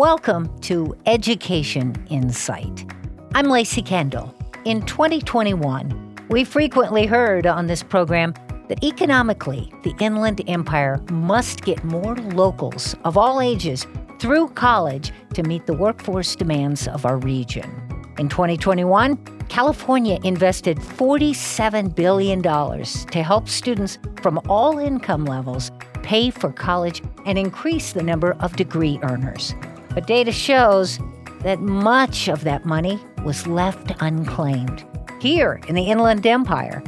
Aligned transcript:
Welcome 0.00 0.58
to 0.60 0.96
Education 1.04 1.94
Insight. 2.08 2.90
I'm 3.34 3.48
Lacey 3.48 3.82
Kendall. 3.82 4.34
In 4.64 4.80
2021, 4.86 6.16
we 6.30 6.42
frequently 6.42 7.04
heard 7.04 7.46
on 7.46 7.66
this 7.66 7.82
program 7.82 8.32
that 8.68 8.82
economically, 8.82 9.70
the 9.82 9.94
Inland 10.00 10.40
Empire 10.46 11.02
must 11.10 11.66
get 11.66 11.84
more 11.84 12.16
locals 12.16 12.96
of 13.04 13.18
all 13.18 13.42
ages 13.42 13.86
through 14.18 14.48
college 14.48 15.12
to 15.34 15.42
meet 15.42 15.66
the 15.66 15.74
workforce 15.74 16.34
demands 16.34 16.88
of 16.88 17.04
our 17.04 17.18
region. 17.18 17.70
In 18.18 18.30
2021, 18.30 19.18
California 19.50 20.18
invested 20.24 20.78
$47 20.78 21.94
billion 21.94 22.42
to 22.42 23.22
help 23.22 23.50
students 23.50 23.98
from 24.22 24.40
all 24.48 24.78
income 24.78 25.26
levels 25.26 25.70
pay 26.02 26.30
for 26.30 26.50
college 26.50 27.02
and 27.26 27.36
increase 27.36 27.92
the 27.92 28.02
number 28.02 28.32
of 28.40 28.56
degree 28.56 28.98
earners. 29.02 29.54
But 29.94 30.06
data 30.06 30.32
shows 30.32 30.98
that 31.42 31.60
much 31.60 32.28
of 32.28 32.44
that 32.44 32.64
money 32.64 32.98
was 33.24 33.46
left 33.46 33.92
unclaimed 34.00 34.84
here 35.20 35.60
in 35.68 35.74
the 35.74 35.84
Inland 35.84 36.26
Empire, 36.26 36.82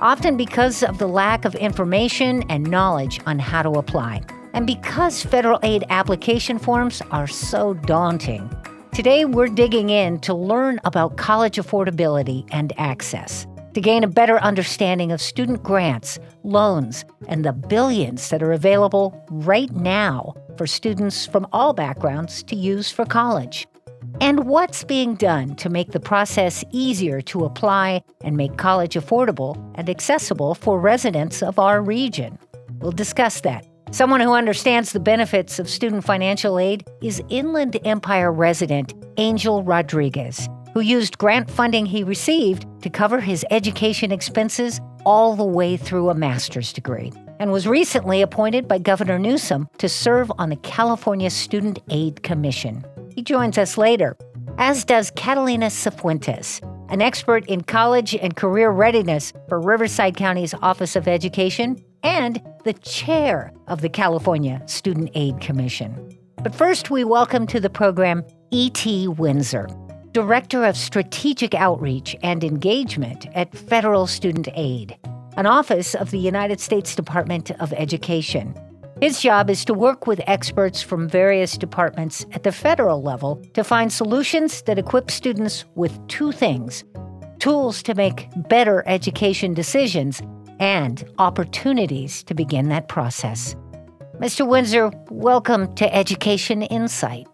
often 0.00 0.36
because 0.36 0.82
of 0.82 0.98
the 0.98 1.06
lack 1.06 1.44
of 1.44 1.54
information 1.54 2.42
and 2.48 2.68
knowledge 2.68 3.20
on 3.26 3.38
how 3.38 3.62
to 3.62 3.70
apply, 3.70 4.22
and 4.52 4.66
because 4.66 5.22
federal 5.22 5.60
aid 5.62 5.84
application 5.90 6.58
forms 6.58 7.02
are 7.10 7.26
so 7.26 7.74
daunting. 7.74 8.50
Today, 8.92 9.24
we're 9.24 9.48
digging 9.48 9.90
in 9.90 10.18
to 10.20 10.32
learn 10.32 10.80
about 10.84 11.16
college 11.16 11.56
affordability 11.56 12.48
and 12.50 12.72
access, 12.78 13.46
to 13.74 13.80
gain 13.80 14.02
a 14.02 14.08
better 14.08 14.38
understanding 14.38 15.12
of 15.12 15.20
student 15.20 15.62
grants, 15.62 16.18
loans, 16.44 17.04
and 17.28 17.44
the 17.44 17.52
billions 17.52 18.30
that 18.30 18.42
are 18.42 18.52
available 18.52 19.22
right 19.30 19.70
now 19.72 20.34
for 20.56 20.66
students 20.66 21.26
from 21.26 21.46
all 21.52 21.72
backgrounds 21.72 22.42
to 22.44 22.56
use 22.56 22.90
for 22.90 23.04
college. 23.04 23.66
And 24.20 24.44
what's 24.44 24.84
being 24.84 25.14
done 25.14 25.56
to 25.56 25.68
make 25.68 25.92
the 25.92 26.00
process 26.00 26.64
easier 26.72 27.20
to 27.22 27.44
apply 27.44 28.02
and 28.22 28.36
make 28.36 28.56
college 28.56 28.94
affordable 28.94 29.56
and 29.74 29.90
accessible 29.90 30.54
for 30.54 30.80
residents 30.80 31.42
of 31.42 31.58
our 31.58 31.82
region? 31.82 32.38
We'll 32.78 32.92
discuss 32.92 33.40
that 33.42 33.66
Someone 33.92 34.20
who 34.20 34.32
understands 34.32 34.92
the 34.92 35.00
benefits 35.00 35.60
of 35.60 35.70
student 35.70 36.04
financial 36.04 36.58
aid 36.58 36.84
is 37.02 37.22
Inland 37.28 37.78
Empire 37.84 38.32
resident 38.32 38.92
Angel 39.16 39.62
Rodriguez, 39.62 40.48
who 40.74 40.80
used 40.80 41.18
grant 41.18 41.48
funding 41.48 41.86
he 41.86 42.02
received 42.02 42.66
to 42.82 42.90
cover 42.90 43.20
his 43.20 43.46
education 43.52 44.10
expenses 44.10 44.80
all 45.04 45.36
the 45.36 45.44
way 45.44 45.76
through 45.76 46.10
a 46.10 46.14
master's 46.14 46.72
degree, 46.72 47.12
and 47.38 47.52
was 47.52 47.66
recently 47.66 48.22
appointed 48.22 48.68
by 48.68 48.78
Governor 48.78 49.18
Newsom 49.18 49.68
to 49.78 49.88
serve 49.88 50.30
on 50.38 50.50
the 50.50 50.56
California 50.56 51.30
Student 51.30 51.78
Aid 51.90 52.22
Commission. 52.22 52.84
He 53.14 53.22
joins 53.22 53.58
us 53.58 53.78
later, 53.78 54.16
as 54.58 54.84
does 54.84 55.10
Catalina 55.10 55.66
Cifuentes, 55.66 56.60
an 56.90 57.02
expert 57.02 57.46
in 57.46 57.62
college 57.62 58.14
and 58.14 58.36
career 58.36 58.70
readiness 58.70 59.32
for 59.48 59.60
Riverside 59.60 60.16
County's 60.16 60.54
Office 60.62 60.96
of 60.96 61.08
Education 61.08 61.82
and 62.02 62.40
the 62.64 62.74
chair 62.74 63.52
of 63.66 63.80
the 63.80 63.88
California 63.88 64.62
Student 64.66 65.10
Aid 65.14 65.40
Commission. 65.40 66.16
But 66.42 66.54
first, 66.54 66.90
we 66.90 67.04
welcome 67.04 67.46
to 67.48 67.58
the 67.58 67.70
program 67.70 68.24
E.T. 68.52 69.08
Winzer, 69.08 69.66
Director 70.12 70.64
of 70.64 70.76
Strategic 70.76 71.54
Outreach 71.54 72.14
and 72.22 72.44
Engagement 72.44 73.26
at 73.34 73.56
Federal 73.56 74.06
Student 74.06 74.48
Aid, 74.54 74.96
an 75.36 75.46
office 75.46 75.94
of 75.94 76.10
the 76.10 76.18
United 76.18 76.60
States 76.60 76.94
Department 76.94 77.50
of 77.60 77.72
Education. 77.74 78.54
His 79.00 79.20
job 79.20 79.50
is 79.50 79.64
to 79.66 79.74
work 79.74 80.06
with 80.06 80.22
experts 80.26 80.80
from 80.80 81.08
various 81.08 81.58
departments 81.58 82.24
at 82.32 82.42
the 82.42 82.52
federal 82.52 83.02
level 83.02 83.42
to 83.52 83.62
find 83.62 83.92
solutions 83.92 84.62
that 84.62 84.78
equip 84.78 85.10
students 85.10 85.66
with 85.74 86.06
two 86.08 86.32
things 86.32 86.84
tools 87.38 87.82
to 87.82 87.94
make 87.94 88.28
better 88.48 88.82
education 88.86 89.52
decisions 89.52 90.22
and 90.58 91.04
opportunities 91.18 92.22
to 92.24 92.34
begin 92.34 92.70
that 92.70 92.88
process. 92.88 93.54
Mr. 94.18 94.48
Winzer, 94.48 94.90
welcome 95.10 95.72
to 95.74 95.94
Education 95.94 96.62
Insight. 96.62 97.26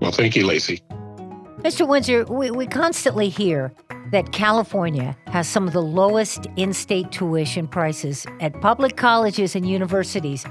Well, 0.00 0.10
thank 0.10 0.34
you, 0.34 0.44
Lacey. 0.44 0.82
Mr. 1.58 1.86
Winzer, 1.86 2.28
we, 2.28 2.50
we 2.50 2.66
constantly 2.66 3.28
hear 3.28 3.72
that 4.12 4.32
California 4.32 5.16
has 5.26 5.48
some 5.48 5.66
of 5.66 5.72
the 5.72 5.82
lowest 5.82 6.46
in 6.56 6.72
state 6.72 7.10
tuition 7.10 7.66
prices 7.66 8.26
at 8.40 8.58
public 8.60 8.96
colleges 8.96 9.56
and 9.56 9.68
universities 9.68 10.46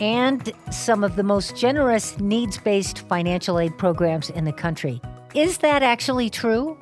and 0.00 0.52
some 0.70 1.02
of 1.02 1.16
the 1.16 1.22
most 1.22 1.56
generous 1.56 2.18
needs 2.20 2.58
based 2.58 3.06
financial 3.08 3.58
aid 3.58 3.76
programs 3.78 4.28
in 4.30 4.44
the 4.44 4.52
country. 4.52 5.00
Is 5.34 5.58
that 5.58 5.82
actually 5.82 6.28
true? 6.28 6.78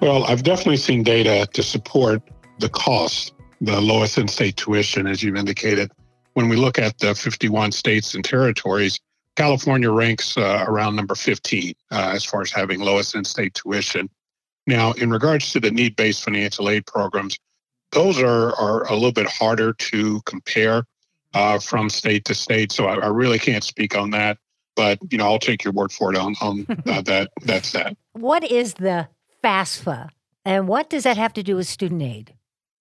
Well, 0.00 0.24
I've 0.24 0.42
definitely 0.42 0.78
seen 0.78 1.02
data 1.02 1.46
to 1.52 1.62
support 1.62 2.22
the 2.58 2.68
cost 2.68 3.32
the 3.60 3.80
lowest 3.80 4.18
in 4.18 4.28
state 4.28 4.56
tuition, 4.56 5.06
as 5.06 5.22
you've 5.22 5.36
indicated. 5.36 5.90
When 6.34 6.48
we 6.48 6.56
look 6.56 6.78
at 6.78 6.98
the 6.98 7.14
51 7.14 7.72
states 7.72 8.14
and 8.14 8.24
territories, 8.24 9.00
California 9.36 9.90
ranks 9.90 10.36
uh, 10.36 10.64
around 10.66 10.96
number 10.96 11.14
15 11.14 11.74
uh, 11.90 12.10
as 12.14 12.24
far 12.24 12.42
as 12.42 12.50
having 12.50 12.80
lowest 12.80 13.14
in 13.14 13.24
state 13.24 13.54
tuition. 13.54 14.08
Now, 14.66 14.92
in 14.92 15.10
regards 15.10 15.52
to 15.52 15.60
the 15.60 15.70
need 15.70 15.94
based 15.94 16.24
financial 16.24 16.68
aid 16.68 16.86
programs, 16.86 17.38
those 17.92 18.20
are, 18.20 18.54
are 18.56 18.84
a 18.86 18.94
little 18.94 19.12
bit 19.12 19.28
harder 19.28 19.72
to 19.74 20.20
compare 20.22 20.84
uh, 21.34 21.58
from 21.58 21.88
state 21.88 22.24
to 22.24 22.34
state. 22.34 22.72
So 22.72 22.86
I, 22.86 22.96
I, 22.96 23.06
really 23.08 23.38
can't 23.38 23.62
speak 23.62 23.96
on 23.96 24.10
that. 24.10 24.38
But 24.74 24.98
you 25.10 25.18
know, 25.18 25.24
I'll 25.24 25.38
take 25.38 25.64
your 25.64 25.72
word 25.72 25.92
for 25.92 26.12
it 26.12 26.18
on, 26.18 26.34
on 26.40 26.66
uh, 26.86 27.02
that. 27.02 27.30
That's 27.42 27.72
that. 27.72 27.96
What 28.12 28.44
is 28.44 28.74
the 28.74 29.08
FAFSA, 29.44 30.10
and 30.44 30.66
what 30.66 30.90
does 30.90 31.04
that 31.04 31.16
have 31.16 31.32
to 31.34 31.42
do 31.42 31.56
with 31.56 31.66
student 31.66 32.02
aid? 32.02 32.34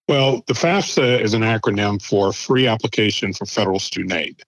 Well, 0.07 0.43
the 0.47 0.53
FAFSA 0.53 1.21
is 1.21 1.33
an 1.33 1.41
acronym 1.41 2.01
for 2.01 2.31
Free 2.31 2.67
Application 2.67 3.33
for 3.33 3.45
Federal 3.45 3.79
Student 3.79 4.13
Aid. 4.13 4.43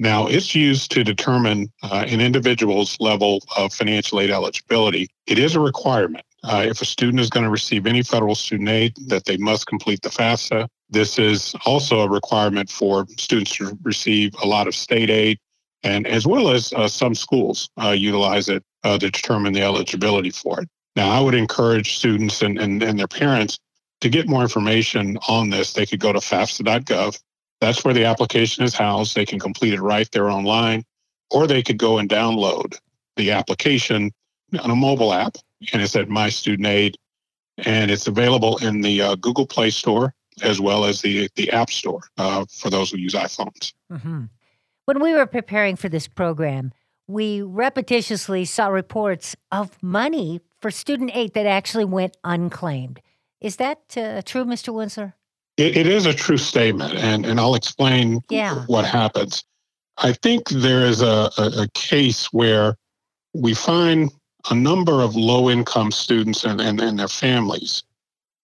Now, 0.00 0.26
it's 0.26 0.54
used 0.54 0.90
to 0.92 1.04
determine 1.04 1.70
uh, 1.82 2.06
an 2.08 2.22
individual's 2.22 2.98
level 3.00 3.42
of 3.58 3.70
financial 3.74 4.18
aid 4.18 4.30
eligibility. 4.30 5.10
It 5.26 5.38
is 5.38 5.54
a 5.54 5.60
requirement. 5.60 6.24
Uh, 6.42 6.64
if 6.66 6.80
a 6.80 6.86
student 6.86 7.20
is 7.20 7.28
going 7.28 7.44
to 7.44 7.50
receive 7.50 7.86
any 7.86 8.02
federal 8.02 8.34
student 8.34 8.70
aid, 8.70 8.94
that 9.08 9.26
they 9.26 9.36
must 9.36 9.66
complete 9.66 10.00
the 10.00 10.08
FAFSA. 10.08 10.68
This 10.88 11.18
is 11.18 11.54
also 11.66 12.00
a 12.00 12.08
requirement 12.08 12.70
for 12.70 13.06
students 13.18 13.54
to 13.56 13.78
receive 13.82 14.34
a 14.42 14.46
lot 14.46 14.66
of 14.66 14.74
state 14.74 15.10
aid, 15.10 15.38
and 15.82 16.06
as 16.06 16.26
well 16.26 16.48
as 16.48 16.72
uh, 16.72 16.88
some 16.88 17.14
schools 17.14 17.68
uh, 17.76 17.90
utilize 17.90 18.48
it 18.48 18.64
uh, 18.84 18.96
to 18.96 19.10
determine 19.10 19.52
the 19.52 19.60
eligibility 19.60 20.30
for 20.30 20.62
it. 20.62 20.68
Now, 20.96 21.10
I 21.10 21.20
would 21.20 21.34
encourage 21.34 21.98
students 21.98 22.40
and, 22.40 22.58
and, 22.58 22.82
and 22.82 22.98
their 22.98 23.06
parents 23.06 23.58
to 24.00 24.08
get 24.08 24.30
more 24.30 24.40
information 24.40 25.18
on 25.28 25.50
this, 25.50 25.74
they 25.74 25.84
could 25.84 26.00
go 26.00 26.10
to 26.10 26.20
FAFSA.gov. 26.20 27.20
That's 27.60 27.84
where 27.84 27.94
the 27.94 28.04
application 28.04 28.64
is 28.64 28.74
housed. 28.74 29.14
They 29.14 29.26
can 29.26 29.38
complete 29.38 29.74
it 29.74 29.80
right 29.80 30.10
there 30.12 30.30
online, 30.30 30.84
or 31.30 31.46
they 31.46 31.62
could 31.62 31.78
go 31.78 31.98
and 31.98 32.08
download 32.08 32.78
the 33.16 33.30
application 33.30 34.12
on 34.60 34.70
a 34.70 34.76
mobile 34.76 35.12
app, 35.12 35.36
and 35.72 35.82
it's 35.82 35.94
at 35.94 36.08
My 36.08 36.28
Student 36.30 36.66
Aid, 36.66 36.96
and 37.58 37.90
it's 37.90 38.06
available 38.06 38.56
in 38.58 38.80
the 38.80 39.02
uh, 39.02 39.14
Google 39.16 39.46
Play 39.46 39.70
Store 39.70 40.14
as 40.42 40.60
well 40.60 40.84
as 40.84 41.02
the 41.02 41.28
the 41.36 41.50
App 41.50 41.70
Store 41.70 42.00
uh, 42.18 42.44
for 42.50 42.70
those 42.70 42.90
who 42.90 42.98
use 42.98 43.14
iPhones. 43.14 43.72
Mm-hmm. 43.92 44.24
When 44.86 45.02
we 45.02 45.12
were 45.12 45.26
preparing 45.26 45.76
for 45.76 45.88
this 45.88 46.08
program, 46.08 46.72
we 47.06 47.40
repetitiously 47.40 48.46
saw 48.46 48.68
reports 48.68 49.36
of 49.52 49.80
money 49.82 50.40
for 50.60 50.70
student 50.70 51.10
aid 51.14 51.34
that 51.34 51.46
actually 51.46 51.84
went 51.84 52.16
unclaimed. 52.24 53.00
Is 53.40 53.56
that 53.56 53.96
uh, 53.96 54.22
true, 54.24 54.44
Mr. 54.44 54.72
Winzer? 54.72 55.14
It, 55.60 55.76
it 55.76 55.86
is 55.86 56.06
a 56.06 56.14
true 56.14 56.38
statement, 56.38 56.94
and, 56.94 57.26
and 57.26 57.38
I'll 57.38 57.54
explain 57.54 58.20
yeah. 58.30 58.64
what 58.66 58.84
happens. 58.84 59.44
I 59.98 60.12
think 60.14 60.48
there 60.48 60.86
is 60.86 61.02
a, 61.02 61.30
a, 61.36 61.62
a 61.62 61.68
case 61.74 62.32
where 62.32 62.76
we 63.34 63.54
find 63.54 64.10
a 64.50 64.54
number 64.54 65.02
of 65.02 65.16
low 65.16 65.50
income 65.50 65.92
students 65.92 66.44
and, 66.44 66.60
and, 66.60 66.80
and 66.80 66.98
their 66.98 67.08
families 67.08 67.82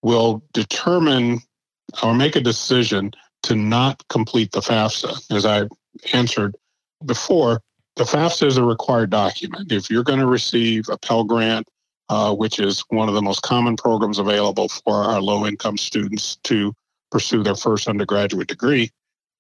will 0.03 0.43
determine 0.53 1.41
or 2.03 2.15
make 2.15 2.37
a 2.37 2.41
decision 2.41 3.13
to 3.45 3.55
not 3.55 4.07
complete 4.09 4.53
the 4.53 4.61
FAFSA. 4.61 5.35
As 5.35 5.47
I 5.47 5.69
answered 6.13 6.55
before, 7.07 7.63
the 7.97 8.05
FAFSA 8.05 8.47
is 8.47 8.59
a 8.59 8.63
required 8.63 9.09
document. 9.09 9.73
If 9.73 9.89
you're 9.89 10.05
going 10.05 10.19
to 10.19 10.27
receive 10.27 10.89
a 10.91 10.99
Pell 10.99 11.25
Grant 11.25 11.67
uh, 12.09 12.35
which 12.35 12.61
is 12.61 12.85
one 12.89 13.09
of 13.09 13.15
the 13.15 13.23
most 13.23 13.43
common 13.43 13.77
programs 13.77 14.19
available 14.19 14.69
for 14.69 15.03
our 15.05 15.21
low 15.21 15.47
income 15.47 15.77
students 15.77 16.37
to 16.45 16.73
pursue 17.11 17.43
their 17.43 17.55
first 17.55 17.89
undergraduate 17.89 18.49
degree, 18.49 18.91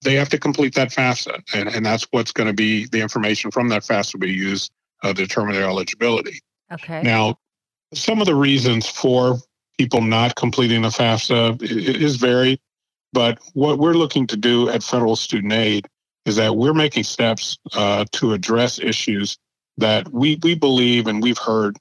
they 0.03 0.15
have 0.15 0.29
to 0.29 0.39
complete 0.39 0.75
that 0.75 0.91
FAFSA. 0.91 1.43
And, 1.55 1.69
and 1.69 1.85
that's 1.85 2.07
what's 2.11 2.33
going 2.33 2.49
to 2.49 2.53
be 2.53 2.87
the 2.87 3.01
information 3.01 3.51
from 3.51 3.69
that 3.71 3.83
FAFSA 3.83 4.15
will 4.15 4.21
be 4.21 4.33
used 4.33 4.71
uh, 5.03 5.09
to 5.09 5.15
determine 5.15 5.55
their 5.55 5.65
eligibility. 5.65 6.41
Okay. 6.73 7.03
Now, 7.03 7.39
some 7.95 8.21
of 8.21 8.27
the 8.27 8.35
reasons 8.35 8.89
for 8.89 9.39
people 9.79 10.01
not 10.01 10.37
completing 10.37 10.83
the 10.83 10.89
FAFSA 10.89 11.63
is 11.63 12.17
varied, 12.17 12.61
but 13.13 13.39
what 13.55 13.79
we're 13.79 13.95
looking 13.95 14.27
to 14.29 14.37
do 14.37 14.69
at 14.69 14.83
Federal 14.83 15.17
Student 15.17 15.53
Aid 15.53 15.87
is 16.25 16.37
that 16.37 16.57
we're 16.57 16.75
making 16.75 17.05
steps 17.05 17.59
uh, 17.75 18.05
to 18.13 18.33
address 18.33 18.79
issues 18.79 19.39
that 19.79 20.11
we, 20.13 20.39
we 20.43 20.55
believe 20.55 21.07
and 21.07 21.23
we've 21.23 21.39
heard 21.39 21.77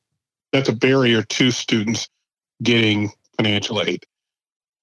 that's 0.51 0.69
a 0.69 0.73
barrier 0.73 1.21
to 1.23 1.51
students 1.51 2.07
getting 2.63 3.11
financial 3.37 3.81
aid. 3.81 4.05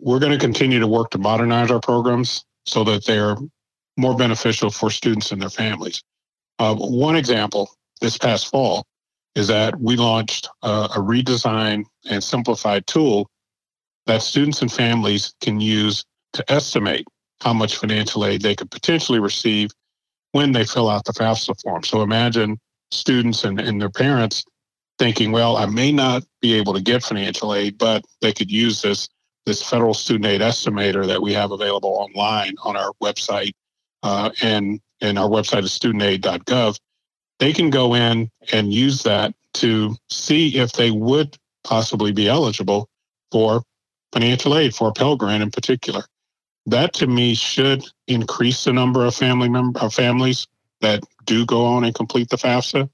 We're 0.04 0.18
going 0.18 0.32
to 0.32 0.38
continue 0.38 0.80
to 0.80 0.86
work 0.88 1.10
to 1.10 1.18
modernize 1.18 1.70
our 1.70 1.78
programs 1.78 2.44
so 2.66 2.82
that 2.84 3.06
they're 3.06 3.36
more 3.96 4.16
beneficial 4.16 4.68
for 4.70 4.90
students 4.90 5.30
and 5.30 5.40
their 5.40 5.48
families. 5.48 6.02
Uh, 6.58 6.74
one 6.74 7.14
example 7.14 7.70
this 8.00 8.18
past 8.18 8.50
fall 8.50 8.84
is 9.36 9.46
that 9.46 9.78
we 9.80 9.96
launched 9.96 10.48
a, 10.62 10.68
a 10.68 10.98
redesigned 10.98 11.84
and 12.10 12.22
simplified 12.22 12.84
tool 12.88 13.28
that 14.06 14.22
students 14.22 14.60
and 14.60 14.72
families 14.72 15.34
can 15.40 15.60
use 15.60 16.04
to 16.32 16.44
estimate 16.50 17.06
how 17.40 17.52
much 17.52 17.76
financial 17.76 18.26
aid 18.26 18.42
they 18.42 18.56
could 18.56 18.72
potentially 18.72 19.20
receive 19.20 19.70
when 20.32 20.50
they 20.50 20.64
fill 20.64 20.88
out 20.88 21.04
the 21.04 21.12
FAFSA 21.12 21.60
form. 21.62 21.84
So 21.84 22.02
imagine 22.02 22.58
students 22.90 23.44
and, 23.44 23.60
and 23.60 23.80
their 23.80 23.90
parents 23.90 24.44
thinking, 24.98 25.30
well, 25.30 25.56
I 25.56 25.66
may 25.66 25.92
not 25.92 26.24
be 26.40 26.54
able 26.54 26.74
to 26.74 26.80
get 26.80 27.04
financial 27.04 27.54
aid, 27.54 27.78
but 27.78 28.04
they 28.20 28.32
could 28.32 28.50
use 28.50 28.82
this 28.82 29.08
this 29.46 29.62
federal 29.62 29.94
student 29.94 30.26
aid 30.26 30.40
estimator 30.40 31.06
that 31.06 31.20
we 31.20 31.32
have 31.32 31.50
available 31.50 31.90
online 31.90 32.54
on 32.62 32.76
our 32.76 32.92
website 33.02 33.52
uh, 34.02 34.30
and 34.42 34.80
and 35.00 35.18
our 35.18 35.28
website 35.28 35.64
is 35.64 35.76
studentaid.gov. 35.76 36.78
They 37.38 37.52
can 37.52 37.70
go 37.70 37.94
in 37.94 38.30
and 38.52 38.72
use 38.72 39.02
that 39.02 39.34
to 39.54 39.96
see 40.08 40.56
if 40.56 40.72
they 40.72 40.90
would 40.90 41.36
possibly 41.64 42.12
be 42.12 42.28
eligible 42.28 42.88
for 43.32 43.62
financial 44.12 44.56
aid 44.56 44.74
for 44.74 44.88
a 44.88 44.92
Pell 44.92 45.16
Grant 45.16 45.42
in 45.42 45.50
particular. 45.50 46.04
That 46.66 46.92
to 46.94 47.06
me 47.06 47.34
should 47.34 47.84
increase 48.06 48.64
the 48.64 48.72
number 48.72 49.04
of 49.04 49.14
family 49.14 49.48
member 49.48 49.80
of 49.80 49.92
families 49.92 50.46
that 50.80 51.02
do 51.24 51.44
go 51.44 51.64
on 51.64 51.84
and 51.84 51.94
complete 51.94 52.28
the 52.28 52.36
FAFSA. 52.36 52.88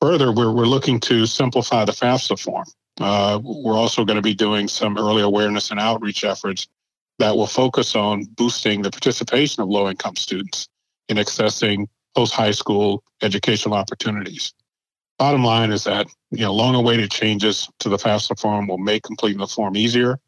Further, 0.00 0.32
we're, 0.32 0.52
we're 0.52 0.66
looking 0.66 0.98
to 1.00 1.26
simplify 1.26 1.84
the 1.84 1.92
FAFSA 1.92 2.40
form. 2.40 2.66
Uh, 3.00 3.38
we're 3.42 3.76
also 3.76 4.04
going 4.04 4.16
to 4.16 4.22
be 4.22 4.34
doing 4.34 4.68
some 4.68 4.96
early 4.96 5.22
awareness 5.22 5.70
and 5.70 5.78
outreach 5.78 6.24
efforts 6.24 6.66
that 7.18 7.36
will 7.36 7.46
focus 7.46 7.94
on 7.94 8.24
boosting 8.36 8.82
the 8.82 8.90
participation 8.90 9.62
of 9.62 9.68
low 9.68 9.88
income 9.88 10.16
students 10.16 10.68
in 11.08 11.16
accessing 11.16 11.86
post 12.14 12.32
high 12.32 12.50
school 12.50 13.02
educational 13.22 13.74
opportunities. 13.74 14.52
Bottom 15.18 15.44
line 15.44 15.72
is 15.72 15.84
that 15.84 16.06
you 16.30 16.40
know 16.40 16.52
long 16.52 16.74
awaited 16.74 17.10
changes 17.10 17.68
to 17.78 17.88
the 17.88 17.96
FAFSA 17.96 18.38
form 18.38 18.66
will 18.66 18.78
make 18.78 19.02
completing 19.02 19.38
the 19.38 19.46
form 19.46 19.76
easier 19.76 20.18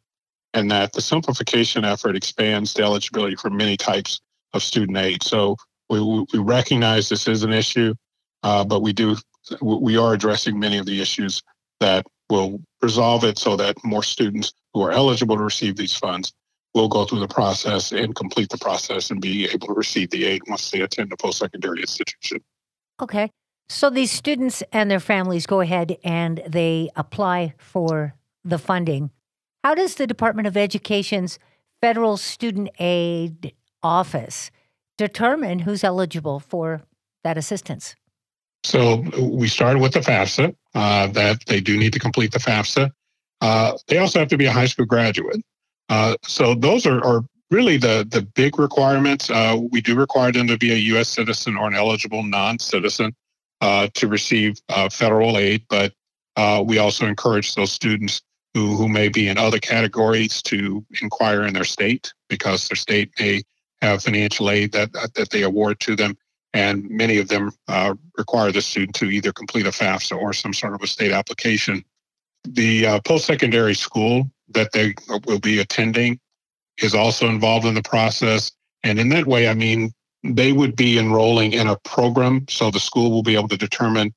and 0.54 0.70
that 0.70 0.92
the 0.92 1.02
simplification 1.02 1.84
effort 1.84 2.16
expands 2.16 2.72
the 2.74 2.82
eligibility 2.82 3.36
for 3.36 3.50
many 3.50 3.76
types 3.76 4.20
of 4.54 4.62
student 4.62 4.96
aid. 4.96 5.22
So 5.22 5.56
we, 5.90 6.00
we 6.00 6.38
recognize 6.38 7.08
this 7.08 7.28
is 7.28 7.42
an 7.42 7.52
issue, 7.52 7.94
uh, 8.42 8.64
but 8.64 8.80
we 8.80 8.92
do 8.92 9.16
we 9.62 9.96
are 9.96 10.12
addressing 10.12 10.58
many 10.58 10.78
of 10.78 10.86
the 10.86 11.00
issues 11.00 11.42
that 11.80 12.06
will 12.30 12.60
resolve 12.82 13.24
it 13.24 13.38
so 13.38 13.56
that 13.56 13.76
more 13.84 14.02
students 14.02 14.52
who 14.74 14.82
are 14.82 14.92
eligible 14.92 15.36
to 15.36 15.42
receive 15.42 15.76
these 15.76 15.94
funds 15.94 16.32
will 16.74 16.88
go 16.88 17.04
through 17.04 17.20
the 17.20 17.28
process 17.28 17.92
and 17.92 18.14
complete 18.14 18.50
the 18.50 18.58
process 18.58 19.10
and 19.10 19.20
be 19.20 19.46
able 19.46 19.68
to 19.68 19.72
receive 19.72 20.10
the 20.10 20.24
aid 20.26 20.42
once 20.48 20.70
they 20.70 20.80
attend 20.80 21.12
a 21.12 21.16
post-secondary 21.16 21.80
institution. 21.80 22.40
Okay. 23.00 23.30
So 23.70 23.90
these 23.90 24.10
students 24.10 24.62
and 24.72 24.90
their 24.90 25.00
families 25.00 25.46
go 25.46 25.60
ahead 25.60 25.96
and 26.02 26.42
they 26.46 26.90
apply 26.96 27.54
for 27.58 28.14
the 28.44 28.58
funding. 28.58 29.10
How 29.64 29.74
does 29.74 29.96
the 29.96 30.06
Department 30.06 30.46
of 30.46 30.56
Education's 30.56 31.38
Federal 31.80 32.16
Student 32.16 32.70
Aid 32.78 33.52
Office 33.82 34.50
determine 34.96 35.60
who's 35.60 35.84
eligible 35.84 36.40
for 36.40 36.82
that 37.24 37.36
assistance? 37.36 37.94
So 38.64 39.04
we 39.18 39.48
started 39.48 39.80
with 39.80 39.92
the 39.92 40.00
FAFSA, 40.00 40.54
uh, 40.74 41.06
that 41.08 41.44
they 41.46 41.60
do 41.60 41.76
need 41.78 41.92
to 41.92 41.98
complete 41.98 42.32
the 42.32 42.38
FAFSA. 42.38 42.90
Uh, 43.40 43.78
they 43.86 43.98
also 43.98 44.18
have 44.18 44.28
to 44.28 44.36
be 44.36 44.46
a 44.46 44.52
high 44.52 44.66
school 44.66 44.86
graduate. 44.86 45.42
Uh, 45.88 46.16
so 46.22 46.54
those 46.54 46.86
are, 46.86 47.04
are, 47.04 47.24
really 47.50 47.78
the, 47.78 48.06
the 48.10 48.20
big 48.34 48.58
requirements. 48.58 49.30
Uh, 49.30 49.58
we 49.72 49.80
do 49.80 49.94
require 49.94 50.30
them 50.30 50.46
to 50.46 50.58
be 50.58 50.70
a 50.70 50.76
U.S. 50.92 51.08
citizen 51.08 51.56
or 51.56 51.66
an 51.66 51.74
eligible 51.74 52.22
non-citizen 52.22 53.16
uh, 53.62 53.88
to 53.94 54.06
receive 54.06 54.58
uh, 54.68 54.86
federal 54.90 55.38
aid, 55.38 55.64
but 55.70 55.94
we 56.66 56.76
also 56.76 57.06
encourage 57.06 57.54
those 57.54 57.72
students 57.72 58.20
who, 58.52 58.76
who 58.76 58.86
may 58.86 59.08
be 59.08 59.28
in 59.28 59.38
other 59.38 59.58
categories 59.58 60.42
to 60.42 60.84
inquire 61.00 61.44
in 61.44 61.54
their 61.54 61.64
state 61.64 62.12
because 62.28 62.68
their 62.68 62.76
state 62.76 63.10
may 63.18 63.42
have 63.80 64.02
financial 64.02 64.50
aid 64.50 64.72
that, 64.72 64.92
that 64.92 65.30
they 65.30 65.42
award 65.42 65.80
to 65.80 65.96
them. 65.96 66.18
And 66.54 66.88
many 66.88 67.18
of 67.18 67.28
them 67.28 67.52
uh, 67.68 67.94
require 68.16 68.50
the 68.50 68.62
student 68.62 68.94
to 68.96 69.06
either 69.06 69.32
complete 69.32 69.66
a 69.66 69.70
FAFSA 69.70 70.16
or 70.16 70.32
some 70.32 70.54
sort 70.54 70.74
of 70.74 70.82
a 70.82 70.86
state 70.86 71.12
application. 71.12 71.84
The 72.44 72.86
uh, 72.86 73.00
post 73.00 73.26
secondary 73.26 73.74
school 73.74 74.30
that 74.50 74.72
they 74.72 74.94
will 75.26 75.40
be 75.40 75.60
attending 75.60 76.18
is 76.82 76.94
also 76.94 77.28
involved 77.28 77.66
in 77.66 77.74
the 77.74 77.82
process. 77.82 78.50
And 78.82 78.98
in 78.98 79.08
that 79.10 79.26
way, 79.26 79.48
I 79.48 79.54
mean, 79.54 79.92
they 80.24 80.52
would 80.52 80.74
be 80.74 80.98
enrolling 80.98 81.52
in 81.52 81.66
a 81.66 81.76
program. 81.80 82.46
So 82.48 82.70
the 82.70 82.80
school 82.80 83.10
will 83.10 83.22
be 83.22 83.34
able 83.34 83.48
to 83.48 83.56
determine 83.56 84.14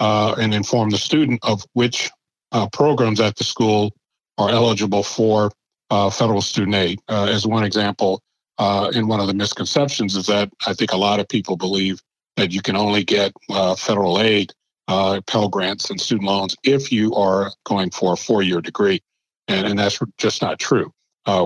uh, 0.00 0.34
and 0.38 0.54
inform 0.54 0.90
the 0.90 0.98
student 0.98 1.40
of 1.42 1.64
which 1.74 2.10
uh, 2.52 2.68
programs 2.70 3.20
at 3.20 3.36
the 3.36 3.44
school 3.44 3.92
are 4.38 4.50
eligible 4.50 5.02
for 5.02 5.50
uh, 5.90 6.10
federal 6.10 6.40
student 6.40 6.74
aid. 6.74 7.00
Uh, 7.08 7.24
as 7.24 7.46
one 7.46 7.64
example, 7.64 8.22
uh, 8.58 8.90
in 8.94 9.08
one 9.08 9.20
of 9.20 9.26
the 9.26 9.34
misconceptions 9.34 10.16
is 10.16 10.26
that 10.26 10.50
I 10.66 10.74
think 10.74 10.92
a 10.92 10.96
lot 10.96 11.20
of 11.20 11.28
people 11.28 11.56
believe 11.56 12.00
that 12.36 12.52
you 12.52 12.62
can 12.62 12.76
only 12.76 13.04
get 13.04 13.32
uh, 13.50 13.74
federal 13.74 14.20
aid, 14.20 14.52
uh, 14.88 15.20
Pell 15.26 15.48
Grants, 15.48 15.90
and 15.90 16.00
student 16.00 16.28
loans 16.28 16.56
if 16.64 16.92
you 16.92 17.14
are 17.14 17.52
going 17.64 17.90
for 17.90 18.14
a 18.14 18.16
four 18.16 18.42
year 18.42 18.60
degree. 18.60 19.00
And, 19.48 19.66
and 19.66 19.78
that's 19.78 19.98
just 20.18 20.42
not 20.42 20.58
true. 20.58 20.92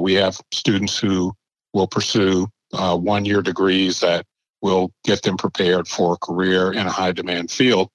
we 0.00 0.14
have 0.14 0.40
students 0.52 0.98
who 0.98 1.32
will 1.72 1.86
pursue 1.86 2.48
one 2.70 3.24
year 3.24 3.42
degrees 3.42 4.00
that 4.00 4.26
will 4.62 4.92
get 5.04 5.22
them 5.22 5.36
prepared 5.36 5.88
for 5.88 6.14
a 6.14 6.16
career 6.18 6.72
in 6.72 6.86
a 6.86 6.90
high 6.90 7.12
demand 7.12 7.50
field. 7.50 7.90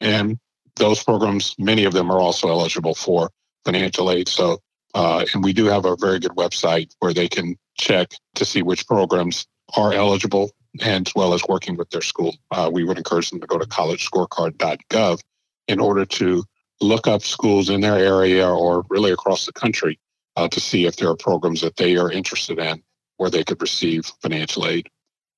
And 0.00 0.38
those 0.76 1.02
programs, 1.02 1.54
many 1.58 1.84
of 1.84 1.92
them 1.92 2.10
are 2.10 2.18
also 2.18 2.48
eligible 2.48 2.94
for 2.94 3.30
financial 3.64 4.10
aid. 4.10 4.28
So, 4.28 4.58
uh, 4.94 5.24
and 5.32 5.42
we 5.42 5.52
do 5.52 5.66
have 5.66 5.84
a 5.84 5.96
very 5.96 6.18
good 6.18 6.32
website 6.32 6.90
where 6.98 7.14
they 7.14 7.28
can 7.28 7.56
check 7.78 8.12
to 8.34 8.44
see 8.44 8.62
which 8.62 8.86
programs 8.86 9.46
are 9.76 9.92
eligible 9.92 10.50
as 10.80 11.12
well 11.16 11.34
as 11.34 11.42
working 11.48 11.76
with 11.76 11.90
their 11.90 12.02
school. 12.02 12.34
Uh, 12.50 12.70
we 12.72 12.84
would 12.84 12.98
encourage 12.98 13.30
them 13.30 13.40
to 13.40 13.46
go 13.46 13.58
to 13.58 13.66
collegescorecard.gov 13.66 15.20
in 15.66 15.80
order 15.80 16.04
to 16.04 16.44
look 16.80 17.06
up 17.06 17.22
schools 17.22 17.68
in 17.70 17.80
their 17.80 17.96
area 17.96 18.48
or 18.48 18.84
really 18.88 19.10
across 19.10 19.46
the 19.46 19.52
country 19.52 19.98
uh, 20.36 20.48
to 20.48 20.60
see 20.60 20.86
if 20.86 20.96
there 20.96 21.08
are 21.08 21.16
programs 21.16 21.60
that 21.60 21.76
they 21.76 21.96
are 21.96 22.10
interested 22.10 22.58
in 22.58 22.82
where 23.16 23.30
they 23.30 23.42
could 23.42 23.60
receive 23.60 24.06
financial 24.22 24.66
aid. 24.66 24.88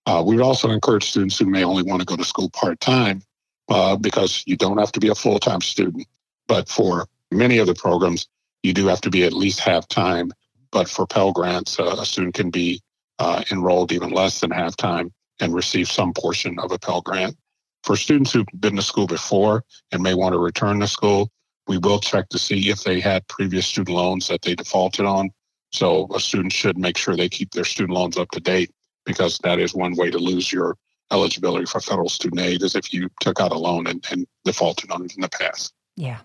Uh, 0.06 0.22
we 0.26 0.36
would 0.36 0.44
also 0.44 0.70
encourage 0.70 1.04
students 1.04 1.38
who 1.38 1.46
may 1.46 1.64
only 1.64 1.82
want 1.82 2.00
to 2.00 2.06
go 2.06 2.16
to 2.16 2.24
school 2.24 2.50
part 2.50 2.78
time 2.80 3.22
uh, 3.68 3.96
because 3.96 4.42
you 4.46 4.56
don't 4.56 4.78
have 4.78 4.92
to 4.92 5.00
be 5.00 5.08
a 5.08 5.14
full 5.14 5.38
time 5.38 5.60
student. 5.60 6.06
But 6.46 6.68
for 6.68 7.06
many 7.30 7.58
of 7.58 7.66
the 7.66 7.74
programs, 7.74 8.28
you 8.62 8.74
do 8.74 8.86
have 8.86 9.00
to 9.02 9.10
be 9.10 9.24
at 9.24 9.32
least 9.32 9.60
half 9.60 9.88
time. 9.88 10.32
But 10.72 10.88
for 10.88 11.06
Pell 11.06 11.32
Grants, 11.32 11.78
uh, 11.78 11.96
a 11.98 12.06
student 12.06 12.34
can 12.34 12.50
be 12.50 12.80
uh, 13.18 13.42
enrolled 13.50 13.92
even 13.92 14.10
less 14.10 14.40
than 14.40 14.50
half 14.50 14.76
time 14.76 15.12
and 15.40 15.54
receive 15.54 15.88
some 15.88 16.12
portion 16.12 16.58
of 16.58 16.72
a 16.72 16.78
Pell 16.78 17.00
Grant. 17.00 17.36
For 17.84 17.96
students 17.96 18.32
who've 18.32 18.46
been 18.58 18.76
to 18.76 18.82
school 18.82 19.06
before 19.06 19.64
and 19.90 20.02
may 20.02 20.14
want 20.14 20.34
to 20.34 20.38
return 20.38 20.80
to 20.80 20.86
school, 20.86 21.30
we 21.66 21.78
will 21.78 21.98
check 21.98 22.28
to 22.30 22.38
see 22.38 22.70
if 22.70 22.82
they 22.82 23.00
had 23.00 23.26
previous 23.28 23.66
student 23.66 23.96
loans 23.96 24.28
that 24.28 24.42
they 24.42 24.54
defaulted 24.54 25.06
on. 25.06 25.30
So 25.72 26.08
a 26.14 26.20
student 26.20 26.52
should 26.52 26.76
make 26.76 26.96
sure 26.96 27.16
they 27.16 27.28
keep 27.28 27.52
their 27.52 27.64
student 27.64 27.96
loans 27.96 28.18
up 28.18 28.30
to 28.32 28.40
date 28.40 28.70
because 29.06 29.38
that 29.38 29.58
is 29.58 29.74
one 29.74 29.94
way 29.96 30.10
to 30.10 30.18
lose 30.18 30.52
your 30.52 30.76
eligibility 31.12 31.66
for 31.66 31.80
federal 31.80 32.08
student 32.08 32.40
aid 32.40 32.62
is 32.62 32.74
if 32.74 32.92
you 32.92 33.08
took 33.20 33.40
out 33.40 33.52
a 33.52 33.58
loan 33.58 33.86
and, 33.86 34.04
and 34.10 34.26
defaulted 34.44 34.90
on 34.90 35.04
it 35.04 35.14
in 35.14 35.22
the 35.22 35.28
past. 35.28 35.72
Yeah. 35.96 36.18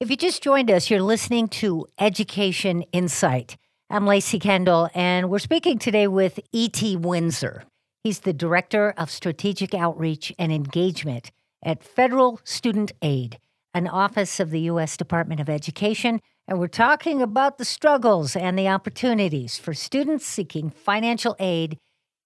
If 0.00 0.08
you 0.08 0.16
just 0.16 0.42
joined 0.42 0.70
us, 0.70 0.88
you're 0.88 1.02
listening 1.02 1.48
to 1.48 1.86
Education 1.98 2.84
Insight. 2.90 3.58
I'm 3.90 4.06
Lacey 4.06 4.38
Kendall, 4.38 4.88
and 4.94 5.28
we're 5.28 5.38
speaking 5.38 5.78
today 5.78 6.06
with 6.06 6.40
E.T. 6.52 6.96
Winzer. 6.96 7.64
He's 8.02 8.20
the 8.20 8.32
Director 8.32 8.94
of 8.96 9.10
Strategic 9.10 9.74
Outreach 9.74 10.32
and 10.38 10.50
Engagement 10.50 11.30
at 11.62 11.84
Federal 11.84 12.40
Student 12.44 12.92
Aid, 13.02 13.38
an 13.74 13.86
office 13.86 14.40
of 14.40 14.48
the 14.48 14.60
U.S. 14.60 14.96
Department 14.96 15.38
of 15.38 15.50
Education. 15.50 16.22
And 16.48 16.58
we're 16.58 16.68
talking 16.68 17.20
about 17.20 17.58
the 17.58 17.66
struggles 17.66 18.34
and 18.34 18.58
the 18.58 18.68
opportunities 18.68 19.58
for 19.58 19.74
students 19.74 20.24
seeking 20.24 20.70
financial 20.70 21.36
aid 21.38 21.76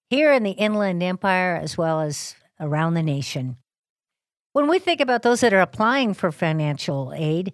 here 0.09 0.31
in 0.31 0.43
the 0.43 0.51
Inland 0.51 1.03
Empire 1.03 1.59
as 1.61 1.77
well 1.77 1.99
as 1.99 2.35
around 2.57 2.93
the 2.93 3.03
nation. 3.03 3.57
When 4.55 4.69
we 4.69 4.79
think 4.79 5.01
about 5.01 5.23
those 5.23 5.41
that 5.41 5.53
are 5.53 5.59
applying 5.59 6.13
for 6.13 6.31
financial 6.31 7.11
aid, 7.13 7.51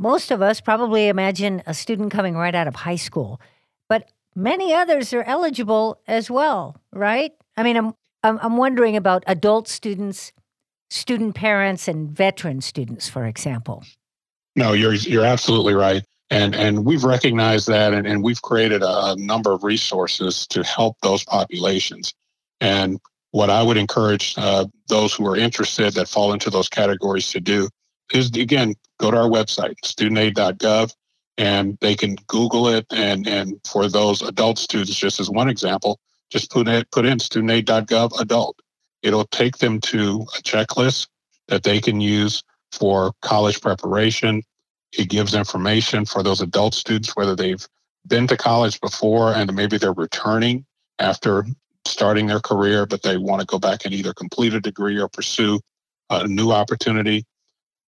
most 0.00 0.32
of 0.32 0.42
us 0.42 0.60
probably 0.60 1.06
imagine 1.06 1.62
a 1.64 1.72
student 1.72 2.10
coming 2.10 2.34
right 2.34 2.56
out 2.56 2.66
of 2.66 2.74
high 2.74 2.96
school, 2.96 3.40
but 3.88 4.10
many 4.34 4.74
others 4.74 5.12
are 5.12 5.22
eligible 5.22 6.00
as 6.08 6.28
well, 6.28 6.76
right? 6.92 7.30
I 7.56 7.62
mean, 7.62 7.76
I'm 7.76 7.94
I'm, 8.24 8.56
wondering 8.56 8.96
about 8.96 9.22
adult 9.28 9.68
students, 9.68 10.32
student 10.90 11.36
parents 11.36 11.86
and 11.86 12.10
veteran 12.10 12.62
students, 12.62 13.08
for 13.08 13.26
example. 13.26 13.84
No, 14.56 14.72
you're 14.72 14.94
you're 14.94 15.24
absolutely 15.24 15.74
right. 15.74 16.02
And 16.30 16.56
and 16.56 16.84
we've 16.84 17.04
recognized 17.04 17.68
that 17.68 17.94
and, 17.94 18.08
and 18.08 18.24
we've 18.24 18.42
created 18.42 18.82
a, 18.82 19.14
number 19.16 19.52
of 19.52 19.62
resources 19.62 20.48
to 20.48 20.64
help 20.64 20.96
those 21.00 21.22
populations. 21.22 22.12
And 22.60 22.98
what 23.32 23.50
I 23.50 23.62
would 23.62 23.76
encourage 23.76 24.34
uh, 24.36 24.66
those 24.88 25.14
who 25.14 25.26
are 25.26 25.36
interested 25.36 25.94
that 25.94 26.08
fall 26.08 26.32
into 26.32 26.50
those 26.50 26.68
categories 26.68 27.30
to 27.30 27.40
do 27.40 27.68
is 28.12 28.30
again 28.36 28.74
go 28.98 29.10
to 29.10 29.16
our 29.16 29.28
website 29.28 29.74
studentaid.gov 29.84 30.92
and 31.38 31.78
they 31.80 31.94
can 31.94 32.16
Google 32.26 32.68
it. 32.68 32.86
And 32.90 33.26
and 33.26 33.60
for 33.66 33.88
those 33.88 34.22
adult 34.22 34.58
students, 34.58 34.94
just 34.94 35.20
as 35.20 35.30
one 35.30 35.48
example, 35.48 35.98
just 36.30 36.50
put 36.50 36.68
it 36.68 36.90
put 36.90 37.06
in 37.06 37.18
studentaid.gov 37.18 38.20
adult. 38.20 38.60
It'll 39.02 39.26
take 39.26 39.58
them 39.58 39.80
to 39.80 40.26
a 40.36 40.42
checklist 40.42 41.08
that 41.48 41.62
they 41.62 41.80
can 41.80 42.00
use 42.00 42.42
for 42.72 43.12
college 43.22 43.60
preparation. 43.60 44.42
It 44.92 45.08
gives 45.08 45.34
information 45.34 46.04
for 46.04 46.22
those 46.22 46.40
adult 46.40 46.74
students, 46.74 47.16
whether 47.16 47.34
they've 47.34 47.66
been 48.06 48.26
to 48.26 48.36
college 48.36 48.80
before 48.80 49.32
and 49.32 49.54
maybe 49.54 49.78
they're 49.78 49.92
returning 49.92 50.66
after 50.98 51.46
starting 51.84 52.26
their 52.26 52.40
career, 52.40 52.86
but 52.86 53.02
they 53.02 53.16
want 53.16 53.40
to 53.40 53.46
go 53.46 53.58
back 53.58 53.84
and 53.84 53.94
either 53.94 54.12
complete 54.12 54.54
a 54.54 54.60
degree 54.60 54.98
or 54.98 55.08
pursue 55.08 55.60
a 56.10 56.26
new 56.26 56.50
opportunity. 56.50 57.24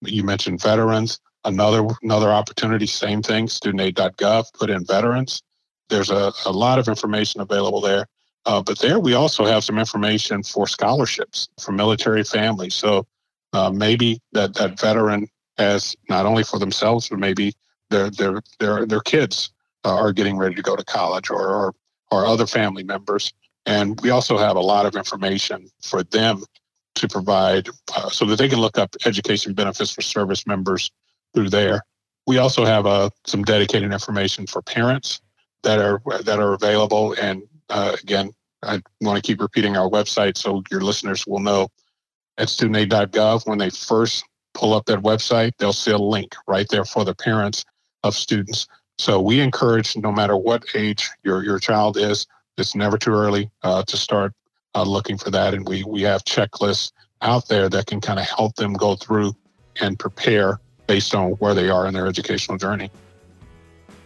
You 0.02 0.24
mentioned 0.24 0.60
veterans. 0.60 1.20
Another 1.44 1.88
another 2.02 2.30
opportunity, 2.30 2.86
same 2.86 3.20
thing, 3.20 3.46
studentaid.gov, 3.46 4.52
put 4.54 4.70
in 4.70 4.84
veterans. 4.84 5.42
There's 5.88 6.10
a, 6.10 6.32
a 6.46 6.52
lot 6.52 6.78
of 6.78 6.86
information 6.88 7.40
available 7.40 7.80
there. 7.80 8.06
Uh, 8.46 8.62
but 8.62 8.78
there 8.78 8.98
we 8.98 9.14
also 9.14 9.44
have 9.44 9.64
some 9.64 9.78
information 9.78 10.42
for 10.42 10.66
scholarships 10.66 11.48
for 11.60 11.72
military 11.72 12.24
families. 12.24 12.74
So 12.74 13.06
uh, 13.52 13.70
maybe 13.70 14.20
that, 14.32 14.54
that 14.54 14.80
veteran 14.80 15.28
has 15.58 15.96
not 16.08 16.26
only 16.26 16.42
for 16.42 16.58
themselves, 16.58 17.08
but 17.08 17.18
maybe 17.18 17.52
their 17.90 18.10
their 18.10 18.40
their 18.58 18.86
their 18.86 19.00
kids 19.00 19.50
are 19.84 20.12
getting 20.12 20.36
ready 20.36 20.54
to 20.54 20.62
go 20.62 20.76
to 20.76 20.84
college 20.84 21.30
or 21.30 21.40
or, 21.40 21.74
or 22.10 22.26
other 22.26 22.46
family 22.46 22.82
members. 22.82 23.32
And 23.66 24.00
we 24.00 24.10
also 24.10 24.36
have 24.38 24.56
a 24.56 24.60
lot 24.60 24.86
of 24.86 24.96
information 24.96 25.68
for 25.82 26.02
them 26.02 26.42
to 26.96 27.08
provide 27.08 27.68
uh, 27.96 28.08
so 28.10 28.24
that 28.26 28.38
they 28.38 28.48
can 28.48 28.60
look 28.60 28.78
up 28.78 28.94
education 29.06 29.54
benefits 29.54 29.92
for 29.92 30.02
service 30.02 30.46
members 30.46 30.90
through 31.34 31.48
there. 31.48 31.82
We 32.26 32.38
also 32.38 32.64
have 32.64 32.86
uh, 32.86 33.10
some 33.26 33.42
dedicated 33.44 33.92
information 33.92 34.46
for 34.46 34.62
parents 34.62 35.20
that 35.62 35.78
are 35.78 36.00
that 36.24 36.38
are 36.38 36.54
available. 36.54 37.14
And 37.20 37.42
uh, 37.70 37.96
again, 38.02 38.32
I 38.62 38.80
want 39.00 39.22
to 39.22 39.26
keep 39.26 39.40
repeating 39.40 39.76
our 39.76 39.88
website 39.88 40.36
so 40.36 40.62
your 40.70 40.80
listeners 40.80 41.26
will 41.26 41.40
know 41.40 41.68
at 42.38 42.48
studentaid.gov. 42.48 43.46
When 43.46 43.58
they 43.58 43.70
first 43.70 44.24
pull 44.54 44.74
up 44.74 44.86
that 44.86 45.00
website, 45.00 45.52
they'll 45.58 45.72
see 45.72 45.90
a 45.90 45.98
link 45.98 46.34
right 46.46 46.66
there 46.68 46.84
for 46.84 47.04
the 47.04 47.14
parents 47.14 47.64
of 48.04 48.14
students. 48.14 48.66
So 48.98 49.20
we 49.20 49.40
encourage, 49.40 49.96
no 49.96 50.12
matter 50.12 50.36
what 50.36 50.64
age 50.74 51.08
your 51.24 51.42
your 51.42 51.58
child 51.58 51.96
is, 51.96 52.26
it's 52.58 52.74
never 52.74 52.98
too 52.98 53.12
early 53.12 53.50
uh, 53.62 53.82
to 53.84 53.96
start 53.96 54.32
uh, 54.74 54.82
looking 54.82 55.18
for 55.18 55.30
that. 55.30 55.54
And 55.54 55.66
we 55.66 55.84
we 55.84 56.02
have 56.02 56.24
checklists 56.24 56.92
out 57.22 57.48
there 57.48 57.68
that 57.68 57.86
can 57.86 58.00
kind 58.00 58.18
of 58.18 58.26
help 58.26 58.56
them 58.56 58.74
go 58.74 58.96
through 58.96 59.34
and 59.80 59.98
prepare 59.98 60.60
based 60.86 61.14
on 61.14 61.32
where 61.32 61.54
they 61.54 61.70
are 61.70 61.86
in 61.86 61.94
their 61.94 62.06
educational 62.06 62.58
journey. 62.58 62.90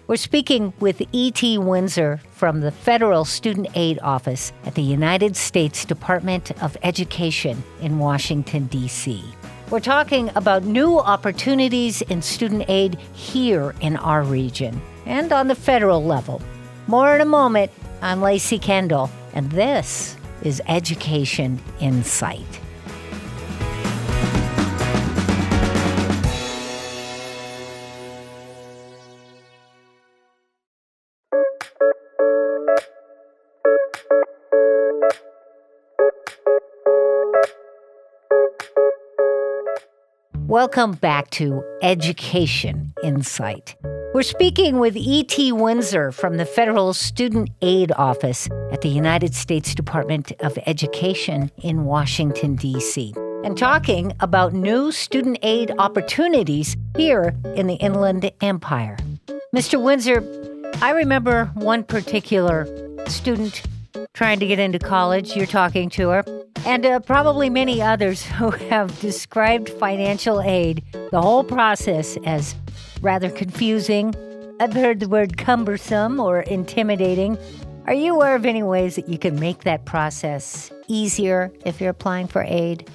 We're 0.07 0.17
speaking 0.17 0.73
with 0.79 1.03
E.T. 1.11 1.59
Winzer 1.59 2.21
from 2.31 2.61
the 2.61 2.71
Federal 2.71 3.25
Student 3.25 3.69
Aid 3.75 3.99
Office 4.03 4.53
at 4.65 4.77
the 4.77 4.83
United 4.83 5.35
States 5.35 5.85
Department 5.85 6.53
of 6.63 6.77
Education 6.85 7.65
in 7.81 7.99
Washington, 7.99 8.67
D.C. 8.67 9.25
We're 9.69 9.81
talking 9.81 10.31
about 10.37 10.63
new 10.63 11.01
opportunities 11.01 12.03
in 12.03 12.23
student 12.23 12.67
aid 12.69 13.01
here 13.15 13.75
in 13.81 13.97
our 13.97 14.23
region 14.23 14.81
and 15.07 15.33
on 15.33 15.49
the 15.49 15.57
federal 15.57 16.05
level. 16.05 16.41
More 16.87 17.17
in 17.17 17.21
a 17.21 17.25
moment. 17.25 17.73
I'm 18.03 18.21
Lacey 18.21 18.59
Kendall, 18.59 19.11
and 19.33 19.51
this 19.51 20.17
is 20.43 20.61
Education 20.69 21.59
Insight. 21.81 22.61
Welcome 40.47 40.93
back 40.93 41.31
to 41.31 41.65
Education 41.83 42.93
Insight. 43.03 43.75
We're 44.17 44.23
speaking 44.23 44.79
with 44.79 44.97
E.T. 44.97 45.53
Winzer 45.53 46.11
from 46.11 46.39
the 46.39 46.47
Federal 46.47 46.95
Student 46.95 47.51
Aid 47.61 47.93
Office 47.93 48.49
at 48.73 48.81
the 48.81 48.89
United 48.89 49.35
States 49.35 49.75
Department 49.75 50.33
of 50.41 50.59
Education 50.65 51.51
in 51.59 51.85
Washington, 51.85 52.57
D.C., 52.57 53.13
and 53.45 53.59
talking 53.59 54.15
about 54.21 54.55
new 54.55 54.91
student 54.91 55.37
aid 55.43 55.71
opportunities 55.79 56.79
here 56.97 57.35
in 57.57 57.67
the 57.67 57.75
Inland 57.75 58.33
Empire. 58.41 58.97
Mr. 59.55 59.79
Winzer, 59.79 60.25
I 60.81 60.93
remember 60.93 61.51
one 61.53 61.85
particular 61.85 62.67
student 63.09 63.65
trying 64.15 64.41
to 64.41 64.47
get 64.47 64.59
into 64.59 64.79
college. 64.79 65.37
You're 65.37 65.45
talking 65.45 65.91
to 65.91 66.09
her 66.09 66.25
and 66.65 66.87
uh, 66.87 67.01
probably 67.01 67.51
many 67.51 67.83
others 67.83 68.25
who 68.25 68.51
have 68.71 68.99
described 69.01 69.69
financial 69.69 70.41
aid, 70.41 70.83
the 71.11 71.21
whole 71.21 71.45
process, 71.45 72.17
as 72.25 72.55
rather 73.07 73.31
confusing. 73.31 74.13
I've 74.59 74.73
heard 74.73 74.99
the 74.99 75.09
word 75.09 75.39
cumbersome 75.39 76.19
or 76.19 76.41
intimidating. 76.41 77.39
Are 77.87 77.95
you 77.95 78.13
aware 78.17 78.35
of 78.35 78.45
any 78.45 78.65
ways 78.65 78.97
that 78.97 79.09
you 79.09 79.17
can 79.17 79.39
make 79.39 79.63
that 79.63 79.85
process 79.85 80.73
easier 80.89 81.53
if 81.65 81.81
you're 81.81 81.91
applying 81.91 82.27
for 82.27 82.43
aid? 82.43 82.91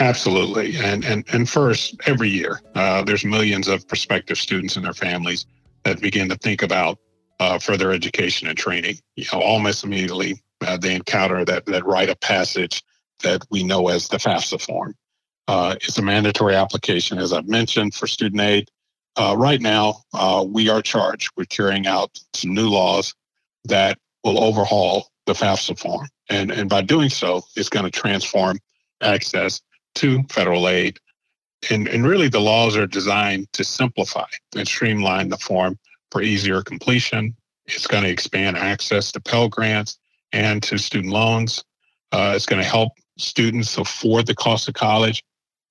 Absolutely. 0.00 0.78
And, 0.78 1.04
and, 1.04 1.26
and 1.30 1.46
first, 1.46 1.94
every 2.06 2.30
year, 2.30 2.62
uh, 2.74 3.02
there's 3.02 3.22
millions 3.22 3.68
of 3.68 3.86
prospective 3.86 4.38
students 4.38 4.76
and 4.76 4.84
their 4.84 4.94
families 4.94 5.44
that 5.84 6.00
begin 6.00 6.30
to 6.30 6.36
think 6.36 6.62
about 6.62 6.98
uh, 7.38 7.58
further 7.58 7.92
education 7.92 8.48
and 8.48 8.56
training. 8.56 8.96
You 9.16 9.26
know, 9.30 9.42
almost 9.42 9.84
immediately 9.84 10.40
uh, 10.62 10.78
they 10.78 10.94
encounter 10.94 11.44
that, 11.44 11.66
that 11.66 11.84
rite 11.84 12.08
of 12.08 12.18
passage 12.20 12.82
that 13.22 13.42
we 13.50 13.62
know 13.62 13.88
as 13.88 14.08
the 14.08 14.16
FAFSA 14.16 14.62
form. 14.62 14.94
Uh, 15.48 15.76
it's 15.82 15.98
a 15.98 16.02
mandatory 16.02 16.54
application, 16.54 17.18
as 17.18 17.34
I've 17.34 17.46
mentioned, 17.46 17.92
for 17.94 18.06
student 18.06 18.40
aid. 18.40 18.70
Uh, 19.16 19.34
right 19.38 19.60
now, 19.60 20.02
uh, 20.12 20.44
we 20.46 20.68
are 20.68 20.82
charged 20.82 21.30
with 21.36 21.48
carrying 21.48 21.86
out 21.86 22.18
some 22.34 22.52
new 22.52 22.68
laws 22.68 23.14
that 23.64 23.98
will 24.24 24.42
overhaul 24.42 25.08
the 25.26 25.32
FAFSA 25.32 25.78
form. 25.78 26.08
And, 26.28 26.50
and 26.50 26.68
by 26.68 26.82
doing 26.82 27.10
so, 27.10 27.42
it's 27.56 27.68
going 27.68 27.84
to 27.84 27.90
transform 27.90 28.58
access 29.00 29.60
to 29.96 30.22
federal 30.24 30.68
aid. 30.68 30.98
And, 31.70 31.88
and 31.88 32.06
really, 32.06 32.28
the 32.28 32.40
laws 32.40 32.76
are 32.76 32.86
designed 32.86 33.52
to 33.52 33.64
simplify 33.64 34.26
and 34.56 34.66
streamline 34.66 35.28
the 35.28 35.38
form 35.38 35.78
for 36.10 36.20
easier 36.20 36.62
completion. 36.62 37.34
It's 37.66 37.86
going 37.86 38.04
to 38.04 38.10
expand 38.10 38.56
access 38.56 39.12
to 39.12 39.20
Pell 39.20 39.48
Grants 39.48 39.98
and 40.32 40.62
to 40.64 40.76
student 40.76 41.12
loans. 41.12 41.64
Uh, 42.12 42.32
it's 42.34 42.46
going 42.46 42.60
to 42.60 42.68
help 42.68 42.92
students 43.16 43.78
afford 43.78 44.26
the 44.26 44.34
cost 44.34 44.68
of 44.68 44.74
college. 44.74 45.22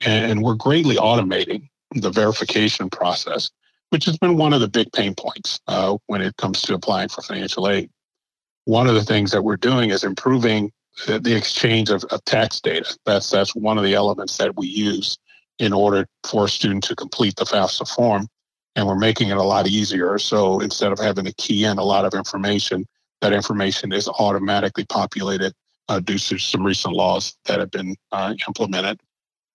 And 0.01 0.41
we're 0.41 0.55
greatly 0.55 0.95
automating 0.95 1.69
the 1.95 2.11
verification 2.11 2.89
process, 2.89 3.49
which 3.89 4.05
has 4.05 4.17
been 4.17 4.37
one 4.37 4.53
of 4.53 4.61
the 4.61 4.67
big 4.67 4.91
pain 4.91 5.13
points 5.15 5.59
uh, 5.67 5.97
when 6.07 6.21
it 6.21 6.35
comes 6.37 6.61
to 6.63 6.73
applying 6.73 7.09
for 7.09 7.21
financial 7.21 7.69
aid. 7.69 7.89
One 8.65 8.87
of 8.87 8.95
the 8.95 9.03
things 9.03 9.31
that 9.31 9.43
we're 9.43 9.57
doing 9.57 9.89
is 9.89 10.03
improving 10.03 10.71
the 11.07 11.35
exchange 11.35 11.89
of, 11.89 12.03
of 12.05 12.23
tax 12.25 12.59
data. 12.59 12.95
That's 13.05 13.29
that's 13.29 13.55
one 13.55 13.77
of 13.77 13.83
the 13.83 13.93
elements 13.93 14.37
that 14.37 14.55
we 14.55 14.67
use 14.67 15.17
in 15.59 15.73
order 15.73 16.07
for 16.23 16.45
a 16.45 16.49
student 16.49 16.83
to 16.85 16.95
complete 16.95 17.35
the 17.35 17.45
FAFSA 17.45 17.93
form. 17.95 18.27
And 18.75 18.87
we're 18.87 18.95
making 18.95 19.29
it 19.29 19.37
a 19.37 19.43
lot 19.43 19.67
easier. 19.67 20.17
So 20.17 20.59
instead 20.59 20.91
of 20.91 20.99
having 20.99 21.25
to 21.25 21.33
key 21.33 21.65
in 21.65 21.77
a 21.77 21.83
lot 21.83 22.05
of 22.05 22.13
information, 22.13 22.85
that 23.21 23.33
information 23.33 23.91
is 23.91 24.07
automatically 24.07 24.85
populated 24.85 25.53
uh, 25.89 25.99
due 25.99 26.17
to 26.17 26.37
some 26.37 26.65
recent 26.65 26.93
laws 26.95 27.35
that 27.45 27.59
have 27.59 27.71
been 27.71 27.95
uh, 28.11 28.33
implemented. 28.47 28.99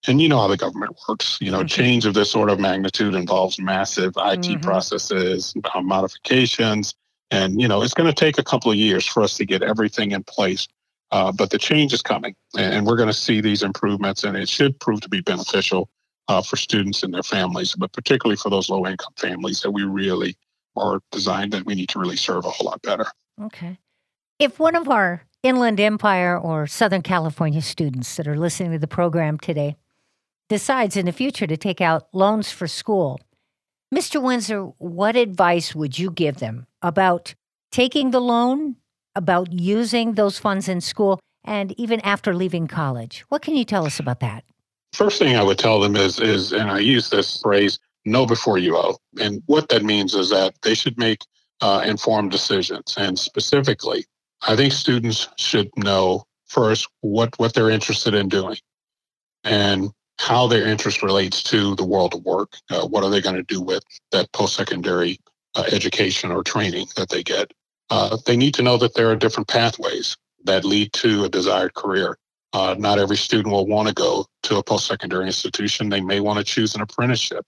And 0.07 0.21
you 0.21 0.29
know 0.29 0.39
how 0.39 0.47
the 0.47 0.57
government 0.57 0.97
works. 1.07 1.37
You 1.41 1.51
know, 1.51 1.59
mm-hmm. 1.59 1.67
change 1.67 2.05
of 2.05 2.13
this 2.13 2.31
sort 2.31 2.49
of 2.49 2.59
magnitude 2.59 3.15
involves 3.15 3.59
massive 3.59 4.13
IT 4.17 4.41
mm-hmm. 4.41 4.61
processes, 4.61 5.53
uh, 5.73 5.81
modifications, 5.81 6.93
and 7.31 7.59
you 7.61 7.67
know 7.67 7.81
it's 7.81 7.93
going 7.93 8.07
to 8.07 8.15
take 8.15 8.37
a 8.37 8.43
couple 8.43 8.71
of 8.71 8.77
years 8.77 9.05
for 9.05 9.23
us 9.23 9.35
to 9.37 9.45
get 9.45 9.61
everything 9.61 10.11
in 10.11 10.23
place. 10.23 10.67
Uh, 11.11 11.31
but 11.31 11.49
the 11.49 11.57
change 11.57 11.91
is 11.91 12.01
coming, 12.01 12.35
and 12.57 12.85
we're 12.85 12.95
going 12.95 13.07
to 13.07 13.13
see 13.13 13.41
these 13.41 13.63
improvements, 13.63 14.23
and 14.23 14.37
it 14.37 14.47
should 14.47 14.79
prove 14.79 15.01
to 15.01 15.09
be 15.09 15.21
beneficial 15.21 15.89
uh, 16.27 16.41
for 16.41 16.55
students 16.55 17.01
and 17.01 17.13
their 17.13 17.23
families, 17.23 17.75
but 17.75 17.91
particularly 17.91 18.37
for 18.37 18.51
those 18.51 18.69
low-income 18.69 19.13
families 19.17 19.61
that 19.61 19.71
we 19.71 19.83
really 19.83 20.37
are 20.75 21.01
designed 21.11 21.51
that 21.51 21.65
we 21.65 21.73
need 21.73 21.89
to 21.89 21.99
really 21.99 22.15
serve 22.15 22.45
a 22.45 22.49
whole 22.49 22.67
lot 22.67 22.81
better. 22.83 23.07
Okay. 23.41 23.79
If 24.37 24.59
one 24.59 24.75
of 24.75 24.87
our 24.87 25.23
Inland 25.41 25.79
Empire 25.79 26.37
or 26.37 26.67
Southern 26.67 27.01
California 27.01 27.61
students 27.61 28.15
that 28.15 28.27
are 28.27 28.37
listening 28.37 28.71
to 28.73 28.79
the 28.79 28.87
program 28.87 29.39
today 29.39 29.75
decides 30.49 30.97
in 30.97 31.05
the 31.05 31.11
future 31.11 31.47
to 31.47 31.55
take 31.55 31.79
out 31.79 32.07
loans 32.11 32.51
for 32.51 32.67
school. 32.67 33.19
Mr. 33.93 34.21
Winzer, 34.21 34.73
what 34.77 35.15
advice 35.15 35.73
would 35.73 35.97
you 35.97 36.11
give 36.11 36.37
them 36.37 36.67
about 36.81 37.33
taking 37.71 38.11
the 38.11 38.19
loan, 38.19 38.75
about 39.15 39.51
using 39.51 40.13
those 40.13 40.37
funds 40.37 40.67
in 40.67 40.81
school, 40.81 41.19
and 41.43 41.71
even 41.79 41.99
after 42.01 42.35
leaving 42.35 42.67
college? 42.67 43.23
What 43.29 43.41
can 43.41 43.55
you 43.55 43.65
tell 43.65 43.85
us 43.85 43.99
about 43.99 44.19
that? 44.19 44.43
First 44.93 45.19
thing 45.19 45.35
I 45.35 45.43
would 45.43 45.59
tell 45.59 45.79
them 45.79 45.95
is, 45.95 46.19
is 46.19 46.51
and 46.51 46.69
I 46.69 46.79
use 46.79 47.09
this 47.09 47.41
phrase, 47.41 47.79
know 48.05 48.25
before 48.25 48.57
you 48.57 48.75
owe. 48.75 48.97
And 49.19 49.41
what 49.45 49.69
that 49.69 49.83
means 49.83 50.13
is 50.13 50.29
that 50.31 50.55
they 50.63 50.73
should 50.73 50.97
make 50.97 51.21
uh, 51.61 51.83
informed 51.85 52.31
decisions. 52.31 52.95
And 52.97 53.17
specifically, 53.17 54.05
I 54.47 54.55
think 54.55 54.73
students 54.73 55.27
should 55.37 55.69
know 55.77 56.23
first 56.45 56.87
what, 57.01 57.37
what 57.37 57.53
they're 57.53 57.69
interested 57.69 58.13
in 58.13 58.29
doing 58.29 58.57
and 59.43 59.91
how 60.19 60.47
their 60.47 60.67
interest 60.67 61.01
relates 61.01 61.41
to 61.41 61.75
the 61.75 61.85
world 61.85 62.13
of 62.13 62.23
work. 62.25 62.57
Uh, 62.69 62.85
what 62.85 63.03
are 63.03 63.09
they 63.09 63.21
going 63.21 63.37
to 63.37 63.43
do 63.43 63.61
with 63.61 63.83
that 64.11 64.31
post 64.33 64.55
secondary 64.55 65.17
uh, 65.55 65.63
education 65.71 66.29
or 66.29 66.43
training 66.43 66.87
that 66.97 67.09
they 67.09 67.23
get? 67.23 67.51
Uh, 67.89 68.17
they 68.25 68.35
need 68.35 68.53
to 68.53 68.61
know 68.61 68.77
that 68.77 68.93
there 68.93 69.09
are 69.09 69.15
different 69.15 69.47
pathways 69.47 70.17
that 70.43 70.65
lead 70.65 70.91
to 70.93 71.23
a 71.23 71.29
desired 71.29 71.73
career. 71.73 72.17
Uh, 72.51 72.75
not 72.77 72.99
every 72.99 73.15
student 73.15 73.53
will 73.53 73.65
want 73.65 73.87
to 73.87 73.93
go 73.93 74.25
to 74.43 74.57
a 74.57 74.63
post 74.63 74.87
secondary 74.87 75.25
institution. 75.25 75.89
They 75.89 76.01
may 76.01 76.19
want 76.19 76.37
to 76.37 76.43
choose 76.43 76.75
an 76.75 76.81
apprenticeship 76.81 77.45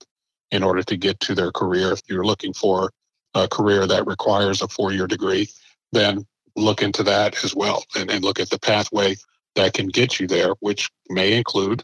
in 0.51 0.63
order 0.63 0.81
to 0.81 0.97
get 0.97 1.19
to 1.21 1.35
their 1.35 1.51
career. 1.51 1.91
If 1.91 2.01
you're 2.07 2.25
looking 2.25 2.53
for 2.53 2.91
a 3.33 3.47
career 3.49 3.85
that 3.85 4.07
requires 4.07 4.61
a 4.61 4.67
four 4.69 4.93
year 4.93 5.07
degree, 5.07 5.49
then 5.91 6.25
look 6.55 6.81
into 6.81 7.03
that 7.03 7.43
as 7.43 7.53
well 7.53 7.83
and, 7.95 8.09
and 8.09 8.23
look 8.23 8.39
at 8.39 8.49
the 8.49 8.59
pathway 8.59 9.15
that 9.55 9.73
can 9.73 9.87
get 9.87 10.19
you 10.19 10.27
there, 10.27 10.53
which 10.61 10.89
may 11.09 11.33
include 11.33 11.83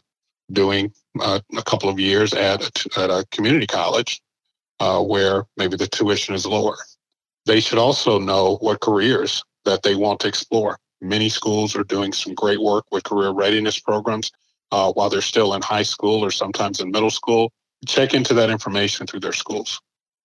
doing 0.52 0.92
uh, 1.20 1.40
a 1.56 1.62
couple 1.62 1.88
of 1.88 1.98
years 1.98 2.32
at 2.34 2.62
a, 2.62 3.00
at 3.00 3.10
a 3.10 3.24
community 3.30 3.66
college 3.66 4.20
uh, 4.80 5.02
where 5.02 5.44
maybe 5.56 5.76
the 5.76 5.86
tuition 5.86 6.34
is 6.34 6.46
lower. 6.46 6.76
They 7.46 7.60
should 7.60 7.78
also 7.78 8.18
know 8.18 8.56
what 8.60 8.80
careers 8.80 9.42
that 9.64 9.82
they 9.82 9.94
want 9.94 10.20
to 10.20 10.28
explore. 10.28 10.78
Many 11.00 11.28
schools 11.28 11.76
are 11.76 11.84
doing 11.84 12.12
some 12.12 12.34
great 12.34 12.60
work 12.60 12.84
with 12.90 13.04
career 13.04 13.30
readiness 13.30 13.78
programs 13.78 14.30
uh, 14.72 14.92
while 14.92 15.08
they're 15.08 15.20
still 15.20 15.54
in 15.54 15.62
high 15.62 15.82
school 15.82 16.24
or 16.24 16.30
sometimes 16.30 16.80
in 16.80 16.90
middle 16.90 17.10
school. 17.10 17.52
Check 17.86 18.14
into 18.14 18.34
that 18.34 18.50
information 18.50 19.06
through 19.06 19.20
their 19.20 19.32
schools. 19.32 19.80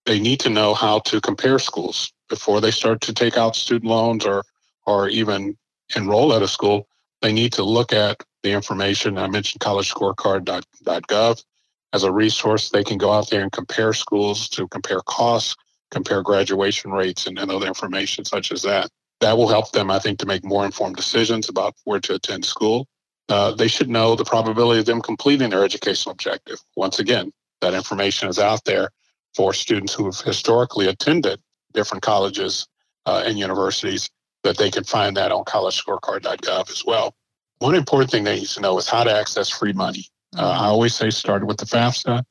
They 0.05 0.19
need 0.19 0.39
to 0.41 0.49
know 0.49 0.73
how 0.73 0.99
to 0.99 1.21
compare 1.21 1.59
schools 1.59 2.11
before 2.29 2.59
they 2.59 2.71
start 2.71 2.99
to 3.01 3.13
take 3.13 3.37
out 3.37 3.55
student 3.55 3.89
loans 3.89 4.25
or 4.25 4.43
or 4.85 5.07
even 5.07 5.55
enroll 5.95 6.33
at 6.33 6.41
a 6.41 6.47
school. 6.47 6.87
They 7.21 7.31
need 7.31 7.53
to 7.53 7.63
look 7.63 7.93
at 7.93 8.21
the 8.43 8.51
information. 8.51 9.17
I 9.17 9.27
mentioned 9.27 9.61
collegescorecard.gov 9.61 11.43
as 11.93 12.03
a 12.03 12.11
resource. 12.11 12.69
They 12.69 12.83
can 12.83 12.97
go 12.97 13.11
out 13.11 13.29
there 13.29 13.41
and 13.41 13.51
compare 13.51 13.93
schools 13.93 14.47
to 14.49 14.67
compare 14.67 14.99
costs, 15.05 15.55
compare 15.91 16.21
graduation 16.21 16.91
rates, 16.91 17.25
and, 17.25 17.39
and 17.39 17.49
other 17.49 17.67
information 17.67 18.25
such 18.25 18.51
as 18.51 18.61
that. 18.63 18.89
That 19.21 19.37
will 19.37 19.47
help 19.47 19.71
them, 19.71 19.89
I 19.89 19.99
think, 19.99 20.19
to 20.19 20.25
make 20.25 20.43
more 20.43 20.65
informed 20.65 20.97
decisions 20.97 21.49
about 21.49 21.75
where 21.85 21.99
to 22.01 22.15
attend 22.15 22.45
school. 22.45 22.87
Uh, 23.29 23.51
they 23.55 23.69
should 23.69 23.89
know 23.89 24.15
the 24.15 24.25
probability 24.25 24.81
of 24.81 24.85
them 24.85 25.01
completing 25.01 25.49
their 25.49 25.63
educational 25.63 26.11
objective. 26.11 26.59
Once 26.75 26.99
again, 26.99 27.31
that 27.61 27.73
information 27.73 28.27
is 28.27 28.37
out 28.37 28.65
there 28.65 28.89
for 29.33 29.53
students 29.53 29.93
who 29.93 30.05
have 30.05 30.19
historically 30.19 30.87
attended 30.87 31.39
different 31.73 32.03
colleges 32.03 32.67
uh, 33.05 33.23
and 33.25 33.39
universities 33.39 34.09
that 34.43 34.57
they 34.57 34.69
can 34.69 34.83
find 34.83 35.15
that 35.15 35.31
on 35.31 35.45
collegescorecard.gov 35.45 36.69
as 36.69 36.83
well. 36.85 37.15
One 37.59 37.75
important 37.75 38.11
thing 38.11 38.23
they 38.23 38.39
need 38.39 38.47
to 38.47 38.61
know 38.61 38.77
is 38.77 38.87
how 38.87 39.03
to 39.03 39.11
access 39.11 39.49
free 39.49 39.73
money. 39.73 40.05
Uh, 40.37 40.49
I 40.49 40.65
always 40.65 40.95
say 40.95 41.09
start 41.09 41.45
with 41.45 41.57
the 41.57 41.65
FAFSA, 41.65 42.23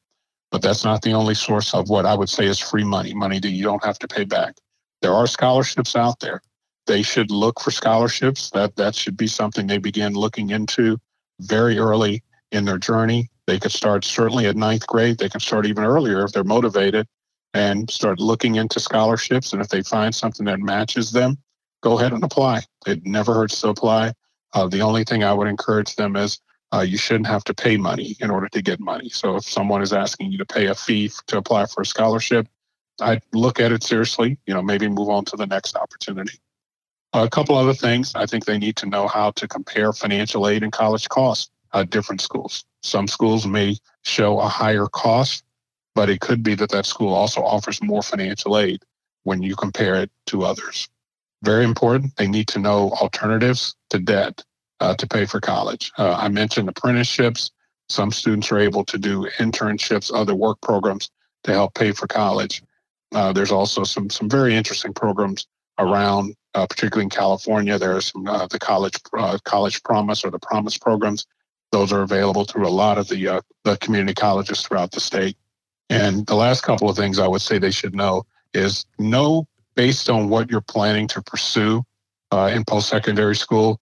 but 0.50 0.62
that's 0.62 0.84
not 0.84 1.02
the 1.02 1.12
only 1.12 1.34
source 1.34 1.72
of 1.72 1.88
what 1.88 2.04
I 2.04 2.14
would 2.14 2.28
say 2.28 2.46
is 2.46 2.58
free 2.58 2.84
money, 2.84 3.14
money 3.14 3.38
that 3.38 3.50
you 3.50 3.62
don't 3.62 3.84
have 3.84 3.98
to 4.00 4.08
pay 4.08 4.24
back. 4.24 4.56
There 5.00 5.14
are 5.14 5.26
scholarships 5.26 5.96
out 5.96 6.20
there. 6.20 6.42
They 6.86 7.02
should 7.02 7.30
look 7.30 7.60
for 7.60 7.70
scholarships. 7.70 8.50
That 8.50 8.76
that 8.76 8.94
should 8.94 9.16
be 9.16 9.26
something 9.28 9.66
they 9.66 9.78
begin 9.78 10.14
looking 10.14 10.50
into 10.50 10.98
very 11.40 11.78
early 11.78 12.22
in 12.50 12.64
their 12.64 12.78
journey. 12.78 13.30
They 13.46 13.58
could 13.58 13.72
start 13.72 14.04
certainly 14.04 14.46
at 14.46 14.56
ninth 14.56 14.86
grade. 14.86 15.18
They 15.18 15.28
can 15.28 15.40
start 15.40 15.66
even 15.66 15.84
earlier 15.84 16.24
if 16.24 16.32
they're 16.32 16.44
motivated 16.44 17.06
and 17.54 17.90
start 17.90 18.20
looking 18.20 18.56
into 18.56 18.80
scholarships. 18.80 19.52
And 19.52 19.60
if 19.60 19.68
they 19.68 19.82
find 19.82 20.14
something 20.14 20.46
that 20.46 20.60
matches 20.60 21.12
them, 21.12 21.38
go 21.82 21.98
ahead 21.98 22.12
and 22.12 22.22
apply. 22.22 22.62
It 22.86 23.04
never 23.04 23.34
hurts 23.34 23.60
to 23.60 23.68
apply. 23.68 24.12
Uh, 24.54 24.66
the 24.68 24.80
only 24.80 25.04
thing 25.04 25.24
I 25.24 25.32
would 25.32 25.48
encourage 25.48 25.96
them 25.96 26.16
is 26.16 26.40
uh, 26.72 26.80
you 26.80 26.96
shouldn't 26.96 27.26
have 27.26 27.44
to 27.44 27.54
pay 27.54 27.76
money 27.76 28.16
in 28.20 28.30
order 28.30 28.48
to 28.48 28.62
get 28.62 28.80
money. 28.80 29.08
So 29.08 29.36
if 29.36 29.44
someone 29.44 29.82
is 29.82 29.92
asking 29.92 30.32
you 30.32 30.38
to 30.38 30.46
pay 30.46 30.66
a 30.66 30.74
fee 30.74 31.10
to 31.26 31.38
apply 31.38 31.66
for 31.66 31.82
a 31.82 31.86
scholarship, 31.86 32.48
I'd 33.00 33.22
look 33.32 33.60
at 33.60 33.72
it 33.72 33.82
seriously. 33.82 34.38
You 34.46 34.54
know, 34.54 34.62
maybe 34.62 34.88
move 34.88 35.08
on 35.08 35.24
to 35.26 35.36
the 35.36 35.46
next 35.46 35.76
opportunity. 35.76 36.38
a 37.12 37.28
couple 37.28 37.56
other 37.56 37.74
things. 37.74 38.14
I 38.14 38.26
think 38.26 38.44
they 38.46 38.58
need 38.58 38.76
to 38.76 38.86
know 38.86 39.06
how 39.08 39.32
to 39.32 39.48
compare 39.48 39.92
financial 39.92 40.48
aid 40.48 40.62
and 40.62 40.72
college 40.72 41.08
costs 41.08 41.50
at 41.74 41.90
different 41.90 42.20
schools. 42.20 42.64
Some 42.82 43.06
schools 43.06 43.46
may 43.46 43.76
show 44.02 44.40
a 44.40 44.48
higher 44.48 44.86
cost, 44.86 45.44
but 45.94 46.08
it 46.08 46.20
could 46.20 46.42
be 46.42 46.54
that 46.56 46.70
that 46.70 46.86
school 46.86 47.12
also 47.14 47.42
offers 47.42 47.82
more 47.82 48.02
financial 48.02 48.58
aid 48.58 48.82
when 49.24 49.42
you 49.42 49.56
compare 49.56 49.94
it 49.96 50.10
to 50.26 50.44
others. 50.44 50.88
Very 51.42 51.64
important. 51.64 52.16
They 52.16 52.28
need 52.28 52.48
to 52.48 52.58
know 52.58 52.90
alternatives 53.00 53.74
to 53.90 53.98
debt 53.98 54.42
uh, 54.80 54.94
to 54.94 55.06
pay 55.06 55.26
for 55.26 55.40
college. 55.40 55.92
Uh, 55.98 56.14
I 56.18 56.28
mentioned 56.28 56.68
apprenticeships. 56.68 57.50
Some 57.88 58.10
students 58.10 58.50
are 58.52 58.58
able 58.58 58.84
to 58.84 58.98
do 58.98 59.28
internships, 59.38 60.12
other 60.14 60.34
work 60.34 60.60
programs 60.60 61.10
to 61.44 61.52
help 61.52 61.74
pay 61.74 61.92
for 61.92 62.06
college. 62.06 62.62
Uh, 63.14 63.32
there's 63.32 63.52
also 63.52 63.84
some 63.84 64.08
some 64.08 64.28
very 64.28 64.54
interesting 64.54 64.94
programs 64.94 65.46
around, 65.78 66.34
uh, 66.54 66.66
particularly 66.66 67.04
in 67.04 67.10
California. 67.10 67.78
There 67.78 67.96
are 67.96 68.00
some 68.00 68.26
uh, 68.26 68.46
the 68.46 68.58
college 68.58 68.98
uh, 69.16 69.38
college 69.44 69.82
promise 69.82 70.24
or 70.24 70.30
the 70.30 70.38
promise 70.38 70.78
programs. 70.78 71.26
Those 71.72 71.92
are 71.92 72.02
available 72.02 72.44
through 72.44 72.66
a 72.66 72.70
lot 72.70 72.98
of 72.98 73.08
the 73.08 73.42
the 73.64 73.76
community 73.78 74.14
colleges 74.14 74.62
throughout 74.62 74.92
the 74.92 75.00
state. 75.00 75.36
And 75.90 76.26
the 76.26 76.36
last 76.36 76.62
couple 76.62 76.88
of 76.88 76.96
things 76.96 77.18
I 77.18 77.26
would 77.26 77.42
say 77.42 77.58
they 77.58 77.70
should 77.70 77.94
know 77.94 78.24
is 78.54 78.86
know 78.98 79.46
based 79.74 80.10
on 80.10 80.28
what 80.28 80.50
you're 80.50 80.60
planning 80.60 81.08
to 81.08 81.22
pursue 81.22 81.82
uh, 82.30 82.50
in 82.52 82.64
post 82.64 82.88
secondary 82.88 83.36
school, 83.36 83.80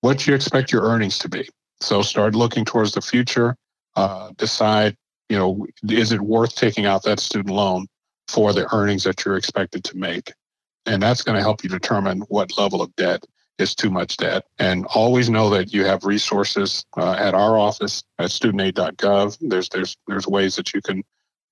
what 0.00 0.26
you 0.26 0.34
expect 0.34 0.72
your 0.72 0.82
earnings 0.82 1.18
to 1.18 1.28
be. 1.28 1.48
So 1.80 2.02
start 2.02 2.34
looking 2.34 2.64
towards 2.64 2.92
the 2.92 3.00
future. 3.00 3.56
Uh, 3.94 4.30
decide, 4.36 4.96
you 5.28 5.36
know, 5.36 5.66
is 5.88 6.12
it 6.12 6.20
worth 6.20 6.54
taking 6.54 6.86
out 6.86 7.02
that 7.02 7.20
student 7.20 7.54
loan 7.54 7.86
for 8.28 8.52
the 8.52 8.72
earnings 8.74 9.04
that 9.04 9.24
you're 9.24 9.36
expected 9.36 9.84
to 9.84 9.96
make? 9.96 10.32
And 10.86 11.02
that's 11.02 11.22
going 11.22 11.36
to 11.36 11.42
help 11.42 11.62
you 11.62 11.68
determine 11.68 12.20
what 12.28 12.56
level 12.56 12.80
of 12.82 12.94
debt 12.96 13.24
is 13.58 13.74
too 13.74 13.90
much 13.90 14.16
debt. 14.16 14.44
And 14.58 14.86
always 14.86 15.28
know 15.28 15.50
that 15.50 15.72
you 15.72 15.84
have 15.84 16.04
resources 16.04 16.84
uh, 16.96 17.12
at 17.12 17.34
our 17.34 17.58
office 17.58 18.02
at 18.18 18.30
studentaid.gov. 18.30 19.38
There's 19.40 19.68
there's 19.68 19.96
there's 20.08 20.26
ways 20.26 20.56
that 20.56 20.72
you 20.72 20.80
can 20.80 21.02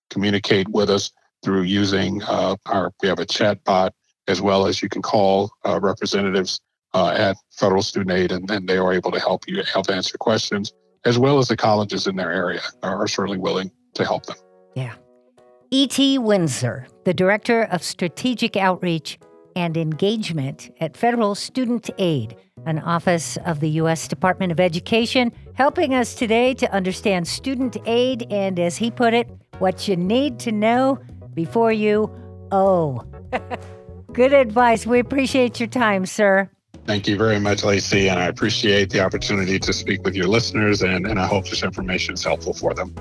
communicate 0.08 0.68
with 0.68 0.90
us 0.90 1.12
through 1.42 1.62
using 1.62 2.22
uh, 2.24 2.56
our, 2.66 2.92
we 3.02 3.08
have 3.08 3.18
a 3.18 3.26
chat 3.26 3.62
bot 3.64 3.94
as 4.28 4.40
well 4.40 4.66
as 4.66 4.82
you 4.82 4.88
can 4.88 5.02
call 5.02 5.50
uh, 5.66 5.80
representatives 5.80 6.60
uh, 6.94 7.14
at 7.16 7.36
Federal 7.52 7.82
Student 7.82 8.12
Aid 8.12 8.32
and, 8.32 8.50
and 8.50 8.68
they 8.68 8.78
are 8.78 8.92
able 8.92 9.10
to 9.12 9.20
help 9.20 9.48
you 9.48 9.62
help 9.62 9.90
answer 9.90 10.18
questions 10.18 10.72
as 11.04 11.18
well 11.18 11.38
as 11.38 11.48
the 11.48 11.56
colleges 11.56 12.06
in 12.06 12.16
their 12.16 12.30
area 12.30 12.60
are 12.82 13.08
certainly 13.08 13.38
willing 13.38 13.70
to 13.94 14.04
help 14.04 14.26
them. 14.26 14.36
Yeah. 14.74 14.94
E.T. 15.70 16.18
Winzer, 16.18 16.86
the 17.04 17.14
Director 17.14 17.62
of 17.64 17.82
Strategic 17.82 18.56
Outreach 18.56 19.18
and 19.56 19.76
Engagement 19.76 20.70
at 20.80 20.96
Federal 20.96 21.34
Student 21.34 21.90
Aid, 21.98 22.36
an 22.66 22.78
office 22.80 23.38
of 23.46 23.60
the 23.60 23.70
U.S. 23.70 24.08
Department 24.08 24.52
of 24.52 24.60
Education, 24.60 25.32
helping 25.54 25.94
us 25.94 26.14
today 26.14 26.54
to 26.54 26.72
understand 26.72 27.26
student 27.26 27.76
aid 27.86 28.26
and, 28.30 28.58
as 28.58 28.76
he 28.76 28.90
put 28.90 29.14
it, 29.14 29.28
what 29.58 29.88
you 29.88 29.96
need 29.96 30.38
to 30.40 30.52
know 30.52 30.98
before 31.34 31.72
you 31.72 32.10
owe. 32.52 33.04
Oh. 33.04 33.06
Good 34.12 34.32
advice. 34.32 34.86
We 34.86 34.98
appreciate 34.98 35.60
your 35.60 35.68
time, 35.68 36.04
sir. 36.04 36.50
Thank 36.86 37.06
you 37.06 37.16
very 37.16 37.38
much, 37.38 37.62
Lacey, 37.62 38.08
and 38.08 38.18
I 38.18 38.26
appreciate 38.26 38.90
the 38.90 39.00
opportunity 39.00 39.58
to 39.60 39.72
speak 39.72 40.02
with 40.02 40.16
your 40.16 40.26
listeners, 40.26 40.82
and, 40.82 41.06
and 41.06 41.20
I 41.20 41.26
hope 41.26 41.48
this 41.48 41.62
information 41.62 42.14
is 42.14 42.24
helpful 42.24 42.52
for 42.52 42.74
them. 42.74 42.94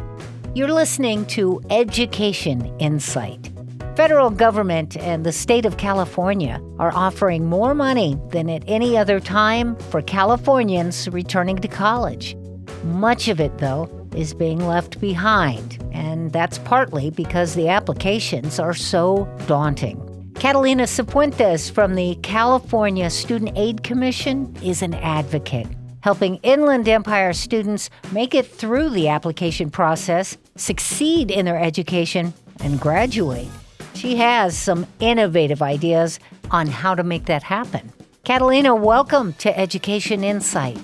You're 0.53 0.73
listening 0.73 1.25
to 1.27 1.61
Education 1.69 2.65
Insight. 2.79 3.51
Federal 3.95 4.29
government 4.29 4.95
and 4.97 5.25
the 5.25 5.31
state 5.31 5.65
of 5.65 5.77
California 5.77 6.61
are 6.77 6.91
offering 6.93 7.45
more 7.45 7.73
money 7.73 8.17
than 8.29 8.49
at 8.49 8.63
any 8.67 8.97
other 8.97 9.19
time 9.19 9.75
for 9.75 10.01
Californians 10.01 11.09
returning 11.09 11.57
to 11.57 11.67
college. 11.67 12.37
Much 12.83 13.27
of 13.27 13.39
it, 13.39 13.57
though, 13.57 13.98
is 14.15 14.33
being 14.33 14.65
left 14.65 14.99
behind, 14.99 15.83
and 15.91 16.31
that's 16.31 16.57
partly 16.59 17.09
because 17.09 17.55
the 17.55 17.69
applications 17.69 18.59
are 18.59 18.73
so 18.73 19.27
daunting. 19.47 20.05
Catalina 20.35 20.83
Cifuentes 20.83 21.69
from 21.69 21.95
the 21.95 22.15
California 22.23 23.09
Student 23.09 23.57
Aid 23.57 23.83
Commission 23.83 24.55
is 24.63 24.81
an 24.81 24.93
advocate. 24.93 25.67
helping 26.01 26.37
Inland 26.37 26.87
Empire 26.87 27.33
students 27.33 27.89
make 28.11 28.33
it 28.33 28.45
through 28.45 28.89
the 28.89 29.09
application 29.09 29.69
process, 29.69 30.37
succeed 30.55 31.29
in 31.29 31.45
their 31.45 31.59
education, 31.59 32.33
and 32.61 32.79
graduate. 32.79 33.47
She 33.95 34.15
has 34.15 34.57
some 34.57 34.87
innovative 34.99 35.61
ideas 35.61 36.19
on 36.51 36.67
how 36.67 36.95
to 36.95 37.03
make 37.03 37.25
that 37.25 37.43
happen. 37.43 37.91
Catalina, 38.23 38.75
welcome 38.75 39.33
to 39.33 39.57
Education 39.57 40.23
Insight. 40.23 40.77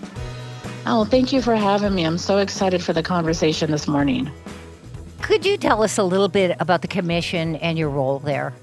Oh, 0.87 1.03
thank 1.03 1.33
you 1.33 1.41
for 1.41 1.55
having 1.55 1.95
me. 1.95 2.05
I'm 2.05 2.19
so 2.19 2.37
excited 2.37 2.83
for 2.83 2.93
the 2.93 3.01
conversation 3.01 3.71
this 3.71 3.87
morning. 3.87 4.31
Could 5.21 5.43
you 5.43 5.57
tell 5.57 5.81
us 5.81 5.97
a 5.97 6.03
little 6.03 6.27
bit 6.27 6.55
about 6.59 6.83
the 6.83 6.87
commission 6.87 7.55
and 7.55 7.75
your 7.77 7.89
role 7.89 8.19
there? 8.19 8.53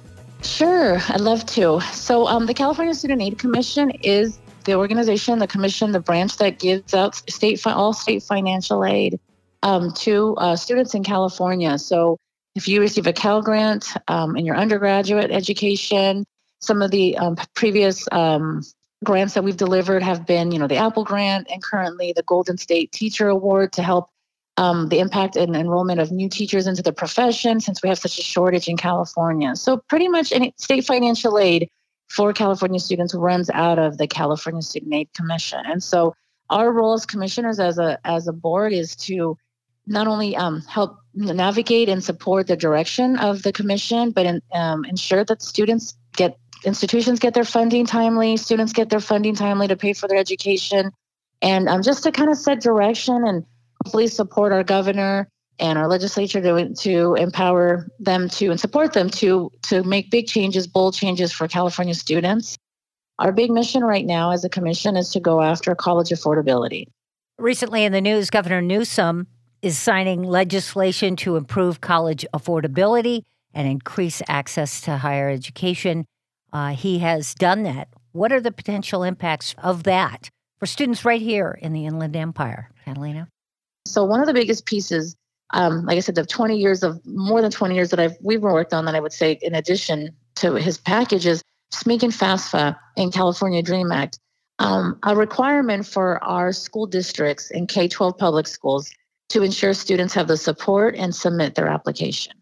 Sure, 0.43 1.01
I'd 1.09 1.21
love 1.21 1.45
to. 1.47 1.81
So, 1.93 2.29
um, 2.29 2.47
the 2.47 2.55
California 2.55 2.95
Student 2.95 3.23
Aid 3.23 3.39
Commission 3.39 3.91
is 4.03 4.39
the 4.65 4.75
organization, 4.75 5.41
the 5.41 5.49
commission, 5.49 5.91
the 5.91 6.01
branch 6.01 6.37
that 6.37 6.61
gives 6.61 6.95
out 6.95 7.17
state 7.29 7.65
all 7.67 7.93
state 7.93 8.23
financial 8.23 8.85
aid 8.85 9.19
um, 9.65 9.93
to 9.95 10.37
uh, 10.37 10.55
students 10.55 10.95
in 10.95 11.03
California. 11.03 11.77
So, 11.77 12.19
if 12.55 12.69
you 12.69 12.81
receive 12.81 13.09
a 13.09 13.13
Cal 13.13 13.43
grant 13.43 13.95
um, 14.07 14.37
in 14.37 14.47
your 14.47 14.57
undergraduate 14.57 15.33
education, 15.33 16.25
some 16.61 16.83
of 16.83 16.93
the 16.93 17.19
um, 17.19 17.37
previous 17.55 18.07
um, 18.13 18.63
grants 19.03 19.35
that 19.35 19.45
we've 19.45 19.57
delivered 19.57 20.03
have 20.03 20.27
been, 20.27 20.53
you 20.53 20.59
know, 20.59 20.67
the 20.67 20.77
Apple 20.77 21.05
Grant 21.05 21.49
and 21.51 21.63
currently 21.63 22.13
the 22.15 22.23
Golden 22.23 22.57
State 22.57 22.93
Teacher 22.93 23.29
Award 23.29 23.73
to 23.73 23.83
help 23.83 24.09
um, 24.57 24.89
the 24.89 24.99
impact 24.99 25.37
and 25.37 25.57
enrollment 25.57 26.01
of 26.01 26.13
new 26.13 26.29
teachers 26.29 26.67
into 26.67 26.83
the 26.83 26.93
profession 26.93 27.61
since 27.61 27.83
we 27.83 27.89
have 27.89 27.99
such 27.99 28.19
a 28.19 28.23
shortage 28.23 28.69
in 28.69 28.77
California. 28.77 29.57
So, 29.57 29.79
pretty 29.89 30.09
much 30.09 30.31
any 30.33 30.55
state 30.57 30.85
financial 30.85 31.39
aid 31.39 31.69
for 32.09 32.33
California 32.33 32.79
students 32.79 33.15
runs 33.15 33.49
out 33.51 33.79
of 33.79 33.97
the 33.99 34.07
California 34.07 34.63
Student 34.63 34.95
Aid 34.95 35.09
Commission. 35.15 35.61
And 35.65 35.83
so, 35.83 36.15
our 36.51 36.71
role 36.71 36.93
as 36.93 37.07
commissioners, 37.07 37.59
as 37.59 37.79
a 37.79 37.99
as 38.05 38.29
a 38.29 38.33
board, 38.33 38.73
is 38.73 38.95
to 38.97 39.39
not 39.87 40.07
only 40.07 40.37
um, 40.37 40.61
help 40.63 40.99
navigate 41.15 41.89
and 41.89 42.05
support 42.05 42.47
the 42.47 42.57
direction 42.57 43.19
of 43.19 43.43
the 43.43 43.53
commission, 43.53 44.11
but 44.11 44.27
in, 44.27 44.41
um, 44.53 44.85
ensure 44.85 45.25
that 45.25 45.43
students 45.43 45.95
get 46.15 46.39
institutions 46.65 47.19
get 47.19 47.35
their 47.35 47.45
funding 47.45 47.87
timely, 47.87 48.37
students 48.37 48.73
get 48.73 48.91
their 48.91 49.01
funding 49.01 49.35
timely 49.35 49.69
to 49.69 49.77
pay 49.77 49.93
for 49.93 50.09
their 50.09 50.19
education, 50.19 50.91
and 51.41 51.69
um, 51.69 51.83
just 51.83 52.03
to 52.05 52.13
kind 52.13 52.31
of 52.31 52.37
set 52.37 52.61
direction 52.61 53.27
and 53.27 53.45
hopefully 53.85 54.07
support 54.07 54.53
our 54.53 54.63
governor 54.63 55.29
and 55.59 55.79
our 55.79 55.89
legislature 55.89 56.41
to, 56.41 56.75
to 56.75 57.15
empower 57.15 57.89
them 57.99 58.29
to 58.29 58.51
and 58.51 58.59
support 58.59 58.93
them 58.93 59.11
to 59.11 59.51
to 59.63 59.83
make 59.83 60.11
big 60.11 60.27
changes, 60.27 60.67
bold 60.67 60.95
changes 60.95 61.33
for 61.33 61.49
California 61.49 61.95
students. 61.95 62.57
Our 63.19 63.33
big 63.33 63.51
mission 63.51 63.85
right 63.85 64.07
now 64.07 64.33
as 64.33 64.45
a 64.45 64.49
commission 64.49 64.97
is 64.97 65.11
to 65.11 65.21
go 65.21 65.43
after 65.43 65.75
college 65.75 66.09
affordability. 66.09 66.87
Recently 67.39 67.85
in 67.85 67.93
the 67.93 68.01
news, 68.01 68.31
Governor 68.31 68.63
Newsom 68.63 69.27
is 69.63 69.79
signing 69.79 70.23
legislation 70.23 71.15
to 71.17 71.37
improve 71.37 71.81
college 71.81 72.27
affordability 72.35 73.23
and 73.55 73.69
increase 73.69 74.23
access 74.29 74.81
to 74.83 74.97
higher 74.97 75.29
education. 75.29 76.05
Uh, 76.53 76.71
he 76.71 76.99
has 76.99 77.35
done 77.35 77.63
that. 77.63 77.89
What 78.13 78.33
are 78.33 78.41
the 78.41 78.53
potential 78.53 79.03
impacts 79.03 79.55
of 79.59 79.85
that 79.85 80.29
for 80.59 80.67
students 80.67 81.05
right 81.05 81.21
here 81.21 81.59
in 81.61 81.73
the 81.73 81.87
Inland 81.87 82.15
Empire, 82.15 82.71
Catalina? 82.85 83.29
So 83.87 84.05
one 84.05 84.21
of 84.21 84.27
the 84.27 84.35
biggest 84.35 84.67
pieces, 84.67 85.17
um, 85.55 85.87
like 85.87 85.97
I 85.97 86.01
said, 86.01 86.15
the 86.15 86.27
20 86.27 86.57
years 86.57 86.83
of 86.83 87.05
more 87.07 87.41
than 87.41 87.51
20 87.51 87.75
years 87.75 87.91
that 87.91 88.01
I've 88.01 88.17
we've 88.21 88.43
worked 88.43 88.75
on 88.75 88.85
that 88.85 88.95
I 88.95 89.01
would 89.01 89.13
say 89.13 89.39
in 89.43 89.55
addition 89.55 90.15
to 90.37 90.55
his 90.55 90.79
package 90.79 91.27
is 91.27 91.43
SMEEC 91.73 92.03
and 92.03 92.13
FAFSA 92.13 92.77
and 92.97 93.13
California 93.13 93.63
Dream 93.63 93.91
Act. 93.91 94.19
Um, 94.59 94.99
a 95.03 95.17
requirement 95.17 95.87
for 95.87 96.23
our 96.23 96.53
school 96.53 96.87
districts 96.87 97.51
and 97.51 97.69
K 97.69 97.89
12 97.89 98.17
public 98.19 98.47
schools 98.47 98.91
to 99.31 99.43
ensure 99.43 99.73
students 99.73 100.13
have 100.15 100.29
the 100.29 100.37
support 100.37 100.95
and 100.95 101.15
submit 101.15 101.55
their 101.55 101.67
application. 101.67 102.35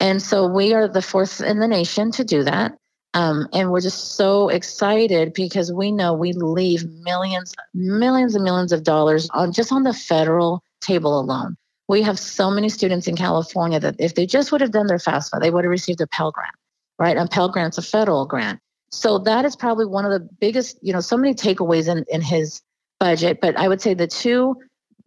And 0.00 0.22
so 0.22 0.46
we 0.46 0.72
are 0.72 0.86
the 0.86 1.02
fourth 1.02 1.40
in 1.40 1.58
the 1.58 1.66
nation 1.66 2.12
to 2.12 2.24
do 2.24 2.44
that. 2.44 2.78
Um, 3.14 3.48
and 3.52 3.70
we're 3.70 3.80
just 3.80 4.16
so 4.16 4.48
excited 4.48 5.32
because 5.32 5.72
we 5.72 5.90
know 5.90 6.12
we 6.12 6.32
leave 6.32 6.86
millions, 7.02 7.54
millions 7.74 8.34
and 8.34 8.44
millions 8.44 8.72
of 8.72 8.82
dollars 8.82 9.28
on 9.30 9.52
just 9.52 9.72
on 9.72 9.82
the 9.82 9.94
federal 9.94 10.62
table 10.80 11.18
alone. 11.18 11.56
We 11.88 12.02
have 12.02 12.18
so 12.18 12.50
many 12.50 12.68
students 12.68 13.08
in 13.08 13.16
California 13.16 13.80
that 13.80 13.96
if 13.98 14.14
they 14.14 14.26
just 14.26 14.52
would 14.52 14.60
have 14.60 14.72
done 14.72 14.88
their 14.88 14.98
FAFSA, 14.98 15.40
they 15.40 15.50
would 15.50 15.64
have 15.64 15.70
received 15.70 16.02
a 16.02 16.06
Pell 16.06 16.30
Grant, 16.30 16.54
right? 16.98 17.16
And 17.16 17.30
Pell 17.30 17.48
Grant's 17.48 17.78
a 17.78 17.82
federal 17.82 18.26
grant. 18.26 18.60
So 18.90 19.18
that 19.20 19.44
is 19.44 19.56
probably 19.56 19.86
one 19.86 20.04
of 20.04 20.10
the 20.10 20.20
biggest, 20.20 20.78
you 20.82 20.92
know, 20.92 21.00
so 21.00 21.16
many 21.16 21.34
takeaways 21.34 21.88
in, 21.88 22.04
in 22.08 22.20
his 22.20 22.62
budget. 23.00 23.40
But 23.40 23.56
I 23.56 23.68
would 23.68 23.80
say 23.80 23.94
the 23.94 24.06
two 24.06 24.56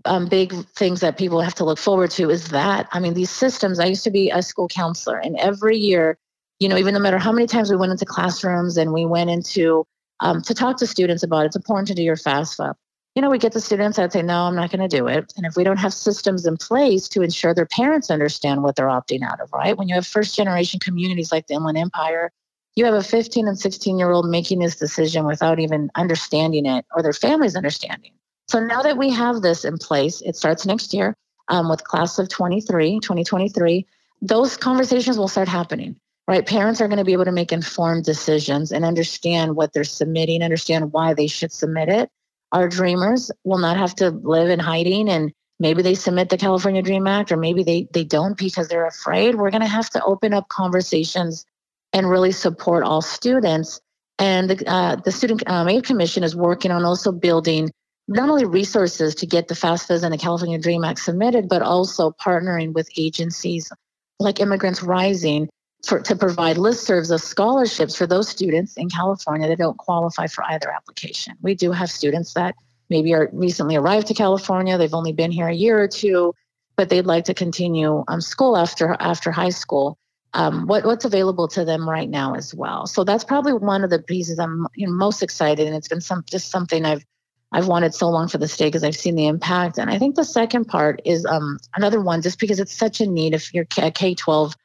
um, 0.06 0.28
big 0.28 0.54
things 0.70 1.02
that 1.02 1.18
people 1.18 1.42
have 1.42 1.56
to 1.56 1.66
look 1.66 1.78
forward 1.78 2.12
to 2.12 2.30
is 2.30 2.50
that, 2.50 2.88
I 2.92 3.00
mean, 3.00 3.14
these 3.14 3.30
systems, 3.30 3.80
I 3.80 3.86
used 3.86 4.04
to 4.04 4.12
be 4.12 4.30
a 4.30 4.42
school 4.42 4.68
counselor, 4.68 5.18
and 5.18 5.38
every 5.38 5.78
year, 5.78 6.18
you 6.62 6.69
know, 6.69 6.78
even 6.78 6.93
no 6.93 7.00
matter 7.00 7.17
how 7.17 7.32
many 7.32 7.47
times 7.47 7.69
we 7.69 7.76
went 7.76 7.91
into 7.91 8.06
classrooms 8.06 8.78
and 8.78 8.93
we 8.93 9.06
went 9.06 9.30
into 9.30 9.86
um, 10.21 10.41
to 10.43 10.54
talk 10.54 10.78
to 10.78 10.88
students 10.88 11.24
about 11.24 11.43
it, 11.43 11.47
it's 11.47 11.56
important 11.56 11.88
to 11.89 11.95
do 11.95 12.04
your 12.04 12.15
FAFSA 12.15 12.76
you 13.15 13.21
know, 13.21 13.30
we 13.30 13.38
get 13.38 13.52
the 13.52 13.60
students 13.60 13.97
that 13.97 14.13
say, 14.13 14.21
no, 14.21 14.43
I'm 14.43 14.56
not 14.56 14.71
going 14.71 14.88
to 14.88 14.97
do 14.97 15.08
it. 15.08 15.34
And 15.36 15.45
if 15.45 15.58
we 15.58 15.63
don't 15.65 15.78
have 15.78 15.93
systems 15.93 16.45
in 16.45 16.56
place 16.56 17.10
to 17.10 17.21
ensure 17.21 17.54
their 17.54 17.65
parents 17.65 18.10
understand 18.10 18.63
what 18.63 18.76
they're 18.76 18.88
opting 18.88 19.21
out 19.21 19.41
of, 19.41 19.52
right? 19.52 19.78
When 19.78 19.89
you 19.89 19.95
have 19.95 20.08
first 20.08 20.36
generation 20.36 20.80
communities 20.80 21.32
like 21.32 21.47
the 21.47 21.56
Inland 21.56 21.78
Empire, 21.78 22.32
you 22.76 22.86
have 22.86 22.93
a 22.93 23.04
15 23.04 23.50
and 23.50 23.60
16 23.60 24.00
year 24.00 24.12
old 24.12 24.30
making 24.30 24.60
this 24.60 24.78
decision 24.78 25.26
without 25.26 25.60
even 25.60 25.91
understanding 25.95 26.65
it 26.65 26.86
or 26.95 27.04
their 27.04 27.12
family's 27.12 27.58
understanding. 27.58 28.13
So 28.47 28.62
now 28.62 28.82
that 28.82 28.97
we 28.97 29.10
have 29.10 29.41
this 29.41 29.65
in 29.65 29.78
place, 29.78 30.21
it 30.21 30.38
starts 30.38 30.65
next 30.65 30.93
year 30.93 31.17
um, 31.50 31.69
with 31.69 31.84
class 31.84 32.17
of 32.17 32.30
23, 32.30 33.02
2023, 33.02 33.86
those 34.21 34.56
conversations 34.56 35.17
will 35.17 35.28
start 35.28 35.50
happening 35.50 35.97
right? 36.28 36.46
Parents 36.46 36.82
are 36.82 36.88
going 36.88 36.98
to 36.98 37.06
be 37.06 37.14
able 37.14 37.26
to 37.26 37.32
make 37.32 37.52
informed 37.52 38.06
decisions 38.06 38.72
and 38.72 38.86
understand 38.86 39.56
what 39.56 39.74
they're 39.74 39.84
submitting, 39.84 40.44
understand 40.44 40.94
why 40.94 41.14
they 41.14 41.28
should 41.28 41.52
submit 41.52 41.90
it, 41.90 42.10
our 42.52 42.68
dreamers 42.68 43.32
will 43.44 43.58
not 43.58 43.78
have 43.78 43.96
to 43.96 44.10
live 44.10 44.50
in 44.50 44.60
hiding 44.60 45.10
and 45.10 45.32
maybe 45.60 45.82
they 45.82 45.96
submit 45.96 46.30
the 46.30 46.38
California 46.38 46.82
Dream 46.82 47.08
Act 47.08 47.32
or 47.32 47.38
maybe 47.38 47.64
they 47.64 47.88
they 47.94 48.04
don't 48.04 48.38
because 48.38 48.68
they're 48.68 48.88
afraid. 48.88 49.36
We're 49.36 49.52
going 49.52 49.62
to 49.62 49.68
have 49.68 49.90
to 49.92 50.04
open 50.04 50.34
up 50.34 50.50
conversations 50.50 51.46
and 51.94 52.10
really 52.10 52.32
support 52.32 52.84
all 52.84 53.02
students. 53.02 53.80
And 54.20 54.50
the, 54.50 54.70
uh, 54.70 54.98
the 54.98 55.12
Student 55.12 55.44
um, 55.48 55.68
Aid 55.68 55.84
Commission 55.84 56.24
is 56.24 56.36
working 56.36 56.72
on 56.72 56.84
also 56.84 57.12
building 57.12 57.72
not 58.08 58.30
only 58.30 58.46
resources 58.46 59.16
to 59.16 59.26
get 59.26 59.48
the 59.48 59.56
FAFSAs 59.56 60.04
and 60.04 60.14
the 60.14 60.18
California 60.18 60.60
Dream 60.60 60.84
Act 60.84 61.00
submitted, 61.00 61.48
but 61.48 61.62
also 61.62 62.12
partnering 62.12 62.74
with 62.74 62.90
agencies 62.98 63.72
like 64.20 64.40
Immigrants 64.40 64.84
Rising 64.84 65.50
for, 65.84 66.00
to 66.00 66.15
provide 66.15 66.58
listservs 66.58 67.12
of 67.12 67.22
scholarships 67.22 67.96
for 67.96 68.06
those 68.06 68.30
students 68.30 68.78
in 68.78 68.89
California 68.89 69.48
that 69.48 69.58
don't 69.58 69.78
qualify 69.78 70.28
for 70.28 70.44
either 70.46 70.72
application. 70.72 71.36
We 71.41 71.56
do 71.56 71.72
have 71.72 71.89
students 71.89 72.34
that 72.34 72.56
maybe 72.89 73.13
are 73.13 73.30
recently 73.32 73.76
arrived 73.76 74.08
to 74.08 74.13
California, 74.13 74.78
they've 74.78 74.94
only 74.94 75.13
been 75.13 75.32
here 75.32 75.48
a 75.48 75.54
year 75.54 75.82
or 75.82 75.88
two, 75.88 76.36
but 76.76 76.89
they'd 76.89 77.06
like 77.06 77.26
to 77.26 77.34
continue 77.34 78.04
um, 78.08 78.22
school 78.22 78.58
after 78.58 78.96
after 79.00 79.32
high 79.32 79.50
school. 79.50 79.98
Um, 80.34 80.65
what, 80.65 80.86
what's 80.86 81.04
available 81.04 81.50
to 81.50 81.65
them 81.65 81.89
right 81.89 82.10
now 82.10 82.36
as 82.36 82.56
well. 82.56 82.88
So 82.88 83.04
that's 83.04 83.26
probably 83.26 83.52
one 83.52 83.84
of 83.84 83.89
the 83.89 84.00
pieces 84.00 84.39
I'm 84.39 84.65
you 84.76 84.88
know, 84.88 84.94
most 84.94 85.22
excited, 85.22 85.67
and 85.67 85.76
it's 85.76 85.89
been 85.89 86.00
some 86.00 86.24
just 86.30 86.50
something 86.50 86.86
I've 86.86 87.06
I've 87.52 87.67
wanted 87.67 87.94
so 87.94 88.10
long 88.10 88.30
for 88.30 88.38
the 88.38 88.48
state 88.48 88.67
because 88.67 88.84
I've 88.84 88.96
seen 88.96 89.15
the 89.15 89.28
impact. 89.28 89.78
And 89.78 89.89
I 89.89 89.98
think 89.98 90.15
the 90.15 90.24
second 90.24 90.65
part 90.65 91.02
is 91.04 91.26
um, 91.26 91.60
another 91.76 92.02
one, 92.02 92.22
just 92.22 92.39
because 92.39 92.60
it's 92.60 92.74
such 92.74 93.02
a 93.02 93.06
need 93.06 93.34
if 93.34 93.54
you're 93.54 93.65
K 93.65 94.15
12 94.15 94.56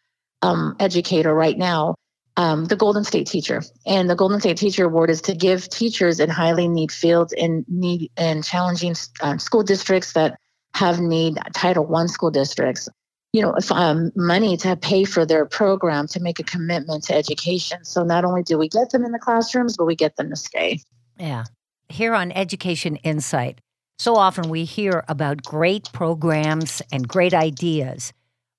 um, 0.46 0.76
educator 0.80 1.34
right 1.34 1.58
now, 1.58 1.94
um, 2.36 2.66
the 2.66 2.76
Golden 2.76 3.04
State 3.04 3.26
Teacher. 3.26 3.62
And 3.86 4.08
the 4.10 4.14
Golden 4.14 4.40
State 4.40 4.56
Teacher 4.56 4.84
Award 4.84 5.10
is 5.10 5.20
to 5.22 5.34
give 5.34 5.68
teachers 5.68 6.20
in 6.20 6.28
highly 6.28 6.68
need 6.68 6.92
fields 6.92 7.32
and 7.38 7.64
need 7.68 8.10
and 8.16 8.44
challenging 8.44 8.94
uh, 9.20 9.38
school 9.38 9.62
districts 9.62 10.12
that 10.12 10.38
have 10.74 11.00
need 11.00 11.38
Title 11.54 11.86
One 11.86 12.08
school 12.08 12.30
districts. 12.30 12.88
You 13.32 13.42
know, 13.42 13.54
if, 13.54 13.70
um, 13.72 14.12
money 14.16 14.56
to 14.58 14.76
pay 14.76 15.04
for 15.04 15.26
their 15.26 15.44
program 15.46 16.06
to 16.08 16.20
make 16.20 16.38
a 16.38 16.44
commitment 16.44 17.04
to 17.04 17.14
education. 17.14 17.84
So 17.84 18.02
not 18.02 18.24
only 18.24 18.42
do 18.42 18.56
we 18.56 18.68
get 18.68 18.90
them 18.90 19.04
in 19.04 19.12
the 19.12 19.18
classrooms, 19.18 19.76
but 19.76 19.84
we 19.84 19.94
get 19.94 20.16
them 20.16 20.30
to 20.30 20.36
stay. 20.36 20.80
Yeah. 21.18 21.44
Here 21.88 22.14
on 22.14 22.32
Education 22.32 22.96
Insight, 22.96 23.60
so 23.98 24.16
often 24.16 24.48
we 24.48 24.64
hear 24.64 25.04
about 25.08 25.42
great 25.42 25.90
programs 25.92 26.82
and 26.92 27.06
great 27.08 27.34
ideas, 27.34 28.12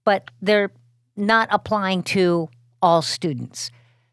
but 0.06 0.30
they're 0.42 0.72
not 1.18 1.48
applying 1.52 2.04
to 2.04 2.50
all 2.82 3.02
students. 3.02 3.72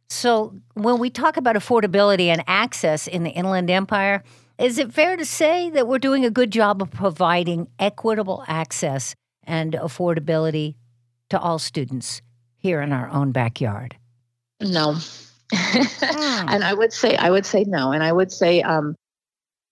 So, 0.09 0.55
when 0.75 0.99
we 0.99 1.11
talk 1.11 1.37
about 1.37 1.57
affordability 1.57 2.27
and 2.27 2.43
access 2.47 3.07
in 3.07 3.25
the 3.25 3.31
Inland 3.31 3.71
Empire, 3.71 4.23
is 4.59 4.79
it 4.79 4.93
fair 4.93 5.17
to 5.17 5.25
say 5.25 5.71
that 5.71 5.89
we're 5.89 5.99
doing 5.99 6.25
a 6.25 6.31
good 6.31 6.51
job 6.51 6.83
of 6.83 6.91
providing 6.91 7.69
equitable 7.79 8.45
access 8.49 9.15
and 9.45 9.73
affordability 9.75 10.77
to 11.31 11.39
all 11.41 11.59
students 11.59 12.23
here 12.57 12.81
in 12.81 12.93
our 12.93 13.09
own 13.11 13.33
backyard? 13.33 13.97
No. 14.61 14.97
Hmm. 15.55 16.49
and 16.49 16.65
I 16.65 16.75
would 16.75 16.93
say 16.93 17.17
I 17.17 17.31
would 17.31 17.47
say 17.47 17.65
no. 17.65 17.93
And 17.93 18.03
I 18.03 18.13
would 18.13 18.33
say 18.33 18.63
um, 18.63 18.97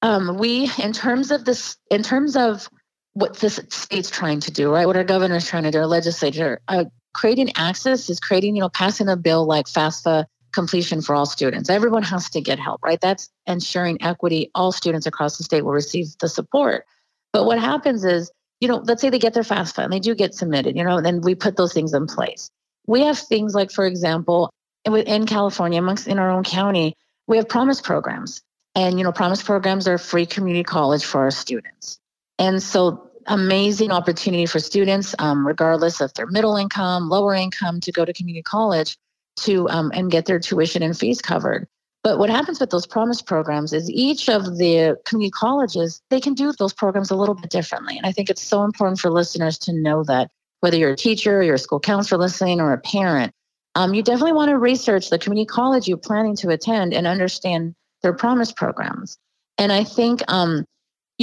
Um, 0.03 0.37
we, 0.39 0.71
in 0.83 0.93
terms 0.93 1.31
of 1.31 1.45
this, 1.45 1.77
in 1.91 2.03
terms 2.03 2.37
of 2.37 2.69
what 3.15 3.37
this 3.37 3.61
state's 3.71 4.11
trying 4.11 4.41
to 4.41 4.51
do, 4.51 4.71
right? 4.73 4.87
What 4.87 4.97
our 4.97 5.05
governor's 5.05 5.47
trying 5.49 5.63
to 5.65 5.71
do, 5.71 5.79
our 5.79 5.87
legislature, 5.87 6.61
uh, 6.69 6.85
creating 7.13 7.53
access 7.57 8.09
is 8.11 8.21
creating, 8.21 8.57
you 8.57 8.61
know, 8.61 8.69
passing 8.69 9.09
a 9.09 9.17
bill 9.17 9.47
like 9.47 9.67
FAFSA 9.67 10.27
completion 10.53 11.01
for 11.01 11.15
all 11.15 11.27
students. 11.27 11.71
Everyone 11.71 12.03
has 12.03 12.31
to 12.31 12.41
get 12.41 12.59
help, 12.59 12.83
right? 12.83 13.01
That's 13.01 13.31
ensuring 13.47 14.03
equity. 14.03 14.51
All 14.55 14.73
students 14.73 15.07
across 15.07 15.39
the 15.39 15.45
state 15.45 15.65
will 15.65 15.73
receive 15.73 16.07
the 16.21 16.29
support. 16.29 16.85
But 17.33 17.45
what 17.45 17.59
happens 17.59 18.05
is, 18.05 18.31
you 18.61 18.69
know, 18.69 18.83
let's 18.85 19.01
say 19.01 19.11
they 19.11 19.19
get 19.19 19.35
their 19.35 19.43
FAFSA 19.43 19.85
and 19.85 19.93
they 19.93 19.99
do 19.99 20.15
get 20.15 20.35
submitted, 20.35 20.77
you 20.77 20.85
know, 20.85 20.99
and 20.99 21.07
then 21.07 21.21
we 21.23 21.35
put 21.35 21.57
those 21.57 21.73
things 21.73 21.95
in 21.95 22.07
place. 22.07 22.51
We 22.87 23.03
have 23.03 23.19
things 23.19 23.55
like, 23.55 23.71
for 23.71 23.87
example, 23.87 24.51
in 24.85 25.27
California, 25.27 25.79
amongst 25.79 26.07
in 26.07 26.19
our 26.19 26.31
own 26.31 26.45
county, 26.45 26.97
we 27.27 27.37
have 27.39 27.49
promise 27.49 27.81
programs. 27.81 28.43
And, 28.75 28.99
you 28.99 29.05
know, 29.05 29.13
promise 29.13 29.43
programs 29.43 29.87
are 29.87 29.99
free 29.99 30.27
community 30.27 30.65
college 30.65 31.05
for 31.05 31.23
our 31.23 31.31
students. 31.31 31.99
And 32.39 32.63
so 32.63 33.11
amazing 33.27 33.91
opportunity 33.91 34.47
for 34.47 34.59
students, 34.59 35.15
um, 35.19 35.47
regardless 35.47 36.01
of 36.01 36.13
they're 36.15 36.27
middle 36.27 36.57
income, 36.57 37.09
lower 37.09 37.35
income, 37.35 37.81
to 37.81 37.93
go 37.93 38.05
to 38.05 38.13
community 38.13 38.43
college 38.43 38.97
to 39.37 39.69
um, 39.71 39.91
and 39.95 40.11
get 40.11 40.27
their 40.27 40.39
tuition 40.39 40.83
and 40.83 40.99
fees 40.99 41.21
covered. 41.21 41.67
But 42.03 42.19
what 42.19 42.31
happens 42.31 42.59
with 42.59 42.71
those 42.71 42.87
promise 42.87 43.23
programs 43.23 43.73
is 43.73 43.89
each 43.89 44.29
of 44.29 44.59
the 44.59 44.97
community 45.07 45.31
colleges, 45.31 46.03
they 46.11 46.21
can 46.21 46.35
do 46.35 46.53
those 46.53 46.73
programs 46.73 47.11
a 47.11 47.17
little 47.17 47.35
bit 47.35 47.51
differently. 47.51 47.97
And 47.97 48.07
I 48.07 48.13
think 48.13 48.29
it's 48.29 48.43
so 48.43 48.65
important 48.65 48.99
for 48.99 49.09
listeners 49.09 49.57
to 49.59 49.73
know 49.73 50.03
that 50.05 50.31
whether 50.61 50.77
you're 50.77 50.93
a 50.93 50.97
teacher, 50.97 51.43
you're 51.43 51.55
a 51.55 51.59
school 51.59 51.81
counselor 51.81 52.21
listening, 52.21 52.61
or 52.61 52.73
a 52.73 52.79
parent, 52.79 53.33
um, 53.75 53.95
you 53.95 54.03
definitely 54.03 54.33
want 54.33 54.51
to 54.51 54.59
research 54.59 55.11
the 55.11 55.19
community 55.19 55.47
college 55.47 55.89
you're 55.89 55.97
planning 55.97 56.37
to 56.37 56.51
attend 56.51 56.93
and 56.93 57.07
understand 57.07 57.75
their 58.03 58.13
promise 58.13 58.53
programs. 58.53 59.17
And 59.59 59.73
I 59.73 59.85
think, 59.85 60.23
um, 60.29 60.65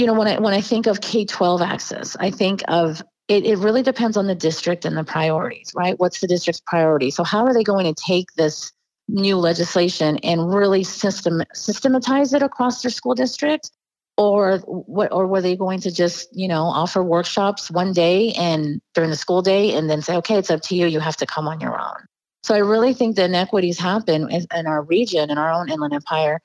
you 0.00 0.06
know, 0.06 0.14
when 0.14 0.26
I 0.26 0.38
when 0.38 0.54
I 0.54 0.60
think 0.62 0.86
of 0.86 1.00
K 1.02 1.24
twelve 1.24 1.62
access, 1.62 2.16
I 2.18 2.30
think 2.30 2.62
of 2.68 3.02
it, 3.28 3.44
it 3.44 3.58
really 3.58 3.82
depends 3.82 4.16
on 4.16 4.26
the 4.26 4.34
district 4.34 4.84
and 4.84 4.96
the 4.96 5.04
priorities, 5.04 5.70
right? 5.76 5.98
What's 5.98 6.20
the 6.20 6.26
district's 6.26 6.62
priority? 6.66 7.10
So 7.10 7.22
how 7.22 7.44
are 7.44 7.54
they 7.54 7.62
going 7.62 7.92
to 7.92 8.02
take 8.02 8.32
this 8.32 8.72
new 9.08 9.36
legislation 9.36 10.16
and 10.18 10.52
really 10.52 10.82
system 10.82 11.42
systematize 11.54 12.32
it 12.32 12.42
across 12.42 12.82
their 12.82 12.90
school 12.90 13.14
district? 13.14 13.70
Or 14.16 14.58
what 14.66 15.12
or 15.12 15.26
were 15.26 15.40
they 15.40 15.56
going 15.56 15.80
to 15.80 15.90
just, 15.90 16.28
you 16.36 16.46
know, 16.46 16.64
offer 16.64 17.02
workshops 17.02 17.70
one 17.70 17.94
day 17.94 18.32
and 18.32 18.80
during 18.92 19.08
the 19.08 19.16
school 19.16 19.40
day 19.40 19.72
and 19.74 19.88
then 19.88 20.02
say, 20.02 20.16
okay, 20.16 20.36
it's 20.36 20.50
up 20.50 20.60
to 20.62 20.76
you, 20.76 20.86
you 20.86 21.00
have 21.00 21.16
to 21.18 21.26
come 21.26 21.48
on 21.48 21.58
your 21.60 21.80
own. 21.80 22.04
So 22.42 22.54
I 22.54 22.58
really 22.58 22.92
think 22.92 23.16
the 23.16 23.24
inequities 23.24 23.78
happen 23.78 24.28
in, 24.30 24.66
our 24.66 24.82
region, 24.82 25.30
in 25.30 25.38
our 25.38 25.50
own 25.50 25.70
Inland 25.70 25.94
Empire, 25.94 26.40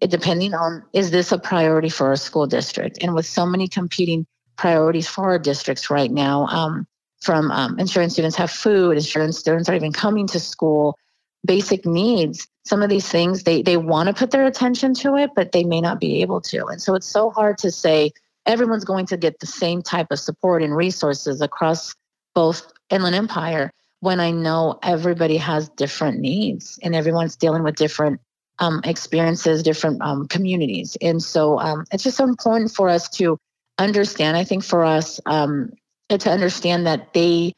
depending 0.00 0.54
on 0.54 0.84
is 0.92 1.10
this 1.10 1.32
a 1.32 1.38
priority 1.38 1.88
for 1.88 2.08
our 2.08 2.16
school 2.16 2.46
district? 2.46 2.98
And 3.02 3.14
with 3.14 3.26
so 3.26 3.44
many 3.44 3.68
competing 3.68 4.26
priorities 4.56 5.08
for 5.08 5.24
our 5.24 5.38
districts 5.38 5.90
right 5.90 6.10
now, 6.10 6.46
um, 6.46 6.86
from 7.20 7.50
um, 7.50 7.78
ensuring 7.78 8.10
students 8.10 8.36
have 8.36 8.50
food, 8.50 8.96
ensuring 8.96 9.32
students 9.32 9.68
are 9.68 9.74
even 9.74 9.92
coming 9.92 10.26
to 10.28 10.38
school, 10.38 10.96
basic 11.44 11.84
needs. 11.84 12.46
Some 12.64 12.82
of 12.82 12.90
these 12.90 13.08
things 13.08 13.42
they 13.42 13.62
they 13.62 13.76
want 13.76 14.08
to 14.08 14.14
put 14.14 14.30
their 14.30 14.46
attention 14.46 14.94
to 14.94 15.16
it, 15.16 15.30
but 15.34 15.52
they 15.52 15.64
may 15.64 15.80
not 15.80 16.00
be 16.00 16.22
able 16.22 16.40
to. 16.42 16.66
And 16.66 16.80
so 16.80 16.94
it's 16.94 17.06
so 17.06 17.30
hard 17.30 17.58
to 17.58 17.70
say 17.70 18.12
everyone's 18.46 18.84
going 18.84 19.06
to 19.06 19.16
get 19.16 19.40
the 19.40 19.46
same 19.46 19.82
type 19.82 20.08
of 20.10 20.18
support 20.18 20.62
and 20.62 20.76
resources 20.76 21.40
across 21.40 21.94
both 22.34 22.70
Inland 22.90 23.16
Empire 23.16 23.72
when 24.00 24.20
I 24.20 24.30
know 24.30 24.78
everybody 24.82 25.36
has 25.38 25.68
different 25.70 26.20
needs 26.20 26.78
and 26.82 26.94
everyone's 26.94 27.36
dealing 27.36 27.62
with 27.62 27.74
different 27.74 28.20
um, 28.58 28.80
experiences, 28.84 29.62
different 29.62 30.00
um, 30.02 30.26
communities. 30.28 30.96
And 31.00 31.22
so 31.22 31.58
um, 31.58 31.84
it's 31.92 32.04
just 32.04 32.16
so 32.16 32.24
important 32.24 32.72
for 32.72 32.88
us 32.88 33.08
to 33.10 33.38
understand. 33.78 34.36
I 34.36 34.44
think 34.44 34.64
for 34.64 34.84
us 34.84 35.20
um, 35.26 35.70
to 36.08 36.30
understand 36.30 36.86
that 36.86 37.12
they, 37.12 37.54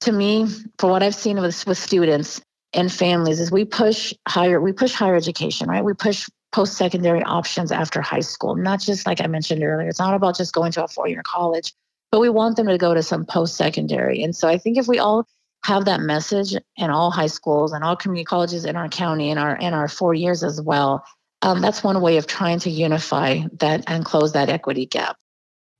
to 0.00 0.12
me, 0.12 0.46
for 0.78 0.90
what 0.90 1.02
I've 1.02 1.14
seen 1.14 1.40
with, 1.40 1.66
with 1.66 1.78
students 1.78 2.40
and 2.72 2.92
families, 2.92 3.40
is 3.40 3.50
we 3.50 3.64
push 3.64 4.12
higher, 4.28 4.60
we 4.60 4.72
push 4.72 4.92
higher 4.92 5.16
education, 5.16 5.68
right? 5.68 5.84
We 5.84 5.94
push 5.94 6.28
post-secondary 6.52 7.22
options 7.22 7.72
after 7.72 8.00
high 8.00 8.20
school, 8.20 8.54
not 8.54 8.80
just 8.80 9.06
like 9.06 9.20
I 9.20 9.26
mentioned 9.26 9.62
earlier. 9.62 9.88
It's 9.88 9.98
not 9.98 10.14
about 10.14 10.36
just 10.36 10.54
going 10.54 10.72
to 10.72 10.84
a 10.84 10.88
four-year 10.88 11.22
college, 11.24 11.72
but 12.12 12.20
we 12.20 12.28
want 12.28 12.56
them 12.56 12.68
to 12.68 12.78
go 12.78 12.94
to 12.94 13.02
some 13.02 13.26
post-secondary. 13.26 14.22
And 14.22 14.34
so 14.34 14.48
I 14.48 14.56
think 14.56 14.78
if 14.78 14.86
we 14.86 14.98
all 14.98 15.26
have 15.64 15.84
that 15.86 16.00
message 16.00 16.54
in 16.76 16.90
all 16.90 17.10
high 17.10 17.26
schools 17.26 17.72
and 17.72 17.82
all 17.82 17.96
community 17.96 18.24
colleges 18.24 18.64
in 18.64 18.76
our 18.76 18.88
county 18.88 19.30
and 19.30 19.38
our 19.38 19.56
in 19.56 19.74
our 19.74 19.88
four 19.88 20.14
years 20.14 20.42
as 20.42 20.60
well. 20.60 21.04
Um, 21.42 21.60
that's 21.60 21.84
one 21.84 22.00
way 22.00 22.16
of 22.16 22.26
trying 22.26 22.60
to 22.60 22.70
unify 22.70 23.42
that 23.58 23.84
and 23.86 24.04
close 24.04 24.32
that 24.32 24.48
equity 24.48 24.86
gap. 24.86 25.16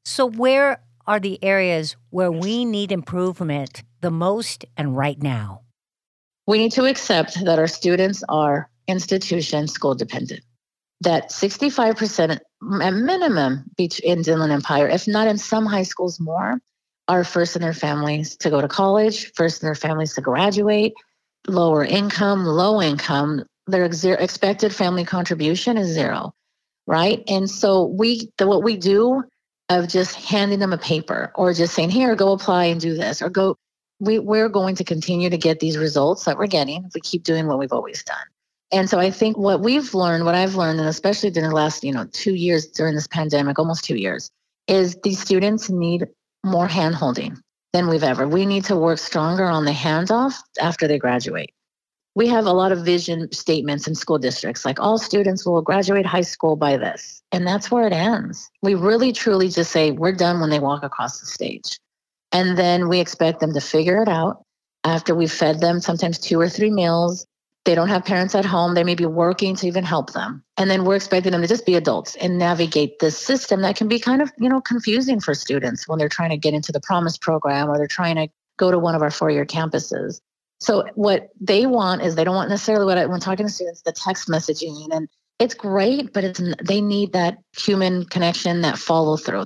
So, 0.05 0.27
where 0.27 0.81
are 1.07 1.21
the 1.21 1.43
areas 1.43 1.97
where 2.11 2.31
we 2.31 2.65
need 2.65 2.93
improvement 2.93 3.83
the 4.01 4.11
most 4.11 4.65
and 4.77 4.97
right 4.97 5.21
now? 5.23 5.63
We 6.47 6.59
need 6.59 6.73
to 6.73 6.85
accept 6.85 7.45
that 7.45 7.59
our 7.59 7.67
students 7.67 8.23
are 8.29 8.71
institution 8.87 9.67
school 9.67 9.95
dependent. 9.95 10.43
That 11.01 11.31
65% 11.31 12.31
at 12.31 12.43
minimum 12.63 13.65
in 13.77 13.91
Inland 14.03 14.53
Empire, 14.53 14.89
if 14.89 15.07
not 15.07 15.27
in 15.27 15.39
some 15.39 15.67
high 15.67 15.83
schools 15.83 16.19
more, 16.21 16.61
are 17.09 17.25
first 17.25 17.57
in 17.57 17.63
their 17.63 17.73
families 17.73 18.37
to 18.39 18.51
go 18.51 18.61
to 18.61 18.69
college, 18.69 19.33
first 19.35 19.63
in 19.63 19.67
their 19.67 19.75
families 19.75 20.15
to 20.15 20.21
graduate, 20.21 20.95
lower 21.47 21.85
income, 21.85 22.45
low 22.45 22.83
income, 22.83 23.45
their 23.67 23.85
ex- 23.85 24.05
expected 24.05 24.75
family 24.75 25.05
contribution 25.05 25.77
is 25.77 25.89
zero, 25.89 26.35
right? 26.87 27.23
And 27.29 27.49
so 27.49 27.85
we, 27.85 28.31
the, 28.39 28.47
what 28.47 28.63
we 28.63 28.77
do 28.77 29.23
of 29.69 29.89
just 29.89 30.15
handing 30.15 30.59
them 30.59 30.73
a 30.73 30.79
paper 30.79 31.33
or 31.35 31.53
just 31.53 31.75
saying, 31.75 31.91
here, 31.91 32.15
go 32.15 32.33
apply 32.33 32.67
and 32.67 32.81
do 32.81 32.95
this 32.95 33.23
or 33.23 33.29
go, 33.29 33.57
we, 33.99 34.19
we're 34.19 34.49
going 34.49 34.75
to 34.77 34.85
continue 34.85 35.31
to 35.31 35.39
get 35.39 35.61
these 35.61 35.79
results 35.79 36.25
that 36.25 36.37
we're 36.39 36.47
getting 36.47 36.85
if 36.85 36.93
we 36.95 37.01
keep 37.01 37.23
doing 37.23 37.47
what 37.47 37.59
we've 37.59 37.73
always 37.73 38.03
done. 38.05 38.17
And 38.73 38.91
so 38.91 38.99
I 38.99 39.11
think 39.11 39.39
what 39.39 39.61
we've 39.61 39.95
learned, 39.95 40.25
what 40.25 40.35
I've 40.35 40.57
learned, 40.57 40.81
and 40.81 40.89
especially 40.89 41.31
during 41.31 41.49
the 41.49 41.55
last, 41.55 41.85
you 41.85 41.93
know, 41.93 42.07
two 42.13 42.35
years 42.35 42.67
during 42.67 42.95
this 42.95 43.07
pandemic, 43.07 43.59
almost 43.59 43.85
two 43.85 43.97
years, 43.97 44.31
is 44.67 44.99
these 45.03 45.21
students 45.21 45.71
need 45.71 46.09
more 46.45 46.69
hand 46.69 46.95
holding 46.95 47.37
than 47.73 47.89
we've 47.89 48.03
ever. 48.03 48.27
We 48.27 48.47
need 48.47 48.65
to 48.65 48.77
work 48.77 48.99
stronger 48.99 49.45
on 49.45 49.65
the 49.65 49.73
handoff 49.73 50.35
after 50.61 50.89
they 50.89 50.99
graduate. 50.99 51.51
We 52.15 52.27
have 52.29 52.47
a 52.47 52.53
lot 52.53 52.73
of 52.73 52.85
vision 52.85 53.31
statements 53.33 53.87
in 53.87 53.95
school 53.95 54.19
districts 54.19 54.65
like 54.65 54.81
all 54.81 54.97
students 54.97 55.45
will 55.45 55.61
graduate 55.61 56.07
high 56.07 56.23
school 56.23 56.57
by 56.57 56.79
this. 56.79 57.23
And 57.31 57.47
that's 57.47 57.71
where 57.71 57.87
it 57.87 57.93
ends. 57.93 58.51
We 58.63 58.75
really 58.75 59.13
truly 59.13 59.51
just 59.51 59.71
say 59.71 59.91
we're 59.91 60.13
done 60.13 60.41
when 60.41 60.49
they 60.49 60.59
walk 60.59 60.83
across 60.83 61.21
the 61.21 61.27
stage. 61.27 61.79
And 62.33 62.57
then 62.57 62.89
we 62.89 63.01
expect 63.01 63.41
them 63.41 63.53
to 63.53 63.61
figure 63.61 64.03
it 64.03 64.09
out 64.09 64.43
after 64.85 65.15
we've 65.15 65.33
fed 65.33 65.61
them 65.61 65.81
sometimes 65.81 66.19
two 66.19 66.41
or 66.41 66.49
three 66.49 66.71
meals 66.71 67.27
they 67.67 67.75
don't 67.75 67.89
have 67.89 68.05
parents 68.05 68.35
at 68.35 68.45
home. 68.45 68.75
They 68.75 68.85
may 68.85 68.95
be 68.95 69.07
working 69.07 69.57
to 69.57 69.67
even 69.67 69.85
help 69.85 70.13
them. 70.13 70.43
And 70.57 70.71
then 70.71 70.85
we're 70.85 70.97
expecting 70.97 71.33
them 71.33 71.43
to 71.43 71.49
just 71.49 71.67
be 71.67 71.75
adults 71.75 72.15
and 72.17 72.39
navigate 72.39 73.01
this 73.01 73.19
system 73.19 73.61
that 73.63 73.77
can 73.77 73.89
be 73.89 73.99
kind 73.99 74.23
of, 74.23 74.33
you 74.39 74.49
know, 74.49 74.61
confusing 74.61 75.21
for 75.21 75.35
students 75.35 75.87
when 75.87 75.99
they're 75.99 76.09
trying 76.09 76.31
to 76.31 76.37
get 76.37 76.55
into 76.55 76.73
the 76.73 76.81
promise 76.81 77.19
program 77.19 77.69
or 77.69 77.77
they're 77.77 77.87
trying 77.87 78.15
to 78.17 78.29
go 78.57 78.71
to 78.71 78.79
one 78.79 78.95
of 78.95 79.03
our 79.03 79.11
four-year 79.11 79.45
campuses. 79.45 80.21
So 80.61 80.85
what 80.95 81.29
they 81.41 81.67
want 81.67 82.03
is 82.03 82.15
they 82.15 82.25
don't 82.25 82.37
want 82.37 82.49
necessarily 82.49 82.87
what 82.87 82.97
I, 82.97 83.07
when 83.07 83.21
talking 83.21 83.47
to 83.47 83.53
students, 83.53 83.83
the 83.83 83.93
text 83.93 84.29
messaging 84.29 84.89
and 84.93 85.09
it's 85.39 85.55
great, 85.55 86.15
but 86.15 86.25
it's 86.25 86.41
they 86.63 86.81
need 86.81 87.13
that 87.13 87.39
human 87.59 88.07
connection, 88.07 88.63
that 88.63 88.79
follow 88.79 89.19
through. 89.19 89.45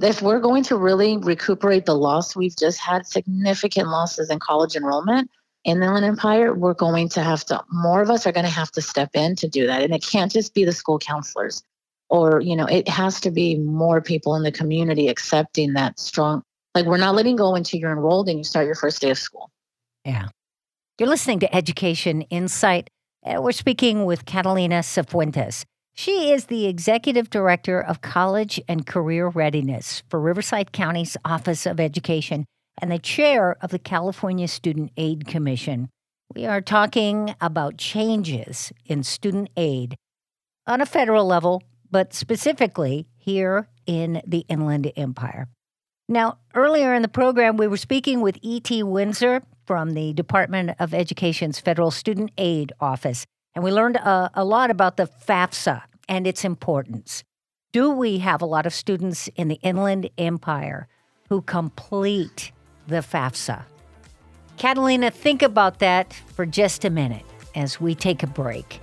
If 0.00 0.22
we're 0.22 0.38
going 0.38 0.62
to 0.64 0.76
really 0.76 1.16
recuperate 1.16 1.84
the 1.84 1.96
loss 1.96 2.36
we've 2.36 2.56
just 2.56 2.78
had, 2.78 3.06
significant 3.06 3.88
losses 3.88 4.30
in 4.30 4.38
college 4.38 4.76
enrollment, 4.76 5.30
Inland 5.64 6.04
Empire, 6.04 6.54
we're 6.54 6.74
going 6.74 7.08
to 7.10 7.22
have 7.22 7.44
to, 7.46 7.62
more 7.70 8.02
of 8.02 8.10
us 8.10 8.26
are 8.26 8.32
going 8.32 8.46
to 8.46 8.50
have 8.50 8.72
to 8.72 8.82
step 8.82 9.10
in 9.14 9.36
to 9.36 9.48
do 9.48 9.66
that. 9.66 9.82
And 9.82 9.94
it 9.94 10.04
can't 10.04 10.32
just 10.32 10.54
be 10.54 10.64
the 10.64 10.72
school 10.72 10.98
counselors 10.98 11.62
or, 12.08 12.40
you 12.40 12.56
know, 12.56 12.66
it 12.66 12.88
has 12.88 13.20
to 13.20 13.30
be 13.30 13.56
more 13.56 14.00
people 14.00 14.34
in 14.34 14.42
the 14.42 14.52
community 14.52 15.08
accepting 15.08 15.74
that 15.74 15.98
strong, 15.98 16.42
like 16.74 16.86
we're 16.86 16.96
not 16.96 17.14
letting 17.14 17.36
go 17.36 17.54
until 17.54 17.80
you're 17.80 17.92
enrolled 17.92 18.28
and 18.28 18.38
you 18.38 18.44
start 18.44 18.66
your 18.66 18.74
first 18.74 19.00
day 19.00 19.10
of 19.10 19.18
school. 19.18 19.50
Yeah. 20.04 20.28
You're 20.98 21.08
listening 21.08 21.40
to 21.40 21.54
Education 21.54 22.22
Insight. 22.22 22.90
We're 23.24 23.52
speaking 23.52 24.04
with 24.04 24.24
Catalina 24.26 24.80
Cifuentes. 24.80 25.64
She 25.94 26.32
is 26.32 26.46
the 26.46 26.66
Executive 26.66 27.30
Director 27.30 27.80
of 27.80 28.00
College 28.00 28.60
and 28.66 28.86
Career 28.86 29.28
Readiness 29.28 30.02
for 30.08 30.18
Riverside 30.20 30.72
County's 30.72 31.16
Office 31.24 31.66
of 31.66 31.78
Education 31.78 32.46
and 32.80 32.90
the 32.90 32.98
chair 32.98 33.56
of 33.60 33.70
the 33.70 33.78
California 33.78 34.48
Student 34.48 34.92
Aid 34.96 35.26
Commission. 35.26 35.88
We 36.34 36.46
are 36.46 36.60
talking 36.60 37.34
about 37.40 37.76
changes 37.76 38.72
in 38.86 39.02
student 39.02 39.50
aid 39.56 39.96
on 40.66 40.80
a 40.80 40.86
federal 40.86 41.26
level, 41.26 41.62
but 41.90 42.14
specifically 42.14 43.06
here 43.18 43.68
in 43.86 44.22
the 44.26 44.46
Inland 44.48 44.90
Empire. 44.96 45.48
Now, 46.08 46.38
earlier 46.54 46.94
in 46.94 47.02
the 47.02 47.08
program, 47.08 47.56
we 47.56 47.66
were 47.66 47.76
speaking 47.76 48.20
with 48.20 48.38
E.T. 48.42 48.82
Winzer 48.82 49.42
from 49.66 49.94
the 49.94 50.12
Department 50.12 50.72
of 50.78 50.94
Education's 50.94 51.58
Federal 51.58 51.90
Student 51.90 52.32
Aid 52.38 52.72
Office, 52.80 53.24
and 53.54 53.62
we 53.62 53.70
learned 53.70 53.96
a, 53.96 54.30
a 54.34 54.44
lot 54.44 54.70
about 54.70 54.96
the 54.96 55.06
FAFSA 55.06 55.82
and 56.08 56.26
its 56.26 56.44
importance. 56.44 57.22
Do 57.72 57.90
we 57.90 58.18
have 58.18 58.42
a 58.42 58.46
lot 58.46 58.66
of 58.66 58.74
students 58.74 59.28
in 59.36 59.48
the 59.48 59.58
Inland 59.62 60.10
Empire 60.18 60.88
who 61.28 61.40
complete 61.42 62.52
the 62.92 62.98
FAFSA? 62.98 63.64
Catalina, 64.56 65.10
think 65.10 65.42
about 65.42 65.80
that 65.80 66.12
for 66.12 66.46
just 66.46 66.84
a 66.84 66.90
minute 66.90 67.24
as 67.54 67.80
we 67.80 67.94
take 67.94 68.22
a 68.22 68.26
break. 68.26 68.80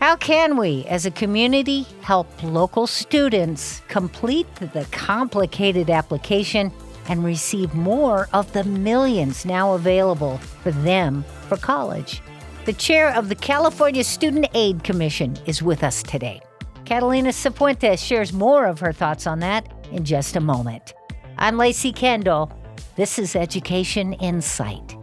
How 0.00 0.16
can 0.16 0.56
we, 0.56 0.86
as 0.86 1.04
a 1.04 1.10
community, 1.10 1.86
help 2.00 2.26
local 2.42 2.86
students 2.86 3.82
complete 3.88 4.52
the 4.56 4.86
complicated 4.90 5.90
application 5.90 6.72
and 7.08 7.22
receive 7.22 7.74
more 7.74 8.28
of 8.32 8.52
the 8.52 8.64
millions 8.64 9.44
now 9.44 9.74
available 9.74 10.38
for 10.38 10.70
them 10.70 11.24
for 11.48 11.58
college? 11.58 12.22
The 12.64 12.72
chair 12.72 13.14
of 13.14 13.28
the 13.28 13.34
California 13.34 14.04
Student 14.04 14.48
Aid 14.54 14.84
Commission 14.84 15.36
is 15.46 15.62
with 15.62 15.84
us 15.84 16.02
today. 16.02 16.40
Catalina 16.86 17.28
Cifuentes 17.28 17.98
shares 17.98 18.32
more 18.32 18.66
of 18.66 18.80
her 18.80 18.92
thoughts 18.92 19.26
on 19.26 19.40
that 19.40 19.70
in 19.92 20.04
just 20.04 20.34
a 20.34 20.40
moment. 20.40 20.94
I'm 21.36 21.56
Lacey 21.56 21.92
Kendall. 21.92 22.52
This 23.00 23.18
is 23.18 23.34
Education 23.34 24.12
Insight. 24.12 24.94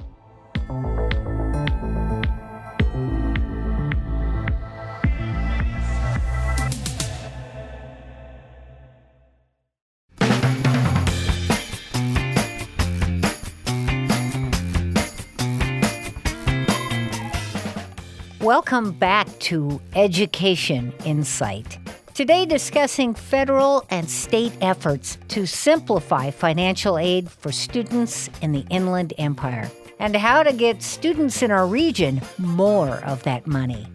Welcome 18.40 18.92
back 18.92 19.28
to 19.40 19.82
Education 19.96 20.94
Insight. 21.04 21.80
Today, 22.17 22.47
discussing 22.47 23.13
federal 23.13 23.86
and 23.91 24.10
state 24.10 24.51
efforts 24.60 25.19
to 25.27 25.45
simplify 25.45 26.32
financial 26.32 26.97
aid 26.97 27.30
for 27.30 27.51
students 27.51 28.27
in 28.41 28.53
the 28.53 28.65
Inland 28.71 29.13
Empire 29.19 29.69
and 29.99 30.15
how 30.15 30.41
to 30.41 30.51
get 30.51 30.82
students 30.82 31.43
in 31.43 31.51
our 31.51 31.67
region 31.67 32.19
more 32.39 33.06
of 33.06 33.21
that 33.21 33.45
money. 33.45 33.86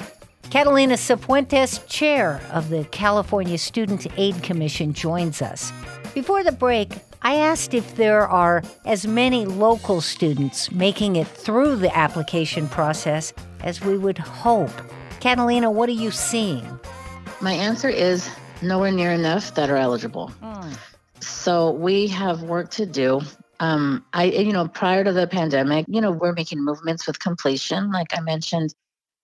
Catalina 0.51 0.95
Cifuentes, 0.95 1.85
chair 1.89 2.41
of 2.53 2.69
the 2.69 2.85
California 2.93 3.59
Student 3.59 4.07
Aid 4.17 4.41
Commission, 4.41 4.93
joins 4.93 5.43
us. 5.43 5.73
Before 6.15 6.45
the 6.45 6.53
break, 6.53 6.93
I 7.23 7.35
asked 7.35 7.75
if 7.75 7.97
there 7.97 8.29
are 8.29 8.63
as 8.85 9.05
many 9.05 9.47
local 9.47 10.01
students 10.01 10.71
making 10.71 11.17
it 11.17 11.27
through 11.27 11.75
the 11.75 11.93
application 11.99 12.69
process 12.69 13.33
as 13.65 13.81
we 13.81 13.99
would 13.99 14.19
hope. 14.19 14.71
Catalina, 15.19 15.73
what 15.73 15.89
are 15.89 15.93
you 15.93 16.13
seeing? 16.13 16.79
My 17.43 17.55
answer 17.55 17.89
is 17.89 18.31
nowhere 18.63 18.93
near 18.93 19.11
enough 19.11 19.57
that 19.57 19.69
are 19.69 19.77
eligible. 19.77 20.31
Mm. 20.41 20.79
So 21.21 21.73
we 21.73 22.07
have 22.07 22.43
work 22.43 22.71
to 22.71 22.87
do. 22.87 23.21
Um, 23.59 24.05
I, 24.13 24.27
you 24.27 24.53
know, 24.53 24.69
prior 24.69 25.03
to 25.03 25.13
the 25.13 25.27
pandemic, 25.27 25.87
you 25.89 26.01
know, 26.01 26.13
we're 26.13 26.35
making 26.35 26.65
movements 26.65 27.05
with 27.05 27.19
completion. 27.19 27.91
Like 27.91 28.17
I 28.17 28.21
mentioned, 28.21 28.73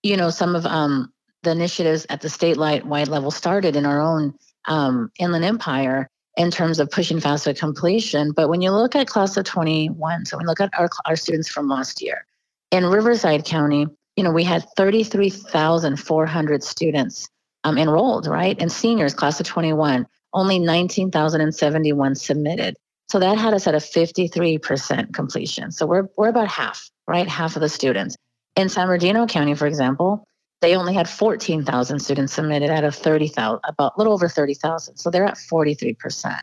you 0.03 0.17
know, 0.17 0.31
some 0.31 0.53
of 0.53 0.65
um, 0.65 1.13
the 1.43 1.51
initiatives 1.51 2.05
at 2.09 2.19
the 2.19 2.27
statewide 2.27 3.07
level 3.07 3.31
started 3.31 3.77
in 3.77 3.85
our 3.85 4.01
own 4.01 4.33
um, 4.67 5.09
Inland 5.17 5.45
Empire 5.45 6.09
in 6.35 6.51
terms 6.51 6.81
of 6.81 6.91
pushing 6.91 7.19
FAFSA 7.19 7.57
completion. 7.57 8.33
But 8.33 8.49
when 8.49 8.61
you 8.61 8.71
look 8.71 8.97
at 8.97 9.07
class 9.07 9.37
of 9.37 9.45
21, 9.45 10.25
so 10.25 10.35
when 10.35 10.43
you 10.43 10.49
look 10.49 10.59
at 10.59 10.77
our, 10.77 10.89
our 11.05 11.15
students 11.15 11.49
from 11.49 11.69
last 11.69 12.01
year, 12.01 12.25
in 12.71 12.85
Riverside 12.85 13.45
County, 13.45 13.87
you 14.17 14.23
know, 14.25 14.31
we 14.31 14.43
had 14.43 14.65
33,400 14.75 16.63
students 16.63 17.29
um, 17.63 17.77
enrolled, 17.77 18.27
right? 18.27 18.59
And 18.59 18.71
seniors, 18.71 19.13
class 19.13 19.39
of 19.39 19.45
21, 19.45 20.05
only 20.33 20.59
19,071 20.59 22.15
submitted. 22.15 22.75
So 23.09 23.19
that 23.19 23.37
had 23.37 23.53
us 23.53 23.67
at 23.67 23.73
a 23.73 23.79
53% 23.79 25.13
completion. 25.13 25.71
So 25.71 25.85
we're, 25.85 26.07
we're 26.17 26.29
about 26.29 26.47
half, 26.47 26.89
right? 27.07 27.27
Half 27.27 27.55
of 27.55 27.61
the 27.61 27.69
students. 27.69 28.15
In 28.55 28.69
San 28.69 28.87
Bernardino 28.87 29.25
County, 29.25 29.55
for 29.55 29.67
example, 29.67 30.23
they 30.61 30.75
only 30.75 30.93
had 30.93 31.09
14,000 31.09 31.99
students 31.99 32.33
submitted 32.33 32.69
out 32.69 32.83
of 32.83 32.95
30,000, 32.95 33.59
about 33.63 33.93
a 33.95 33.99
little 33.99 34.13
over 34.13 34.27
30,000. 34.27 34.97
So 34.97 35.09
they're 35.09 35.25
at 35.25 35.37
43%. 35.37 36.39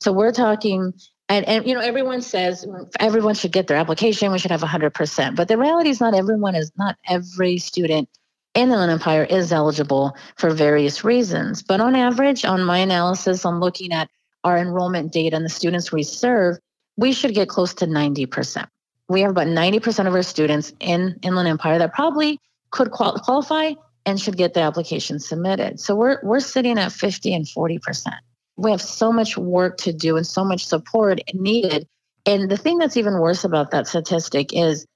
So 0.00 0.12
we're 0.12 0.32
talking 0.32 0.92
and, 1.28 1.46
and 1.46 1.66
you 1.66 1.74
know 1.74 1.80
everyone 1.80 2.20
says 2.20 2.66
everyone 3.00 3.34
should 3.34 3.52
get 3.52 3.66
their 3.66 3.76
application 3.76 4.30
we 4.30 4.38
should 4.38 4.50
have 4.50 4.60
100% 4.60 5.36
but 5.36 5.48
the 5.48 5.56
reality 5.56 5.88
is 5.90 6.00
not 6.00 6.14
everyone 6.14 6.54
is 6.54 6.70
not 6.76 6.96
every 7.08 7.58
student 7.58 8.08
in 8.54 8.68
the 8.68 8.78
empire 8.78 9.24
is 9.24 9.52
eligible 9.52 10.16
for 10.36 10.50
various 10.50 11.04
reasons 11.04 11.62
but 11.62 11.80
on 11.80 11.94
average 11.94 12.44
on 12.44 12.62
my 12.62 12.78
analysis 12.78 13.44
i'm 13.44 13.60
looking 13.60 13.92
at 13.92 14.08
our 14.44 14.58
enrollment 14.58 15.12
data 15.12 15.36
and 15.36 15.44
the 15.44 15.50
students 15.50 15.92
we 15.92 16.02
serve 16.02 16.56
we 16.96 17.12
should 17.12 17.34
get 17.34 17.48
close 17.48 17.74
to 17.74 17.86
90% 17.86 18.66
we 19.08 19.20
have 19.20 19.30
about 19.30 19.46
90% 19.46 20.06
of 20.06 20.14
our 20.14 20.22
students 20.22 20.72
in 20.80 21.18
inland 21.22 21.48
empire 21.48 21.78
that 21.78 21.92
probably 21.92 22.38
could 22.70 22.90
qual- 22.90 23.18
qualify 23.18 23.72
and 24.06 24.20
should 24.20 24.36
get 24.36 24.52
the 24.52 24.60
application 24.60 25.18
submitted. 25.18 25.80
So 25.80 25.96
we're, 25.96 26.18
we're 26.22 26.40
sitting 26.40 26.78
at 26.78 26.92
50 26.92 27.34
and 27.34 27.46
40% 27.46 27.80
we 28.56 28.70
have 28.70 28.82
so 28.82 29.12
much 29.12 29.36
work 29.36 29.76
to 29.78 29.92
do 29.92 30.16
and 30.16 30.26
so 30.26 30.44
much 30.44 30.64
support 30.64 31.20
needed. 31.34 31.86
And 32.26 32.50
the 32.50 32.56
thing 32.56 32.78
that's 32.78 32.96
even 32.96 33.18
worse 33.18 33.44
about 33.44 33.70
that 33.72 33.86
statistic 33.86 34.52
is 34.52 34.86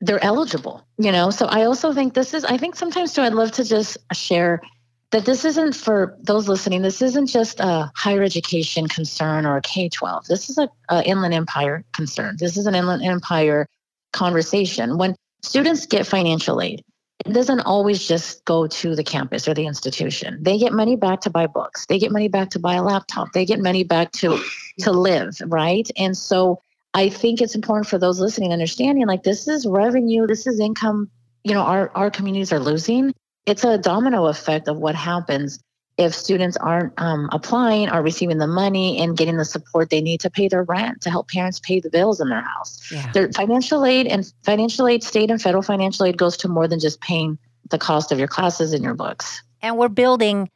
they're 0.00 0.22
eligible, 0.22 0.86
you 0.98 1.12
know? 1.12 1.30
So 1.30 1.46
I 1.46 1.64
also 1.64 1.92
think 1.92 2.14
this 2.14 2.34
is, 2.34 2.44
I 2.44 2.56
think 2.56 2.76
sometimes 2.76 3.12
too, 3.12 3.22
I'd 3.22 3.34
love 3.34 3.52
to 3.52 3.64
just 3.64 3.98
share 4.12 4.62
that 5.10 5.24
this 5.24 5.44
isn't 5.44 5.74
for 5.74 6.16
those 6.20 6.48
listening, 6.48 6.82
this 6.82 7.00
isn't 7.00 7.26
just 7.26 7.60
a 7.60 7.90
higher 7.96 8.22
education 8.22 8.88
concern 8.88 9.46
or 9.46 9.56
a 9.56 9.62
K 9.62 9.88
12. 9.88 10.26
This 10.26 10.50
is 10.50 10.58
a, 10.58 10.68
a 10.90 11.02
Inland 11.04 11.34
Empire 11.34 11.84
concern. 11.92 12.36
This 12.38 12.56
is 12.56 12.66
an 12.66 12.74
Inland 12.74 13.02
Empire 13.02 13.66
conversation. 14.12 14.98
When 14.98 15.16
students 15.42 15.86
get 15.86 16.06
financial 16.06 16.60
aid, 16.60 16.82
it 17.26 17.32
doesn't 17.32 17.60
always 17.60 18.06
just 18.06 18.44
go 18.44 18.66
to 18.66 18.94
the 18.94 19.02
campus 19.02 19.48
or 19.48 19.54
the 19.54 19.66
institution. 19.66 20.38
They 20.40 20.58
get 20.58 20.72
money 20.72 20.94
back 20.94 21.20
to 21.22 21.30
buy 21.30 21.46
books. 21.46 21.86
They 21.86 21.98
get 21.98 22.12
money 22.12 22.28
back 22.28 22.50
to 22.50 22.58
buy 22.58 22.74
a 22.74 22.82
laptop. 22.82 23.32
They 23.32 23.44
get 23.44 23.60
money 23.60 23.84
back 23.84 24.12
to 24.12 24.40
to 24.80 24.92
live, 24.92 25.36
right? 25.46 25.88
And 25.96 26.16
so 26.16 26.62
I 26.94 27.08
think 27.08 27.40
it's 27.40 27.54
important 27.54 27.86
for 27.86 27.98
those 27.98 28.20
listening 28.20 28.52
understanding 28.52 29.06
like 29.06 29.22
this 29.22 29.46
is 29.46 29.66
revenue, 29.66 30.26
this 30.26 30.46
is 30.46 30.58
income, 30.58 31.10
you 31.44 31.54
know, 31.54 31.62
our 31.62 31.90
our 31.94 32.10
communities 32.10 32.52
are 32.52 32.60
losing. 32.60 33.14
It's 33.46 33.64
a 33.64 33.78
domino 33.78 34.26
effect 34.26 34.68
of 34.68 34.76
what 34.76 34.94
happens 34.94 35.58
if 35.96 36.14
students 36.14 36.56
aren't 36.56 36.92
um, 36.96 37.28
applying 37.32 37.90
or 37.90 38.02
receiving 38.02 38.38
the 38.38 38.46
money 38.46 39.00
and 39.00 39.16
getting 39.16 39.36
the 39.36 39.44
support 39.44 39.90
they 39.90 40.00
need 40.00 40.20
to 40.20 40.30
pay 40.30 40.46
their 40.46 40.62
rent 40.62 41.00
to 41.02 41.10
help 41.10 41.28
parents 41.28 41.58
pay 41.58 41.80
the 41.80 41.90
bills 41.90 42.20
in 42.20 42.28
their 42.28 42.40
house. 42.40 42.90
Yeah. 42.90 43.10
Their 43.12 43.32
financial 43.32 43.84
aid 43.84 44.06
and 44.06 44.32
financial 44.44 44.86
aid, 44.86 45.02
state 45.02 45.30
and 45.30 45.42
federal 45.42 45.62
financial 45.62 46.06
aid 46.06 46.16
goes 46.16 46.36
to 46.38 46.48
more 46.48 46.68
than 46.68 46.78
just 46.78 47.00
paying 47.00 47.36
the 47.70 47.78
cost 47.78 48.12
of 48.12 48.18
your 48.18 48.28
classes 48.28 48.72
and 48.72 48.84
your 48.84 48.94
books. 48.94 49.42
And 49.60 49.76
we're 49.76 49.88
building 49.88 50.48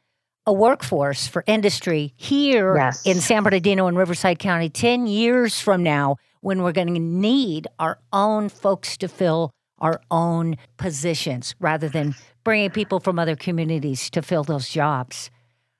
a 0.45 0.53
workforce 0.53 1.27
for 1.27 1.43
industry 1.47 2.13
here 2.17 2.75
yes. 2.75 3.05
in 3.05 3.19
San 3.19 3.43
Bernardino 3.43 3.87
and 3.87 3.97
Riverside 3.97 4.39
County 4.39 4.69
10 4.69 5.07
years 5.07 5.59
from 5.59 5.83
now 5.83 6.17
when 6.41 6.61
we're 6.61 6.73
going 6.73 6.93
to 6.93 6.99
need 6.99 7.67
our 7.79 7.99
own 8.11 8.49
folks 8.49 8.97
to 8.97 9.07
fill 9.07 9.51
our 9.79 10.01
own 10.11 10.57
positions 10.77 11.55
rather 11.59 11.89
than 11.89 12.15
bringing 12.43 12.69
people 12.69 12.99
from 12.99 13.19
other 13.19 13.35
communities 13.35 14.09
to 14.09 14.21
fill 14.21 14.43
those 14.43 14.67
jobs. 14.69 15.31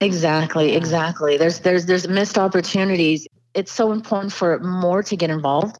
Exactly, 0.02 0.76
exactly. 0.76 1.38
There's 1.38 1.60
there's 1.60 1.86
there's 1.86 2.08
missed 2.08 2.38
opportunities. 2.38 3.28
It's 3.54 3.72
so 3.72 3.92
important 3.92 4.34
for 4.34 4.60
more 4.60 5.04
to 5.04 5.16
get 5.16 5.30
involved 5.30 5.78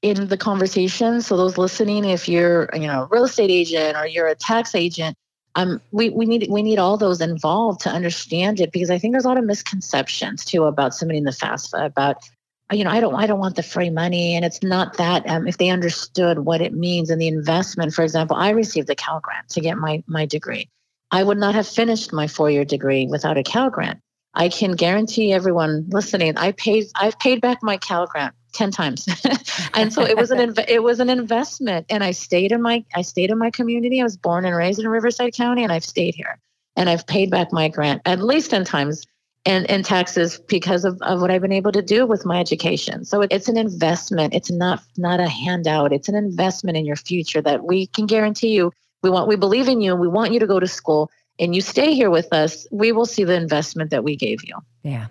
in 0.00 0.28
the 0.28 0.36
conversation. 0.36 1.20
So 1.20 1.36
those 1.36 1.58
listening, 1.58 2.04
if 2.04 2.28
you're 2.28 2.70
you 2.72 2.86
know 2.86 3.02
a 3.02 3.08
real 3.10 3.24
estate 3.24 3.50
agent 3.50 3.96
or 3.96 4.06
you're 4.06 4.28
a 4.28 4.34
tax 4.34 4.74
agent, 4.74 5.16
um, 5.58 5.80
we 5.90 6.08
we 6.10 6.24
need 6.24 6.46
we 6.48 6.62
need 6.62 6.78
all 6.78 6.96
those 6.96 7.20
involved 7.20 7.80
to 7.80 7.90
understand 7.90 8.60
it 8.60 8.70
because 8.70 8.90
I 8.90 8.98
think 8.98 9.12
there's 9.12 9.24
a 9.24 9.28
lot 9.28 9.38
of 9.38 9.44
misconceptions 9.44 10.44
too 10.44 10.64
about 10.64 10.94
submitting 10.94 11.24
the 11.24 11.32
FAFSA 11.32 11.84
about 11.84 12.28
you 12.70 12.84
know, 12.84 12.90
I 12.90 13.00
don't, 13.00 13.14
I 13.14 13.26
don't 13.26 13.38
want 13.38 13.56
the 13.56 13.62
free 13.62 13.88
money. 13.88 14.36
And 14.36 14.44
it's 14.44 14.62
not 14.62 14.98
that 14.98 15.26
um, 15.26 15.48
if 15.48 15.56
they 15.56 15.70
understood 15.70 16.40
what 16.40 16.60
it 16.60 16.74
means 16.74 17.08
and 17.08 17.18
the 17.18 17.26
investment, 17.26 17.94
for 17.94 18.02
example, 18.02 18.36
I 18.36 18.50
received 18.50 18.90
a 18.90 18.94
Cal 18.94 19.20
grant 19.20 19.48
to 19.48 19.60
get 19.62 19.78
my, 19.78 20.02
my 20.06 20.26
degree. 20.26 20.68
I 21.10 21.24
would 21.24 21.38
not 21.38 21.54
have 21.54 21.66
finished 21.66 22.12
my 22.12 22.26
four-year 22.26 22.66
degree 22.66 23.06
without 23.06 23.38
a 23.38 23.42
Cal 23.42 23.70
grant. 23.70 24.00
I 24.34 24.50
can 24.50 24.72
guarantee 24.72 25.32
everyone 25.32 25.86
listening, 25.88 26.36
I 26.36 26.52
paid, 26.52 26.88
I've 26.94 27.18
paid 27.18 27.40
back 27.40 27.62
my 27.62 27.78
Cal 27.78 28.06
grant 28.06 28.34
10 28.52 28.70
times. 28.70 29.06
and 29.74 29.92
so 29.92 30.02
it 30.02 30.16
was 30.16 30.30
an, 30.30 30.38
inv- 30.38 30.68
it 30.68 30.82
was 30.82 31.00
an 31.00 31.10
investment 31.10 31.86
and 31.90 32.02
I 32.02 32.12
stayed 32.12 32.52
in 32.52 32.62
my, 32.62 32.84
I 32.94 33.02
stayed 33.02 33.30
in 33.30 33.38
my 33.38 33.50
community. 33.50 34.00
I 34.00 34.04
was 34.04 34.16
born 34.16 34.44
and 34.44 34.56
raised 34.56 34.78
in 34.78 34.88
Riverside 34.88 35.34
County 35.34 35.62
and 35.62 35.72
I've 35.72 35.84
stayed 35.84 36.14
here 36.14 36.38
and 36.76 36.88
I've 36.88 37.06
paid 37.06 37.30
back 37.30 37.52
my 37.52 37.68
grant 37.68 38.02
at 38.04 38.20
least 38.20 38.50
10 38.50 38.64
times 38.64 39.06
and, 39.46 39.68
and 39.70 39.84
taxes 39.84 40.38
because 40.48 40.84
of, 40.84 41.00
of 41.02 41.20
what 41.20 41.30
I've 41.30 41.42
been 41.42 41.52
able 41.52 41.72
to 41.72 41.82
do 41.82 42.06
with 42.06 42.26
my 42.26 42.40
education. 42.40 43.04
So 43.04 43.22
it, 43.22 43.32
it's 43.32 43.48
an 43.48 43.56
investment. 43.56 44.34
It's 44.34 44.50
not 44.50 44.82
not 44.96 45.20
a 45.20 45.28
handout. 45.28 45.92
It's 45.92 46.08
an 46.08 46.16
investment 46.16 46.76
in 46.76 46.84
your 46.84 46.96
future 46.96 47.40
that 47.42 47.64
we 47.64 47.86
can 47.86 48.06
guarantee 48.06 48.48
you. 48.48 48.72
We 49.02 49.10
want 49.10 49.28
we 49.28 49.36
believe 49.36 49.68
in 49.68 49.80
you. 49.80 49.94
We 49.94 50.08
want 50.08 50.32
you 50.32 50.40
to 50.40 50.46
go 50.46 50.60
to 50.60 50.66
school 50.66 51.10
and 51.38 51.54
you 51.54 51.60
stay 51.60 51.94
here 51.94 52.10
with 52.10 52.32
us, 52.32 52.66
we 52.70 52.92
will 52.92 53.06
see 53.06 53.24
the 53.24 53.34
investment 53.34 53.90
that 53.90 54.04
we 54.04 54.16
gave 54.16 54.44
you. 54.44 54.56
Yeah. 54.82 55.06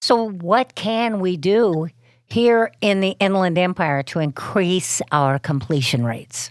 So, 0.00 0.30
what 0.30 0.74
can 0.74 1.20
we 1.20 1.36
do 1.36 1.88
here 2.34 2.72
in 2.80 2.98
the 2.98 3.16
Inland 3.20 3.56
Empire 3.56 4.02
to 4.02 4.18
increase 4.18 5.00
our 5.12 5.38
completion 5.38 6.04
rates? 6.04 6.50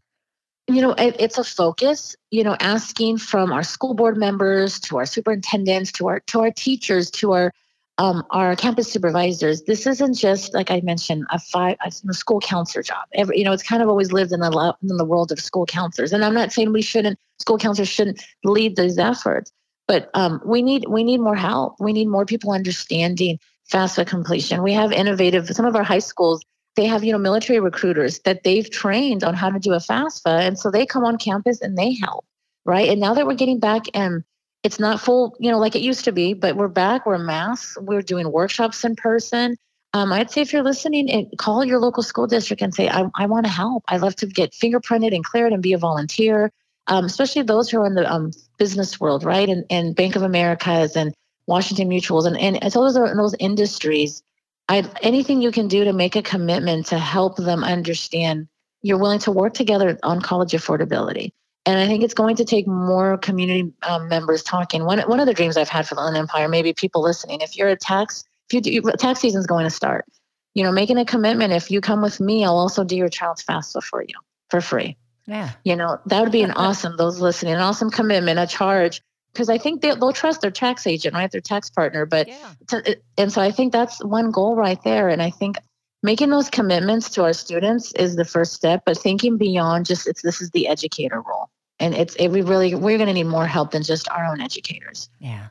You 0.70 0.82
know, 0.82 0.94
it, 0.94 1.18
it's 1.20 1.38
a 1.38 1.44
focus. 1.44 2.16
You 2.32 2.46
know, 2.46 2.56
asking 2.62 3.18
from 3.18 3.52
our 3.52 3.64
school 3.64 3.94
board 3.94 4.16
members 4.16 4.80
to 4.82 4.98
our 4.98 5.06
superintendents 5.06 5.92
to 5.94 6.08
our 6.08 6.22
to 6.22 6.40
our 6.40 6.52
teachers 6.52 7.12
to 7.12 7.34
our 7.34 7.52
um, 7.98 8.24
our 8.32 8.56
campus 8.56 8.90
supervisors. 8.90 9.64
This 9.64 9.86
isn't 9.86 10.14
just 10.14 10.54
like 10.54 10.72
I 10.72 10.80
mentioned 10.86 11.26
a 11.32 11.40
five 11.40 11.76
a 11.86 12.14
school 12.14 12.40
counselor 12.40 12.82
job. 12.82 13.06
Every, 13.14 13.38
you 13.38 13.44
know, 13.44 13.52
it's 13.52 13.62
kind 13.62 13.84
of 13.84 13.90
always 13.90 14.14
lived 14.14 14.32
in 14.32 14.40
the 14.40 14.76
in 14.90 14.96
the 14.96 15.06
world 15.06 15.34
of 15.34 15.40
school 15.42 15.66
counselors. 15.66 16.14
And 16.14 16.24
I'm 16.24 16.34
not 16.34 16.54
saying 16.54 16.72
we 16.72 16.82
shouldn't 16.82 17.20
school 17.40 17.58
counselors 17.58 17.90
shouldn't 17.90 18.24
lead 18.46 18.78
those 18.78 18.98
efforts, 18.98 19.52
but 19.86 20.10
um, 20.14 20.40
we 20.46 20.62
need 20.62 20.86
we 20.88 21.04
need 21.04 21.20
more 21.20 21.36
help. 21.36 21.76
We 21.82 21.92
need 21.92 22.08
more 22.08 22.26
people 22.26 22.54
understanding 22.54 23.38
FAFSA 23.74 24.06
completion. 24.06 24.62
We 24.62 24.74
have 24.74 24.92
innovative, 24.92 25.48
some 25.48 25.66
of 25.66 25.76
our 25.76 25.84
high 25.84 26.00
schools, 26.00 26.42
they 26.76 26.86
have, 26.86 27.04
you 27.04 27.12
know, 27.12 27.18
military 27.18 27.60
recruiters 27.60 28.20
that 28.20 28.44
they've 28.44 28.70
trained 28.70 29.24
on 29.24 29.34
how 29.34 29.50
to 29.50 29.60
do 29.60 29.74
a 29.74 29.78
FAFSA. 29.78 30.42
And 30.48 30.60
so 30.60 30.72
they 30.72 30.86
come 30.86 31.04
on 31.04 31.18
campus 31.18 31.62
and 31.62 31.78
they 31.78 31.94
help, 31.94 32.26
right? 32.66 32.90
And 32.90 33.00
now 33.00 33.14
that 33.14 33.28
we're 33.28 33.36
getting 33.36 33.60
back 33.60 33.84
and 33.94 34.24
it's 34.64 34.80
not 34.80 35.00
full, 35.00 35.36
you 35.40 35.52
know, 35.52 35.60
like 35.60 35.76
it 35.76 35.82
used 35.82 36.06
to 36.06 36.12
be, 36.12 36.34
but 36.34 36.56
we're 36.56 36.68
back, 36.70 37.06
we're 37.06 37.18
mass, 37.18 37.78
we're 37.82 38.02
doing 38.02 38.32
workshops 38.32 38.84
in 38.84 38.96
person. 38.96 39.58
Um, 39.94 40.12
I'd 40.12 40.32
say 40.32 40.42
if 40.42 40.54
you're 40.54 40.64
listening, 40.64 41.30
call 41.38 41.64
your 41.64 41.80
local 41.80 42.02
school 42.02 42.26
district 42.26 42.62
and 42.62 42.74
say, 42.74 42.90
I, 42.90 43.06
I 43.16 43.26
want 43.28 43.46
to 43.46 43.52
help. 43.52 43.84
I 43.88 43.98
love 43.98 44.16
to 44.18 44.26
get 44.26 44.54
fingerprinted 44.54 45.14
and 45.14 45.24
cleared 45.24 45.54
and 45.54 45.62
be 45.62 45.74
a 45.74 45.78
volunteer, 45.78 46.50
um, 46.88 47.06
especially 47.06 47.44
those 47.44 47.70
who 47.70 47.82
are 47.82 47.86
in 47.86 47.94
the 47.94 48.12
um, 48.12 48.32
business 48.58 49.00
world, 49.00 49.24
right? 49.24 49.48
And, 49.48 49.66
and 49.70 49.96
Bank 49.96 50.16
of 50.16 50.24
America's 50.24 50.96
and 50.96 51.14
Washington 51.48 51.90
Mutuals, 51.90 52.26
and, 52.26 52.38
and 52.38 52.64
as 52.64 52.74
those 52.74 52.96
are 52.96 53.12
in 53.12 53.18
those 53.18 53.36
industries, 53.40 54.24
I 54.70 54.90
anything 55.02 55.42
you 55.42 55.52
can 55.52 55.68
do 55.68 55.84
to 55.84 55.94
make 55.94 56.16
a 56.16 56.22
commitment 56.22 56.88
to 56.88 56.98
help 56.98 57.38
them 57.38 57.64
understand 57.64 58.48
you're 58.82 58.98
willing 58.98 59.20
to 59.20 59.32
work 59.32 59.54
together 59.54 59.98
on 60.04 60.22
college 60.22 60.52
affordability. 60.52 61.32
And 61.66 61.80
I 61.80 61.88
think 61.88 62.04
it's 62.04 62.14
going 62.14 62.36
to 62.36 62.46
take 62.46 62.68
more 62.68 63.18
community 63.18 63.72
um, 63.84 64.10
members 64.10 64.44
talking. 64.44 64.84
One 64.86 65.00
one 65.02 65.20
of 65.20 65.26
the 65.26 65.34
dreams 65.34 65.56
I've 65.58 65.70
had 65.70 65.88
for 65.88 65.96
the 65.96 66.02
Inland 66.02 66.18
Empire, 66.18 66.48
maybe 66.48 66.74
people 66.74 67.02
listening, 67.02 67.42
if 67.42 67.58
you're 67.58 67.70
a 67.70 67.78
tax, 67.78 68.24
if 68.50 68.54
you 68.54 68.82
do, 68.82 68.92
tax 68.98 69.22
season's 69.22 69.48
going 69.48 69.64
to 69.64 69.70
start, 69.70 70.06
you 70.54 70.64
know, 70.64 70.72
making 70.72 70.98
a 70.98 71.06
commitment. 71.06 71.54
If 71.54 71.72
you 71.72 71.80
come 71.80 72.02
with 72.02 72.20
me, 72.20 72.44
I'll 72.44 72.58
also 72.58 72.84
do 72.84 72.98
your 72.98 73.08
child's 73.08 73.44
FAFSA 73.44 73.82
for 73.84 74.02
you 74.02 74.16
for 74.50 74.60
free. 74.60 74.98
Yeah. 75.26 75.52
You 75.64 75.78
know, 75.78 76.00
that 76.06 76.22
would 76.22 76.34
be 76.34 76.44
an 76.44 76.52
awesome, 76.56 76.98
those 76.98 77.22
listening, 77.22 77.54
an 77.54 77.62
awesome 77.62 77.90
commitment, 77.90 78.40
a 78.40 78.48
charge 78.48 79.02
because 79.34 79.50
I 79.50 79.58
think 79.58 79.82
they, 79.82 79.94
will 79.94 80.14
trust 80.14 80.42
their 80.42 80.52
tax 80.52 80.86
agent, 80.86 81.16
right? 81.16 81.32
Their 81.32 81.42
tax 81.42 81.70
partner. 81.70 82.06
But 82.06 82.28
yeah. 82.28 82.54
to, 82.68 83.00
and 83.18 83.32
so 83.32 83.42
I 83.42 83.52
think 83.52 83.74
that's 83.74 84.04
one 84.04 84.32
goal 84.32 84.56
right 84.56 84.82
there. 84.84 85.10
And 85.10 85.22
I 85.22 85.30
think 85.30 85.58
making 86.04 86.30
those 86.30 86.50
commitments 86.50 87.10
to 87.12 87.24
our 87.24 87.34
students 87.34 87.94
is 87.94 88.16
the 88.16 88.26
first 88.26 88.54
step. 88.54 88.84
But 88.86 88.98
thinking 88.98 89.38
beyond 89.38 89.86
just 89.86 90.08
it's 90.08 90.22
this 90.22 90.42
is 90.42 90.52
the 90.52 90.68
educator 90.68 91.22
role, 91.22 91.50
and 91.80 91.96
it's 91.96 92.16
it, 92.16 92.30
we 92.30 92.42
really 92.42 92.76
we're 92.76 92.98
going 92.98 93.08
to 93.08 93.14
need 93.14 93.24
more 93.24 93.48
help 93.48 93.72
than 93.72 93.84
just 93.84 94.08
our 94.10 94.26
own 94.26 94.42
educators. 94.42 95.10
Yeah. 95.20 95.48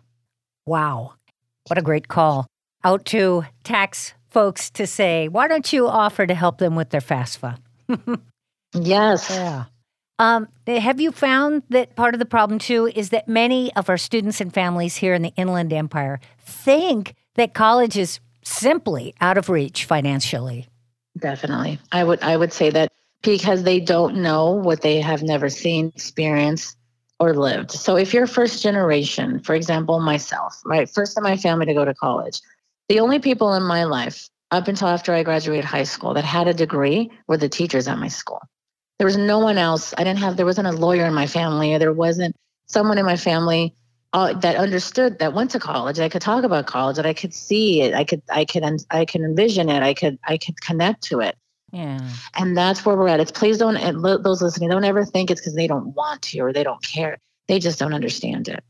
Wow, 0.65 1.15
what 1.67 1.79
a 1.79 1.83
great 1.83 2.07
call 2.07 2.47
out 2.85 3.05
to 3.07 3.45
tax 3.65 4.15
folks 4.29 4.71
to 4.71 4.87
say, 4.87 5.29
why 5.29 5.49
don't 5.49 5.73
you 5.73 5.89
offer 5.89 6.27
to 6.27 6.35
help 6.35 6.59
them 6.59 6.75
with 6.75 6.91
their 6.91 7.01
FAFSA? 7.01 7.59
yes. 8.75 9.31
Yeah. 9.31 9.65
Um, 10.19 10.49
have 10.67 11.01
you 11.01 11.11
found 11.11 11.63
that 11.71 11.97
part 11.97 12.15
of 12.15 12.19
the 12.19 12.27
problem 12.27 12.59
too 12.59 12.91
is 12.95 13.11
that 13.11 13.29
many 13.29 13.75
of 13.75 13.89
our 13.89 13.99
students 13.99 14.41
and 14.41 14.53
families 14.53 14.97
here 14.97 15.15
in 15.15 15.23
the 15.23 15.33
Inland 15.37 15.73
Empire 15.73 16.21
think 16.39 17.15
that 17.35 17.55
college 17.55 17.97
is 17.97 18.21
simply 18.45 19.15
out 19.21 19.39
of 19.39 19.49
reach 19.49 19.85
financially? 19.85 20.69
Definitely. 21.19 21.79
I 21.91 22.05
would 22.05 22.23
I 22.23 22.37
would 22.37 22.53
say 22.53 22.71
that 22.71 22.93
because 23.23 23.63
they 23.63 23.81
don't 23.81 24.17
know 24.17 24.51
what 24.51 24.83
they 24.83 25.01
have 25.01 25.23
never 25.23 25.49
seen, 25.49 25.93
experienced, 25.95 26.77
or 27.21 27.35
lived. 27.35 27.71
So 27.71 27.97
if 27.97 28.13
you're 28.13 28.27
first 28.27 28.63
generation, 28.63 29.41
for 29.41 29.55
example, 29.55 30.01
myself, 30.01 30.61
right, 30.65 30.91
first 30.91 31.17
in 31.17 31.23
my 31.23 31.37
family 31.37 31.67
to 31.67 31.75
go 31.75 31.85
to 31.85 31.95
college, 31.95 32.41
the 32.89 33.01
only 33.01 33.21
people 33.21 33.55
in 33.55 33.63
my 33.63 33.85
life 33.85 34.29
up 34.51 34.69
until 34.69 34.89
after 34.89 35.15
I 35.15 35.23
graduated 35.23 35.65
high 35.65 35.85
school 35.85 36.15
that 36.15 36.25
had 36.25 36.49
a 36.49 36.55
degree 36.55 37.11
were 37.29 37.37
the 37.37 37.49
teachers 37.49 37.87
at 37.89 37.99
my 37.99 38.09
school. 38.09 38.41
There 39.03 39.07
was 39.09 39.17
no 39.17 39.41
one 39.41 39.59
else. 39.59 39.93
I 39.99 40.05
didn't 40.05 40.21
have, 40.21 40.37
there 40.37 40.47
wasn't 40.47 40.69
a 40.69 40.71
lawyer 40.71 41.07
in 41.07 41.13
my 41.13 41.27
family, 41.27 41.75
or 41.75 41.81
there 41.81 41.93
wasn't 41.93 42.37
someone 42.67 42.99
in 42.99 43.05
my 43.05 43.17
family 43.17 43.75
uh, 44.13 44.33
that 44.35 44.55
understood 44.55 45.19
that 45.19 45.35
went 45.35 45.51
to 45.51 45.59
college. 45.59 45.99
I 45.99 46.09
could 46.09 46.23
talk 46.23 46.45
about 46.45 46.67
college, 46.67 46.95
that 46.99 47.05
I 47.05 47.13
could 47.13 47.35
see 47.35 47.83
it. 47.83 47.95
I 47.95 48.05
could, 48.05 48.23
I 48.31 48.45
could, 48.45 48.63
I 48.93 49.05
could 49.05 49.23
envision 49.23 49.69
it. 49.69 49.83
I 49.83 49.93
could, 49.93 50.21
I 50.29 50.39
could 50.39 50.61
connect 50.61 51.03
to 51.09 51.19
it. 51.19 51.37
Yeah. 51.73 51.99
And 52.37 52.57
that's 52.57 52.87
where 52.87 52.97
we're 52.97 53.09
at. 53.09 53.19
It's 53.19 53.33
please 53.33 53.59
don't, 53.59 53.77
and 53.77 54.05
those 54.05 54.41
listening, 54.41 54.71
don't 54.71 54.85
ever 54.85 55.05
think 55.05 55.33
it's 55.33 55.41
because 55.41 55.57
they 55.57 55.67
don't 55.67 55.97
want 55.97 56.23
to 56.23 56.39
or 56.39 56.53
they 56.53 56.63
don't 56.63 56.85
care. 56.85 57.19
They 57.49 57.59
just 57.59 57.81
don't 57.81 57.95
understand 57.95 58.47
it. 58.47 58.63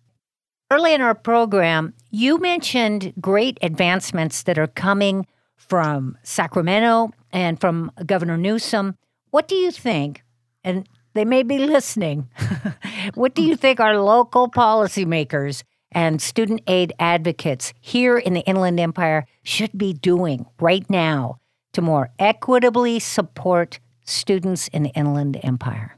Early 0.70 0.95
in 0.95 1.03
our 1.03 1.14
program, 1.14 1.93
you 2.11 2.39
mentioned 2.39 3.12
great 3.20 3.59
advancements 3.61 4.45
that 4.45 4.57
are 4.57 4.66
coming 4.66 5.26
from 5.59 6.16
Sacramento 6.22 7.11
and 7.33 7.61
from 7.61 7.93
Governor 8.07 8.39
Newsom 8.39 8.97
what 9.33 9.49
do 9.49 9.57
you 9.57 9.70
think? 9.70 10.22
And 10.62 10.87
they 11.14 11.24
may 11.24 11.43
be 11.43 11.59
listening. 11.59 12.28
what 13.14 13.35
do 13.35 13.43
you 13.43 13.57
think 13.57 13.80
our 13.80 13.99
local 13.99 14.49
policymakers 14.49 15.64
and 15.91 16.20
student 16.20 16.61
aid 16.66 16.93
advocates 16.99 17.72
here 17.80 18.18
in 18.18 18.35
the 18.35 18.43
Inland 18.43 18.78
Empire 18.78 19.26
should 19.43 19.76
be 19.76 19.95
doing 19.95 20.45
right 20.61 20.89
now 20.89 21.41
to 21.72 21.80
more 21.80 22.11
equitably 22.18 22.99
support 22.99 23.80
students 24.05 24.68
in 24.68 24.83
the 24.83 24.91
Inland 24.91 25.41
Empire? 25.43 25.97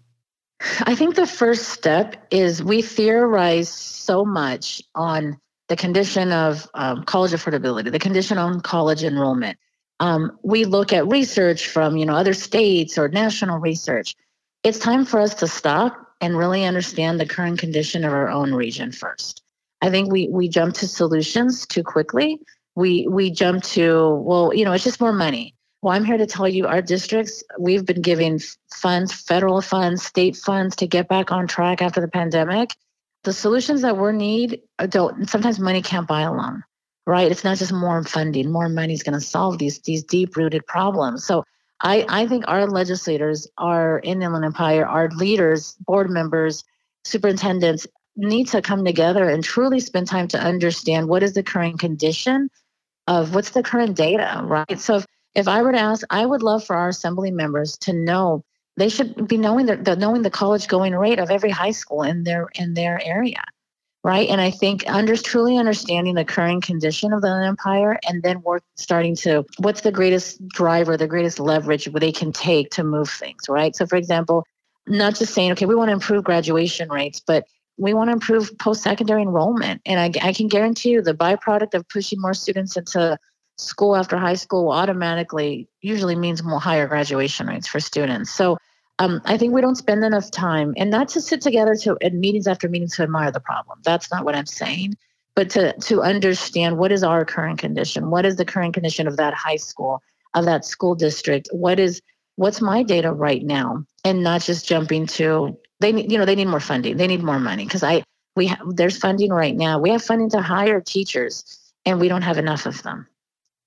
I 0.82 0.94
think 0.94 1.16
the 1.16 1.26
first 1.26 1.70
step 1.70 2.16
is 2.30 2.62
we 2.62 2.82
theorize 2.82 3.68
so 3.68 4.24
much 4.24 4.80
on 4.94 5.38
the 5.68 5.76
condition 5.76 6.30
of 6.30 6.68
um, 6.74 7.02
college 7.02 7.32
affordability, 7.32 7.90
the 7.90 7.98
condition 7.98 8.38
on 8.38 8.60
college 8.60 9.02
enrollment, 9.02 9.58
um, 10.00 10.38
we 10.42 10.64
look 10.64 10.92
at 10.92 11.06
research 11.06 11.68
from 11.68 11.96
you 11.96 12.06
know 12.06 12.14
other 12.14 12.34
states 12.34 12.98
or 12.98 13.08
national 13.08 13.58
research. 13.58 14.14
It's 14.62 14.78
time 14.78 15.04
for 15.04 15.20
us 15.20 15.34
to 15.36 15.46
stop 15.46 16.00
and 16.20 16.36
really 16.36 16.64
understand 16.64 17.20
the 17.20 17.26
current 17.26 17.58
condition 17.58 18.04
of 18.04 18.12
our 18.12 18.28
own 18.28 18.54
region 18.54 18.92
first. 18.92 19.42
I 19.82 19.90
think 19.90 20.10
we 20.10 20.28
we 20.28 20.48
jump 20.48 20.74
to 20.76 20.88
solutions 20.88 21.66
too 21.66 21.82
quickly. 21.82 22.40
We 22.74 23.06
we 23.08 23.30
jump 23.30 23.62
to 23.64 24.14
well 24.14 24.52
you 24.54 24.64
know 24.64 24.72
it's 24.72 24.84
just 24.84 25.00
more 25.00 25.12
money. 25.12 25.54
Well 25.82 25.92
i'm 25.94 26.04
here 26.04 26.16
to 26.16 26.26
tell 26.26 26.48
you 26.48 26.66
our 26.66 26.80
districts 26.80 27.44
we've 27.58 27.84
been 27.84 28.00
giving 28.00 28.40
funds 28.72 29.12
federal 29.12 29.60
funds 29.60 30.02
state 30.02 30.34
funds 30.34 30.76
to 30.76 30.86
get 30.86 31.08
back 31.08 31.30
on 31.30 31.46
track 31.46 31.82
after 31.82 32.00
the 32.00 32.08
pandemic. 32.08 32.70
The 33.22 33.32
solutions 33.32 33.82
that 33.82 33.96
we 33.96 34.12
need 34.12 34.60
uh, 34.78 34.86
don't 34.86 35.28
sometimes 35.28 35.58
money 35.60 35.82
can't 35.82 36.08
buy 36.08 36.22
alone 36.22 36.64
right? 37.06 37.30
It's 37.30 37.44
not 37.44 37.58
just 37.58 37.72
more 37.72 38.02
funding, 38.04 38.50
more 38.50 38.68
money 38.68 38.94
is 38.94 39.02
going 39.02 39.18
to 39.18 39.20
solve 39.20 39.58
these 39.58 39.80
these 39.80 40.02
deep 40.02 40.36
rooted 40.36 40.66
problems. 40.66 41.24
So 41.24 41.44
I, 41.80 42.06
I 42.08 42.26
think 42.26 42.44
our 42.48 42.66
legislators, 42.66 43.46
our 43.58 43.98
in 43.98 44.20
the 44.20 44.26
Inland 44.26 44.44
Empire, 44.44 44.86
our 44.86 45.08
leaders, 45.10 45.76
board 45.80 46.10
members, 46.10 46.64
superintendents 47.04 47.86
need 48.16 48.48
to 48.48 48.62
come 48.62 48.84
together 48.84 49.28
and 49.28 49.42
truly 49.42 49.80
spend 49.80 50.06
time 50.06 50.28
to 50.28 50.40
understand 50.40 51.08
what 51.08 51.22
is 51.22 51.34
the 51.34 51.42
current 51.42 51.80
condition 51.80 52.48
of 53.06 53.34
what's 53.34 53.50
the 53.50 53.62
current 53.62 53.96
data, 53.96 54.40
right? 54.44 54.78
So 54.78 54.96
if, 54.96 55.06
if 55.34 55.48
I 55.48 55.62
were 55.62 55.72
to 55.72 55.80
ask, 55.80 56.06
I 56.10 56.24
would 56.24 56.42
love 56.42 56.64
for 56.64 56.76
our 56.76 56.88
assembly 56.88 57.30
members 57.30 57.76
to 57.78 57.92
know 57.92 58.44
they 58.76 58.88
should 58.88 59.28
be 59.28 59.36
knowing 59.36 59.66
the, 59.66 59.76
the 59.76 59.96
knowing 59.96 60.22
the 60.22 60.30
college 60.30 60.68
going 60.68 60.94
rate 60.94 61.18
of 61.18 61.30
every 61.30 61.50
high 61.50 61.72
school 61.72 62.02
in 62.02 62.24
their 62.24 62.48
in 62.54 62.74
their 62.74 63.00
area 63.04 63.42
right? 64.04 64.28
And 64.28 64.40
I 64.40 64.50
think 64.50 64.84
under 64.86 65.16
truly 65.16 65.56
understanding 65.56 66.14
the 66.14 66.26
current 66.26 66.62
condition 66.62 67.12
of 67.14 67.22
the 67.22 67.30
empire 67.30 67.98
and 68.06 68.22
then 68.22 68.42
work 68.42 68.62
starting 68.76 69.16
to 69.16 69.44
what's 69.58 69.80
the 69.80 69.90
greatest 69.90 70.46
driver, 70.48 70.96
the 70.96 71.08
greatest 71.08 71.40
leverage 71.40 71.86
they 71.86 72.12
can 72.12 72.30
take 72.30 72.70
to 72.72 72.84
move 72.84 73.08
things, 73.08 73.48
right? 73.48 73.74
So 73.74 73.86
for 73.86 73.96
example, 73.96 74.44
not 74.86 75.14
just 75.16 75.32
saying, 75.32 75.52
okay, 75.52 75.64
we 75.64 75.74
want 75.74 75.88
to 75.88 75.94
improve 75.94 76.22
graduation 76.22 76.90
rates, 76.90 77.18
but 77.26 77.46
we 77.78 77.94
want 77.94 78.08
to 78.08 78.12
improve 78.12 78.56
post-secondary 78.58 79.22
enrollment. 79.22 79.80
And 79.86 79.98
I, 79.98 80.28
I 80.28 80.32
can 80.34 80.48
guarantee 80.48 80.90
you 80.90 81.00
the 81.00 81.14
byproduct 81.14 81.72
of 81.72 81.88
pushing 81.88 82.20
more 82.20 82.34
students 82.34 82.76
into 82.76 83.18
school 83.56 83.96
after 83.96 84.18
high 84.18 84.34
school 84.34 84.70
automatically 84.70 85.66
usually 85.80 86.14
means 86.14 86.42
more 86.42 86.60
higher 86.60 86.86
graduation 86.86 87.46
rates 87.46 87.66
for 87.66 87.80
students. 87.80 88.30
So 88.30 88.58
um, 88.98 89.20
I 89.24 89.36
think 89.36 89.52
we 89.54 89.60
don't 89.60 89.76
spend 89.76 90.04
enough 90.04 90.30
time, 90.30 90.74
and 90.76 90.90
not 90.90 91.08
to 91.10 91.20
sit 91.20 91.40
together 91.40 91.74
to 91.82 91.96
at 92.02 92.14
meetings 92.14 92.46
after 92.46 92.68
meetings 92.68 92.96
to 92.96 93.02
admire 93.02 93.30
the 93.32 93.40
problem. 93.40 93.78
That's 93.84 94.10
not 94.10 94.24
what 94.24 94.36
I'm 94.36 94.46
saying, 94.46 94.94
but 95.34 95.50
to 95.50 95.72
to 95.72 96.02
understand 96.02 96.78
what 96.78 96.92
is 96.92 97.02
our 97.02 97.24
current 97.24 97.58
condition, 97.58 98.10
what 98.10 98.24
is 98.24 98.36
the 98.36 98.44
current 98.44 98.74
condition 98.74 99.08
of 99.08 99.16
that 99.16 99.34
high 99.34 99.56
school, 99.56 100.02
of 100.34 100.44
that 100.44 100.64
school 100.64 100.94
district, 100.94 101.48
what 101.52 101.80
is 101.80 102.00
what's 102.36 102.60
my 102.60 102.82
data 102.82 103.12
right 103.12 103.42
now, 103.44 103.84
and 104.04 104.22
not 104.22 104.42
just 104.42 104.66
jumping 104.66 105.06
to 105.06 105.56
they 105.80 105.92
need 105.92 106.10
you 106.10 106.18
know 106.18 106.24
they 106.24 106.36
need 106.36 106.48
more 106.48 106.60
funding, 106.60 106.96
they 106.96 107.06
need 107.08 107.22
more 107.22 107.40
money 107.40 107.64
because 107.64 107.82
I 107.82 108.04
We 108.36 108.48
ha- 108.48 108.64
there's 108.68 108.98
funding 108.98 109.30
right 109.30 109.56
now. 109.56 109.78
We 109.78 109.90
have 109.90 110.02
funding 110.02 110.30
to 110.30 110.40
hire 110.42 110.80
teachers, 110.80 111.44
and 111.84 112.00
we 112.00 112.08
don't 112.08 112.22
have 112.22 112.38
enough 112.38 112.66
of 112.66 112.82
them. 112.82 113.06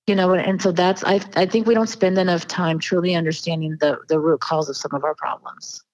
You 0.08 0.14
know, 0.14 0.32
and 0.32 0.60
so 0.62 0.72
that's 0.72 1.04
I 1.04 1.20
I 1.36 1.44
think 1.44 1.66
we 1.66 1.74
don't 1.74 1.88
spend 1.88 2.16
enough 2.16 2.46
time 2.48 2.78
truly 2.78 3.14
understanding 3.14 3.76
the 3.78 3.98
the 4.08 4.18
root 4.18 4.40
cause 4.40 4.70
of 4.70 4.76
some 4.76 4.94
of 4.94 5.04
our 5.04 5.14
problems. 5.14 5.84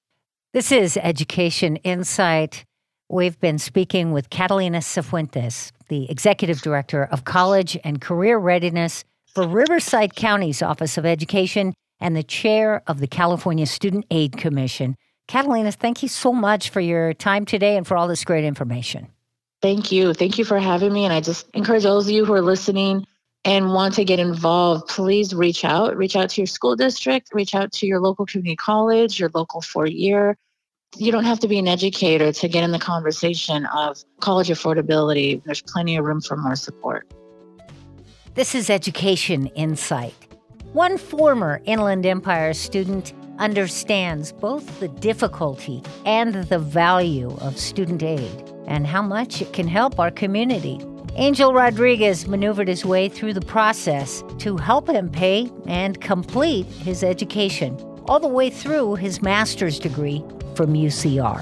This 0.52 0.70
is 0.70 0.96
Education 0.98 1.76
Insight. 1.76 2.64
We've 3.08 3.38
been 3.40 3.58
speaking 3.58 4.12
with 4.12 4.30
Catalina 4.30 4.78
Cifuentes, 4.78 5.72
the 5.88 6.08
Executive 6.08 6.62
Director 6.62 7.04
of 7.10 7.24
College 7.24 7.76
and 7.82 8.00
Career 8.00 8.38
Readiness 8.38 9.04
for 9.34 9.48
Riverside 9.48 10.14
County's 10.14 10.62
Office 10.62 10.96
of 10.96 11.04
Education 11.04 11.74
and 11.98 12.16
the 12.16 12.22
Chair 12.22 12.84
of 12.86 13.00
the 13.00 13.08
California 13.08 13.66
Student 13.66 14.06
Aid 14.12 14.36
Commission. 14.36 14.94
Catalina, 15.26 15.72
thank 15.72 16.04
you 16.04 16.08
so 16.08 16.32
much 16.32 16.70
for 16.70 16.80
your 16.80 17.14
time 17.14 17.44
today 17.44 17.76
and 17.76 17.84
for 17.84 17.96
all 17.96 18.06
this 18.06 18.24
great 18.24 18.44
information. 18.44 19.08
Thank 19.60 19.90
you. 19.90 20.14
Thank 20.14 20.38
you 20.38 20.44
for 20.44 20.60
having 20.60 20.92
me. 20.92 21.04
And 21.04 21.12
I 21.12 21.20
just 21.20 21.48
encourage 21.52 21.82
those 21.82 22.06
of 22.06 22.12
you 22.12 22.24
who 22.24 22.32
are 22.32 22.42
listening 22.42 23.06
and 23.44 23.72
want 23.72 23.94
to 23.94 24.04
get 24.04 24.18
involved, 24.18 24.88
please 24.88 25.34
reach 25.34 25.64
out. 25.64 25.96
Reach 25.96 26.16
out 26.16 26.30
to 26.30 26.40
your 26.40 26.46
school 26.46 26.76
district, 26.76 27.30
reach 27.34 27.54
out 27.54 27.72
to 27.72 27.86
your 27.86 28.00
local 28.00 28.26
community 28.26 28.56
college, 28.56 29.20
your 29.20 29.30
local 29.34 29.60
four 29.60 29.86
year. 29.86 30.36
You 30.96 31.12
don't 31.12 31.24
have 31.24 31.40
to 31.40 31.48
be 31.48 31.58
an 31.58 31.68
educator 31.68 32.32
to 32.32 32.48
get 32.48 32.62
in 32.62 32.70
the 32.70 32.78
conversation 32.78 33.66
of 33.66 33.98
college 34.20 34.48
affordability. 34.48 35.42
There's 35.44 35.62
plenty 35.62 35.96
of 35.96 36.04
room 36.04 36.20
for 36.20 36.36
more 36.36 36.56
support. 36.56 37.12
This 38.34 38.54
is 38.54 38.70
Education 38.70 39.46
Insight. 39.48 40.14
One 40.72 40.98
former 40.98 41.60
Inland 41.66 42.06
Empire 42.06 42.54
student 42.54 43.12
understands 43.38 44.32
both 44.32 44.80
the 44.80 44.88
difficulty 44.88 45.82
and 46.04 46.34
the 46.34 46.58
value 46.58 47.36
of 47.40 47.58
student 47.58 48.02
aid 48.02 48.52
and 48.66 48.86
how 48.86 49.02
much 49.02 49.42
it 49.42 49.52
can 49.52 49.68
help 49.68 49.98
our 49.98 50.10
community. 50.10 50.80
Angel 51.16 51.54
Rodriguez 51.54 52.26
maneuvered 52.26 52.66
his 52.66 52.84
way 52.84 53.08
through 53.08 53.34
the 53.34 53.40
process 53.40 54.24
to 54.38 54.56
help 54.56 54.88
him 54.88 55.08
pay 55.08 55.48
and 55.64 56.00
complete 56.00 56.66
his 56.66 57.04
education, 57.04 57.76
all 58.06 58.18
the 58.18 58.26
way 58.26 58.50
through 58.50 58.96
his 58.96 59.22
master's 59.22 59.78
degree 59.78 60.24
from 60.56 60.74
UCR. 60.74 61.40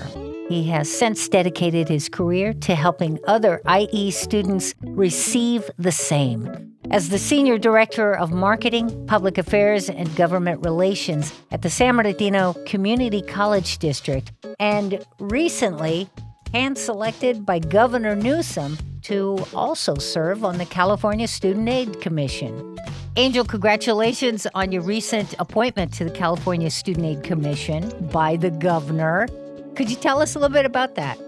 He 0.51 0.65
has 0.65 0.93
since 0.93 1.27
dedicated 1.27 1.89
his 1.89 2.11
career 2.11 2.53
to 2.53 2.75
helping 2.75 3.19
other 3.27 3.63
IE 3.67 4.11
students 4.11 4.75
receive 4.83 5.71
the 5.79 5.93
same. 5.93 6.75
As 6.91 7.09
the 7.09 7.19
Senior 7.19 7.57
Director 7.57 8.15
of 8.15 8.31
Marketing, 8.31 9.07
Public 9.07 9.39
Affairs, 9.39 9.89
and 9.89 10.15
Government 10.17 10.63
Relations 10.67 11.33
at 11.51 11.63
the 11.63 11.71
San 11.71 11.97
Bernardino 11.97 12.55
Community 12.67 13.23
College 13.23 13.79
District, 13.79 14.33
and 14.61 15.03
recently 15.19 16.11
hand 16.53 16.77
selected 16.77 17.47
by 17.47 17.59
Governor 17.59 18.15
Newsom 18.15 18.77
to 19.03 19.39
also 19.55 19.95
serve 19.97 20.45
on 20.45 20.59
the 20.59 20.65
California 20.65 21.27
Student 21.29 21.69
Aid 21.69 22.01
Commission. 22.01 22.79
Angel, 23.17 23.45
congratulations 23.45 24.47
on 24.55 24.73
your 24.73 24.83
recent 24.83 25.35
appointment 25.39 25.93
to 25.95 26.05
the 26.05 26.11
California 26.11 26.71
Student 26.71 27.07
Aid 27.07 27.23
Commission 27.23 27.91
by 28.11 28.37
the 28.37 28.51
governor. 28.51 29.29
Could 29.75 29.91
you 29.91 29.97
tell 29.97 30.23
us 30.23 30.35
a 30.35 30.39
little 30.39 30.55
bit 30.55 30.65
about 30.65 30.95
that? 30.95 31.19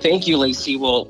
Thank 0.00 0.26
you, 0.26 0.36
Lacey. 0.36 0.76
Well, 0.76 1.08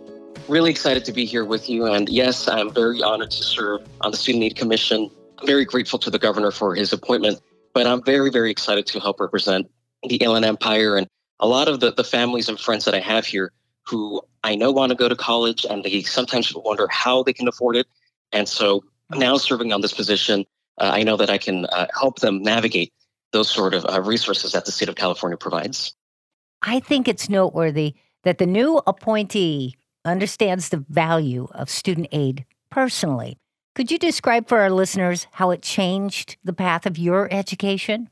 really 0.48 0.70
excited 0.70 1.05
to 1.07 1.12
be 1.12 1.24
here 1.24 1.44
with 1.44 1.68
you. 1.68 1.86
And 1.86 2.09
yes, 2.09 2.48
I'm 2.48 2.72
very 2.72 3.03
honored 3.03 3.30
to 3.30 3.42
serve 3.42 3.80
on 4.03 4.11
the 4.11 4.16
Student 4.16 4.44
Aid 4.44 4.57
Commission. 4.57 5.11
I'm 5.38 5.46
very 5.46 5.64
grateful 5.64 5.98
to 6.00 6.11
the 6.11 6.18
governor 6.18 6.50
for 6.50 6.74
his 6.74 6.92
appointment, 6.92 7.40
but 7.72 7.86
I'm 7.86 8.03
very, 8.05 8.30
very 8.30 8.50
excited 8.50 8.86
to 8.86 9.00
help 9.00 9.20
represent 9.20 9.70
the 10.03 10.16
Inland 10.16 10.44
Empire 10.44 10.96
and 10.96 11.07
a 11.40 11.46
lot 11.46 11.68
of 11.68 11.80
the, 11.80 11.92
the 11.92 12.05
families 12.05 12.48
and 12.48 12.59
friends 12.59 12.84
that 12.84 12.94
I 12.94 13.00
have 13.00 13.26
here 13.26 13.53
who 13.86 14.22
I 14.45 14.55
know 14.55 14.72
want 14.72 14.90
to 14.90 14.97
go 14.97 15.09
to 15.09 15.16
college 15.16 15.64
and 15.68 15.84
they 15.84 16.03
sometimes 16.03 16.55
wonder 16.55 16.88
how 16.88 17.22
they 17.22 17.32
can 17.32 17.49
afford 17.49 17.76
it. 17.76 17.86
And 18.32 18.49
so 18.49 18.84
now 19.11 19.36
serving 19.36 19.72
on 19.72 19.80
this 19.80 19.93
position, 19.93 20.45
uh, 20.78 20.90
I 20.95 21.03
know 21.03 21.16
that 21.16 21.30
I 21.30 21.38
can 21.38 21.66
uh, 21.66 21.86
help 21.99 22.20
them 22.20 22.43
navigate 22.43 22.93
those 23.32 23.49
sort 23.49 23.74
of 23.74 23.84
uh, 23.86 24.01
resources 24.01 24.53
that 24.53 24.64
the 24.64 24.72
state 24.72 24.88
of 24.88 24.97
California 24.97 25.36
provides. 25.36 25.95
I 26.62 26.80
think 26.80 27.09
it's 27.09 27.28
noteworthy 27.28 27.95
that 28.24 28.38
the 28.38 28.47
new 28.47 28.80
appointee 28.86 29.76
understands 30.05 30.68
the 30.68 30.84
value 30.88 31.49
of 31.53 31.70
student 31.70 32.09
aid 32.12 32.45
personally. 32.70 33.38
Could 33.74 33.90
you 33.90 33.99
describe 33.99 34.49
for 34.49 34.59
our 34.59 34.70
listeners 34.70 35.26
how 35.32 35.51
it 35.51 35.62
changed 35.62 36.36
the 36.45 36.53
path 36.53 36.84
of 36.84 36.99
your 36.99 37.32
education? 37.32 38.11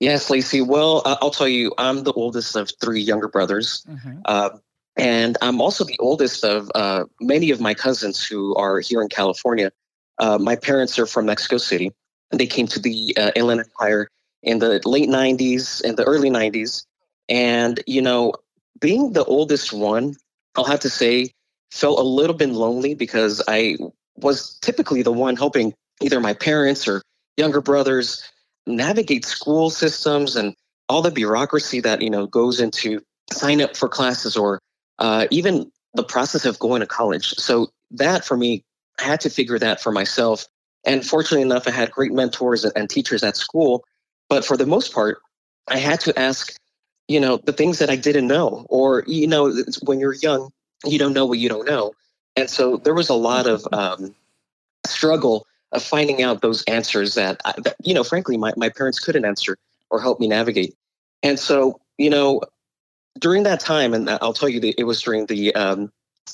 Yes, 0.00 0.30
Lacey. 0.30 0.60
Well, 0.60 1.02
I'll 1.04 1.30
tell 1.30 1.48
you, 1.48 1.72
I'm 1.78 2.04
the 2.04 2.12
oldest 2.12 2.54
of 2.56 2.70
three 2.80 3.00
younger 3.00 3.28
brothers. 3.28 3.84
Mm-hmm. 3.88 4.20
Uh, 4.24 4.50
and 4.96 5.36
I'm 5.42 5.60
also 5.60 5.84
the 5.84 5.98
oldest 5.98 6.44
of 6.44 6.70
uh, 6.74 7.04
many 7.20 7.50
of 7.50 7.60
my 7.60 7.74
cousins 7.74 8.24
who 8.24 8.54
are 8.56 8.80
here 8.80 9.02
in 9.02 9.08
California. 9.08 9.70
Uh, 10.18 10.38
my 10.38 10.56
parents 10.56 10.98
are 10.98 11.06
from 11.06 11.26
Mexico 11.26 11.58
City, 11.58 11.92
and 12.30 12.40
they 12.40 12.46
came 12.46 12.66
to 12.68 12.80
the 12.80 13.14
uh, 13.18 13.30
Inland 13.36 13.60
Empire 13.60 14.08
in 14.42 14.58
the 14.58 14.80
late 14.86 15.08
90s 15.08 15.82
and 15.82 15.96
the 15.96 16.04
early 16.04 16.30
90s. 16.30 16.84
And, 17.28 17.82
you 17.86 18.00
know, 18.00 18.32
being 18.80 19.12
the 19.12 19.24
oldest 19.24 19.72
one, 19.72 20.14
I'll 20.54 20.64
have 20.64 20.80
to 20.80 20.90
say, 20.90 21.32
felt 21.70 21.98
a 21.98 22.02
little 22.02 22.36
bit 22.36 22.50
lonely 22.50 22.94
because 22.94 23.42
I 23.48 23.76
was 24.16 24.58
typically 24.60 25.02
the 25.02 25.12
one 25.12 25.36
helping 25.36 25.74
either 26.00 26.20
my 26.20 26.32
parents 26.32 26.88
or 26.88 27.02
younger 27.36 27.60
brothers 27.60 28.22
navigate 28.66 29.24
school 29.24 29.68
systems 29.68 30.36
and 30.36 30.54
all 30.88 31.02
the 31.02 31.10
bureaucracy 31.10 31.80
that 31.80 32.00
you 32.00 32.10
know 32.10 32.26
goes 32.26 32.60
into 32.60 33.00
sign 33.30 33.60
up 33.60 33.76
for 33.76 33.88
classes 33.88 34.36
or 34.36 34.60
uh, 34.98 35.26
even 35.30 35.70
the 35.94 36.04
process 36.04 36.44
of 36.44 36.58
going 36.58 36.80
to 36.80 36.86
college. 36.86 37.30
So 37.34 37.68
that 37.92 38.24
for 38.24 38.36
me, 38.36 38.64
I 38.98 39.04
had 39.04 39.20
to 39.22 39.30
figure 39.30 39.58
that 39.58 39.80
for 39.80 39.92
myself. 39.92 40.46
And 40.84 41.04
fortunately 41.04 41.42
enough, 41.42 41.66
I 41.66 41.70
had 41.70 41.90
great 41.90 42.12
mentors 42.12 42.64
and 42.64 42.88
teachers 42.88 43.22
at 43.22 43.36
school. 43.36 43.84
But 44.28 44.44
for 44.44 44.56
the 44.56 44.66
most 44.66 44.92
part, 44.92 45.18
I 45.68 45.78
had 45.78 46.00
to 46.00 46.18
ask 46.18 46.56
you 47.08 47.20
know 47.20 47.36
the 47.38 47.52
things 47.52 47.78
that 47.78 47.90
i 47.90 47.96
didn't 47.96 48.26
know 48.26 48.66
or 48.68 49.04
you 49.06 49.26
know 49.26 49.52
when 49.82 50.00
you're 50.00 50.14
young 50.14 50.50
you 50.84 50.98
don't 50.98 51.12
know 51.12 51.26
what 51.26 51.38
you 51.38 51.48
don't 51.48 51.66
know 51.66 51.92
and 52.36 52.50
so 52.50 52.76
there 52.78 52.94
was 52.94 53.08
a 53.08 53.14
lot 53.14 53.46
of 53.46 53.66
um, 53.72 54.14
struggle 54.86 55.46
of 55.72 55.82
finding 55.82 56.22
out 56.22 56.42
those 56.42 56.62
answers 56.64 57.14
that, 57.14 57.40
I, 57.44 57.54
that 57.62 57.76
you 57.82 57.94
know 57.94 58.04
frankly 58.04 58.36
my, 58.36 58.52
my 58.56 58.68
parents 58.68 58.98
couldn't 58.98 59.24
answer 59.24 59.56
or 59.90 60.00
help 60.00 60.20
me 60.20 60.28
navigate 60.28 60.74
and 61.22 61.38
so 61.38 61.80
you 61.98 62.10
know 62.10 62.42
during 63.18 63.42
that 63.42 63.60
time 63.60 63.94
and 63.94 64.08
i'll 64.10 64.32
tell 64.32 64.48
you 64.48 64.60
it 64.76 64.84
was 64.84 65.00
during 65.02 65.26
the 65.26 65.54
um, 65.54 65.90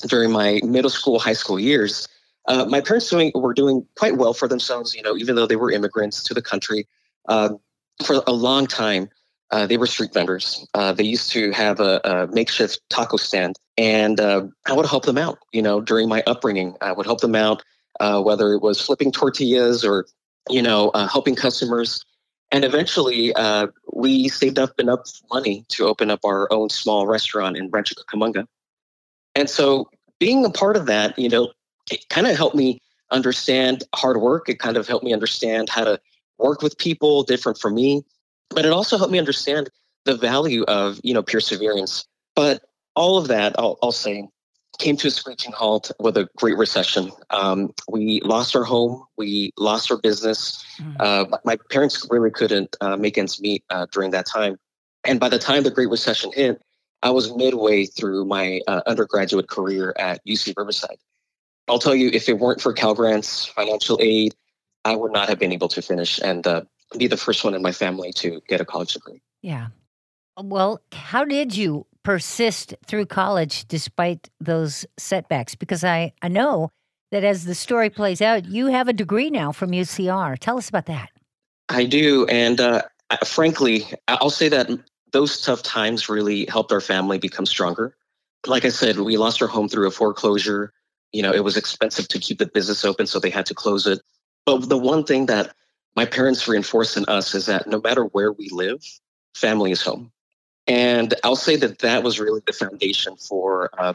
during 0.07 0.31
my 0.31 0.61
middle 0.65 0.91
school 0.91 1.19
high 1.19 1.33
school 1.33 1.59
years 1.59 2.09
uh, 2.49 2.65
my 2.65 2.81
parents 2.81 3.09
doing 3.09 3.31
were 3.35 3.55
doing 3.55 3.87
quite 3.97 4.17
well 4.17 4.35
for 4.35 4.49
themselves 4.49 4.95
you 4.95 5.03
know 5.03 5.17
even 5.17 5.37
though 5.37 5.47
they 5.47 5.57
were 5.57 5.71
immigrants 5.71 6.23
to 6.23 6.35
the 6.35 6.43
country 6.43 6.87
uh, 7.29 7.51
for 8.05 8.23
a 8.27 8.33
long 8.33 8.67
time 8.67 9.09
uh, 9.53 9.67
they 9.67 9.77
were 9.77 9.87
street 9.87 10.15
vendors. 10.15 10.67
Uh, 10.73 10.93
they 10.93 11.05
used 11.05 11.31
to 11.31 11.51
have 11.53 11.79
a, 11.79 12.01
a 12.05 12.27
makeshift 12.29 12.81
taco 12.89 13.19
stand, 13.19 13.59
and 13.77 14.19
uh, 14.19 14.43
I 14.67 14.73
would 14.73 14.87
help 14.87 15.05
them 15.05 15.19
out. 15.19 15.39
You 15.53 15.61
know, 15.61 15.81
during 15.81 16.09
my 16.09 16.23
upbringing, 16.27 16.75
I 16.81 16.93
would 16.93 17.05
help 17.05 17.21
them 17.21 17.35
out, 17.35 17.63
uh, 18.01 18.23
whether 18.23 18.55
it 18.55 18.63
was 18.63 18.81
flipping 18.81 19.13
tortillas 19.13 19.85
or, 19.85 20.07
you 20.49 20.63
know, 20.63 20.91
helping 20.95 21.35
customers. 21.35 22.03
And 22.53 22.65
eventually, 22.65 23.35
uh, 23.35 23.69
we 23.93 24.29
saved 24.29 24.59
up 24.59 24.79
enough 24.79 25.01
money 25.33 25.65
to 25.71 25.87
open 25.87 26.11
up 26.11 26.21
our 26.25 26.53
own 26.53 26.69
small 26.69 27.07
restaurant 27.07 27.57
in 27.57 27.71
Rancho 27.71 27.95
Cucamonga. 27.95 28.47
And 29.35 29.51
so, 29.51 29.89
being 30.21 30.45
a 30.45 30.51
part 30.51 30.77
of 30.77 30.87
that, 30.87 31.19
you 31.19 31.29
know, 31.29 31.53
it 31.91 32.09
kind 32.11 32.27
of 32.29 32.37
helped 32.37 32.55
me 32.55 32.81
understand 33.11 33.83
hard 33.95 34.21
work. 34.21 34.49
It 34.49 34.61
kind 34.61 34.77
of 34.77 34.87
helped 34.87 35.05
me 35.05 35.13
understand 35.13 35.69
how 35.69 35.85
to 35.85 35.99
work 36.39 36.63
with 36.63 36.77
people 36.79 37.23
different 37.23 37.59
from 37.59 37.75
me 37.75 38.05
but 38.55 38.65
it 38.65 38.73
also 38.73 38.97
helped 38.97 39.13
me 39.13 39.19
understand 39.19 39.71
the 40.05 40.17
value 40.17 40.65
of 40.65 41.01
you 41.03 41.15
know 41.15 41.23
perseverance 41.23 42.07
but 42.35 42.63
all 42.95 43.19
of 43.19 43.29
that 43.29 43.55
i'll, 43.59 43.79
I'll 43.83 43.93
say 43.93 44.29
came 44.79 44.97
to 44.97 45.09
a 45.09 45.11
screeching 45.11 45.53
halt 45.53 45.93
with 45.99 46.17
a 46.17 46.29
great 46.37 46.57
recession 46.57 47.11
um, 47.31 47.73
we 47.89 48.21
lost 48.25 48.57
our 48.57 48.65
home 48.65 49.05
we 49.17 49.53
lost 49.59 49.91
our 49.91 49.99
business 49.99 50.65
mm. 50.79 50.97
uh, 51.01 51.27
my 51.45 51.57
parents 51.71 52.07
really 52.11 52.31
couldn't 52.31 52.77
uh, 52.81 52.97
make 52.97 53.19
ends 53.19 53.41
meet 53.41 53.65
uh, 53.71 53.87
during 53.93 54.11
that 54.11 54.27
time 54.27 54.59
and 55.05 55.21
by 55.21 55.29
the 55.29 55.39
time 55.39 55.63
the 55.63 55.71
great 55.71 55.91
recession 55.91 56.31
hit 56.33 56.63
i 57.03 57.11
was 57.11 57.35
midway 57.37 57.85
through 57.85 58.25
my 58.25 58.61
uh, 58.67 58.81
undergraduate 58.87 59.49
career 59.49 59.95
at 59.99 60.25
uc 60.27 60.53
riverside 60.57 60.97
i'll 61.69 61.79
tell 61.79 61.95
you 61.95 62.11
if 62.13 62.29
it 62.29 62.39
weren't 62.39 62.61
for 62.61 62.73
cal 62.73 62.95
grants 62.95 63.47
financial 63.47 63.99
aid 64.01 64.35
i 64.85 64.97
would 64.97 65.13
not 65.13 65.29
have 65.29 65.39
been 65.39 65.53
able 65.53 65.69
to 65.69 65.83
finish 65.83 66.19
and 66.23 66.47
uh, 66.47 66.63
be 66.99 67.07
the 67.07 67.17
first 67.17 67.45
one 67.45 67.55
in 67.55 67.63
my 67.63 67.73
family 67.73 68.13
to 68.13 68.41
get 68.49 68.61
a 68.61 68.65
college 68.65 68.95
degree. 68.95 69.23
Yeah. 69.43 69.69
Well, 70.41 70.81
how 70.93 71.25
did 71.25 71.57
you 71.57 71.87
persist 72.03 72.75
through 72.87 73.07
college 73.07 73.67
despite 73.67 74.29
those 74.41 74.87
setbacks? 74.99 75.55
Because 75.55 75.85
I, 75.85 76.13
I 76.23 76.29
know 76.29 76.71
that 77.11 77.25
as 77.25 77.45
the 77.45 77.55
story 77.55 77.91
plays 77.91 78.23
out, 78.23 78.47
you 78.47 78.69
have 78.69 78.89
a 78.89 78.93
degree 78.93 79.31
now 79.31 79.53
from 79.53 79.71
UCR. 79.71 80.39
Tell 80.39 80.59
us 80.59 80.69
about 80.69 80.87
that. 80.87 81.11
I 81.69 81.85
do. 81.85 82.27
And 82.27 82.61
uh, 82.61 82.83
frankly, 83.25 83.87
I'll 84.09 84.31
say 84.31 84.49
that 84.49 84.71
those 85.13 85.41
tough 85.43 85.63
times 85.63 86.09
really 86.09 86.47
helped 86.47 86.73
our 86.73 86.81
family 86.81 87.19
become 87.19 87.47
stronger. 87.47 87.95
like 88.47 88.65
I 88.65 88.71
said, 88.71 88.99
we 88.99 89.17
lost 89.17 89.41
our 89.41 89.49
home 89.49 89.69
through 89.69 89.87
a 89.87 89.91
foreclosure. 89.91 90.73
You 91.13 91.23
know, 91.23 91.33
it 91.33 91.45
was 91.45 91.57
expensive 91.57 92.09
to 92.09 92.19
keep 92.19 92.39
the 92.39 92.47
business 92.47 92.85
open, 92.85 93.07
so 93.07 93.21
they 93.21 93.31
had 93.31 93.47
to 93.47 93.55
close 93.55 93.87
it. 93.87 94.01
But 94.47 94.69
the 94.69 94.79
one 94.79 95.05
thing 95.05 95.27
that 95.27 95.55
my 95.95 96.07
parents 96.07 96.49
reinforced 96.49 96.97
in 96.97 97.05
us 97.05 97.35
is 97.35 97.47
that 97.47 97.67
no 97.67 97.81
matter 97.81 98.05
where 98.05 98.33
we 98.33 98.49
live, 98.51 98.83
family 99.35 99.71
is 99.71 99.83
home. 99.83 100.11
And 100.67 101.15
I'll 101.25 101.37
say 101.37 101.57
that 101.57 101.81
that 101.81 102.03
was 102.03 102.21
really 102.21 102.41
the 102.47 102.53
foundation 102.53 103.17
for 103.17 103.71
uh, 103.79 103.95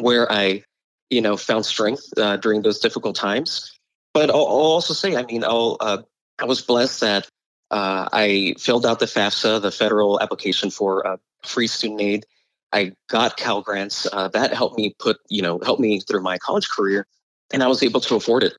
where 0.00 0.30
I, 0.30 0.62
you 1.10 1.20
know, 1.20 1.36
found 1.36 1.64
strength 1.64 2.06
uh, 2.16 2.36
during 2.36 2.62
those 2.62 2.80
difficult 2.80 3.16
times. 3.16 3.72
But 4.14 4.30
I'll, 4.30 4.36
I'll 4.36 4.72
also 4.76 4.94
say, 4.94 5.16
I 5.16 5.22
mean, 5.22 5.44
I'll, 5.44 5.76
uh, 5.80 6.02
I 6.38 6.44
was 6.44 6.60
blessed 6.60 7.00
that 7.00 7.28
uh, 7.70 8.08
I 8.12 8.54
filled 8.58 8.86
out 8.86 9.00
the 9.00 9.06
FAFSA, 9.06 9.62
the 9.62 9.70
federal 9.70 10.20
application 10.20 10.70
for 10.70 11.06
uh, 11.06 11.16
free 11.44 11.66
student 11.66 12.00
aid. 12.00 12.26
I 12.72 12.92
got 13.08 13.36
Cal 13.36 13.62
grants. 13.62 14.06
Uh, 14.12 14.28
that 14.28 14.52
helped 14.52 14.76
me 14.76 14.94
put, 14.98 15.18
you 15.28 15.42
know, 15.42 15.58
helped 15.64 15.80
me 15.80 16.00
through 16.00 16.22
my 16.22 16.38
college 16.38 16.68
career, 16.68 17.06
and 17.52 17.62
I 17.62 17.68
was 17.68 17.82
able 17.82 18.00
to 18.02 18.14
afford 18.14 18.42
it. 18.42 18.54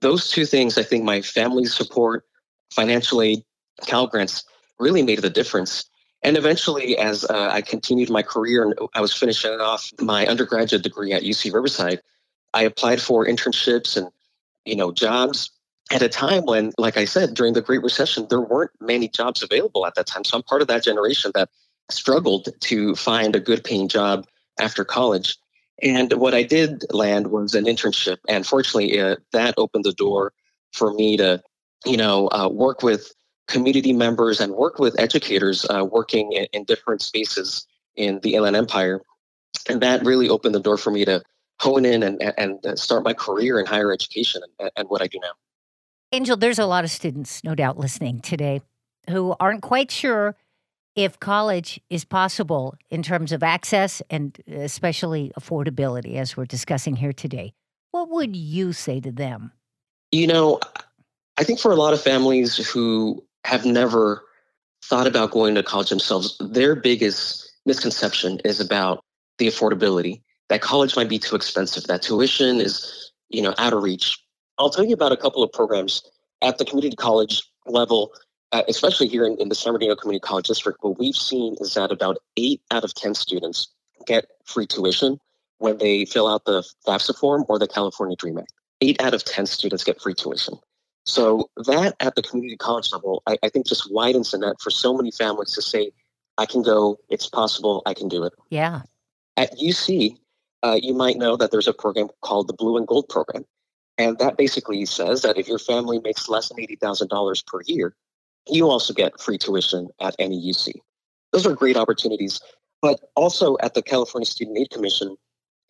Those 0.00 0.30
two 0.30 0.44
things, 0.44 0.78
I 0.78 0.84
think, 0.84 1.04
my 1.04 1.22
family's 1.22 1.74
support, 1.74 2.24
financial 2.72 3.20
aid, 3.20 3.42
Cal 3.86 4.06
grants, 4.06 4.44
really 4.78 5.02
made 5.02 5.22
the 5.22 5.30
difference. 5.30 5.84
And 6.22 6.36
eventually, 6.36 6.98
as 6.98 7.24
uh, 7.24 7.50
I 7.52 7.60
continued 7.62 8.10
my 8.10 8.22
career 8.22 8.64
and 8.64 8.74
I 8.94 9.00
was 9.00 9.12
finishing 9.12 9.52
off 9.52 9.90
my 10.00 10.26
undergraduate 10.26 10.82
degree 10.82 11.12
at 11.12 11.22
UC 11.22 11.52
Riverside, 11.52 12.00
I 12.54 12.62
applied 12.62 13.00
for 13.00 13.24
internships 13.24 13.96
and 13.96 14.08
you 14.64 14.74
know 14.74 14.90
jobs 14.90 15.50
at 15.90 16.02
a 16.02 16.08
time 16.08 16.44
when, 16.44 16.72
like 16.76 16.96
I 16.96 17.04
said, 17.04 17.34
during 17.34 17.54
the 17.54 17.62
Great 17.62 17.82
Recession, 17.82 18.26
there 18.28 18.40
weren't 18.40 18.70
many 18.80 19.08
jobs 19.08 19.42
available 19.42 19.86
at 19.86 19.94
that 19.94 20.06
time. 20.06 20.24
So 20.24 20.36
I'm 20.36 20.42
part 20.42 20.62
of 20.62 20.68
that 20.68 20.84
generation 20.84 21.30
that 21.34 21.48
struggled 21.90 22.48
to 22.60 22.94
find 22.94 23.34
a 23.34 23.40
good 23.40 23.64
paying 23.64 23.88
job 23.88 24.26
after 24.60 24.84
college. 24.84 25.36
And 25.82 26.12
what 26.14 26.34
I 26.34 26.42
did 26.42 26.84
land 26.90 27.28
was 27.28 27.54
an 27.54 27.64
internship. 27.64 28.18
And 28.28 28.46
fortunately, 28.46 29.00
uh, 29.00 29.16
that 29.32 29.54
opened 29.56 29.84
the 29.84 29.92
door 29.92 30.32
for 30.72 30.92
me 30.92 31.16
to, 31.16 31.42
you 31.86 31.96
know, 31.96 32.28
uh, 32.32 32.48
work 32.48 32.82
with 32.82 33.12
community 33.48 33.92
members 33.92 34.40
and 34.40 34.52
work 34.52 34.78
with 34.78 34.98
educators 35.00 35.66
uh, 35.70 35.84
working 35.84 36.32
in, 36.32 36.46
in, 36.52 36.64
different 36.64 37.02
spaces 37.02 37.66
in 37.96 38.20
the 38.20 38.34
Inland 38.34 38.56
Empire. 38.56 39.00
And 39.68 39.80
that 39.80 40.04
really 40.04 40.28
opened 40.28 40.54
the 40.54 40.60
door 40.60 40.76
for 40.76 40.90
me 40.90 41.04
to 41.06 41.22
hone 41.60 41.84
in 41.84 42.02
and, 42.02 42.22
and 42.38 42.78
start 42.78 43.02
my 43.02 43.14
career 43.14 43.58
in 43.58 43.66
higher 43.66 43.92
education 43.92 44.42
and, 44.60 44.70
and 44.76 44.88
what 44.88 45.02
I 45.02 45.08
do 45.08 45.18
now. 45.20 45.32
Angel, 46.12 46.36
there's 46.36 46.58
a 46.58 46.66
lot 46.66 46.84
of 46.84 46.90
students, 46.90 47.42
no 47.42 47.54
doubt, 47.54 47.78
listening 47.78 48.20
today 48.20 48.60
who 49.10 49.34
aren't 49.40 49.62
quite 49.62 49.90
sure 49.90 50.36
if 50.94 51.18
college 51.20 51.80
is 51.90 52.04
possible 52.04 52.76
in 52.90 53.02
terms 53.02 53.32
of 53.32 53.42
access 53.42 54.02
and 54.10 54.38
especially 54.46 55.32
affordability, 55.38 56.16
as 56.16 56.36
we're 56.36 56.44
discussing 56.44 56.96
here 56.96 57.12
today. 57.12 57.52
What 57.90 58.10
would 58.10 58.36
you 58.36 58.72
say 58.72 59.00
to 59.00 59.12
them? 59.12 59.52
You 60.12 60.26
know, 60.26 60.60
I 61.38 61.44
think 61.44 61.60
for 61.60 61.70
a 61.70 61.76
lot 61.76 61.94
of 61.94 62.00
families 62.00 62.56
who 62.56 63.22
have 63.44 63.64
never 63.64 64.24
thought 64.84 65.06
about 65.06 65.30
going 65.30 65.54
to 65.54 65.62
college 65.62 65.90
themselves, 65.90 66.36
their 66.38 66.74
biggest 66.74 67.50
misconception 67.66 68.40
is 68.44 68.60
about 68.60 69.04
the 69.38 69.46
affordability. 69.46 70.22
That 70.48 70.62
college 70.62 70.96
might 70.96 71.08
be 71.08 71.18
too 71.18 71.36
expensive, 71.36 71.84
that 71.84 72.02
tuition 72.02 72.60
is, 72.60 73.12
you 73.28 73.42
know, 73.42 73.54
out 73.58 73.72
of 73.72 73.82
reach. 73.82 74.18
I'll 74.58 74.70
tell 74.70 74.84
you 74.84 74.94
about 74.94 75.12
a 75.12 75.16
couple 75.16 75.42
of 75.42 75.52
programs 75.52 76.02
at 76.42 76.58
the 76.58 76.64
community 76.64 76.96
college 76.96 77.42
level, 77.66 78.12
uh, 78.52 78.62
especially 78.68 79.08
here 79.08 79.24
in, 79.24 79.36
in 79.38 79.48
the 79.48 79.54
San 79.54 79.72
Bernardino 79.72 79.94
Community 79.94 80.22
College 80.22 80.46
District. 80.46 80.78
What 80.82 80.98
we've 80.98 81.14
seen 81.14 81.56
is 81.60 81.74
that 81.74 81.92
about 81.92 82.16
eight 82.36 82.62
out 82.70 82.84
of 82.84 82.94
10 82.94 83.14
students 83.14 83.68
get 84.06 84.26
free 84.44 84.66
tuition 84.66 85.20
when 85.58 85.78
they 85.78 86.04
fill 86.04 86.26
out 86.26 86.44
the 86.44 86.64
FAFSA 86.86 87.18
form 87.18 87.44
or 87.48 87.58
the 87.58 87.68
California 87.68 88.16
Dream 88.16 88.38
Act. 88.38 88.52
Eight 88.80 89.00
out 89.02 89.14
of 89.14 89.24
10 89.24 89.46
students 89.46 89.84
get 89.84 90.00
free 90.00 90.14
tuition. 90.14 90.54
So 91.08 91.48
that 91.56 91.94
at 92.00 92.16
the 92.16 92.22
community 92.22 92.58
college 92.58 92.92
level, 92.92 93.22
I, 93.26 93.38
I 93.42 93.48
think 93.48 93.66
just 93.66 93.90
widens 93.90 94.32
the 94.32 94.38
net 94.38 94.60
for 94.60 94.70
so 94.70 94.94
many 94.94 95.10
families 95.10 95.52
to 95.52 95.62
say, 95.62 95.90
I 96.36 96.44
can 96.44 96.62
go, 96.62 96.98
it's 97.08 97.28
possible, 97.28 97.82
I 97.86 97.94
can 97.94 98.08
do 98.08 98.24
it. 98.24 98.34
Yeah. 98.50 98.82
At 99.38 99.56
UC, 99.58 100.16
uh, 100.62 100.78
you 100.82 100.92
might 100.92 101.16
know 101.16 101.36
that 101.36 101.50
there's 101.50 101.66
a 101.66 101.72
program 101.72 102.08
called 102.22 102.46
the 102.46 102.52
Blue 102.52 102.76
and 102.76 102.86
Gold 102.86 103.08
Program. 103.08 103.46
And 103.96 104.18
that 104.18 104.36
basically 104.36 104.84
says 104.84 105.22
that 105.22 105.38
if 105.38 105.48
your 105.48 105.58
family 105.58 105.98
makes 105.98 106.28
less 106.28 106.50
than 106.50 106.58
$80,000 106.58 107.46
per 107.46 107.60
year, 107.66 107.96
you 108.46 108.68
also 108.68 108.92
get 108.92 109.18
free 109.18 109.38
tuition 109.38 109.88
at 110.00 110.14
any 110.18 110.38
UC. 110.38 110.74
Those 111.32 111.46
are 111.46 111.54
great 111.54 111.76
opportunities. 111.76 112.38
But 112.82 113.00
also 113.16 113.56
at 113.62 113.72
the 113.72 113.82
California 113.82 114.26
Student 114.26 114.58
Aid 114.58 114.70
Commission, 114.70 115.16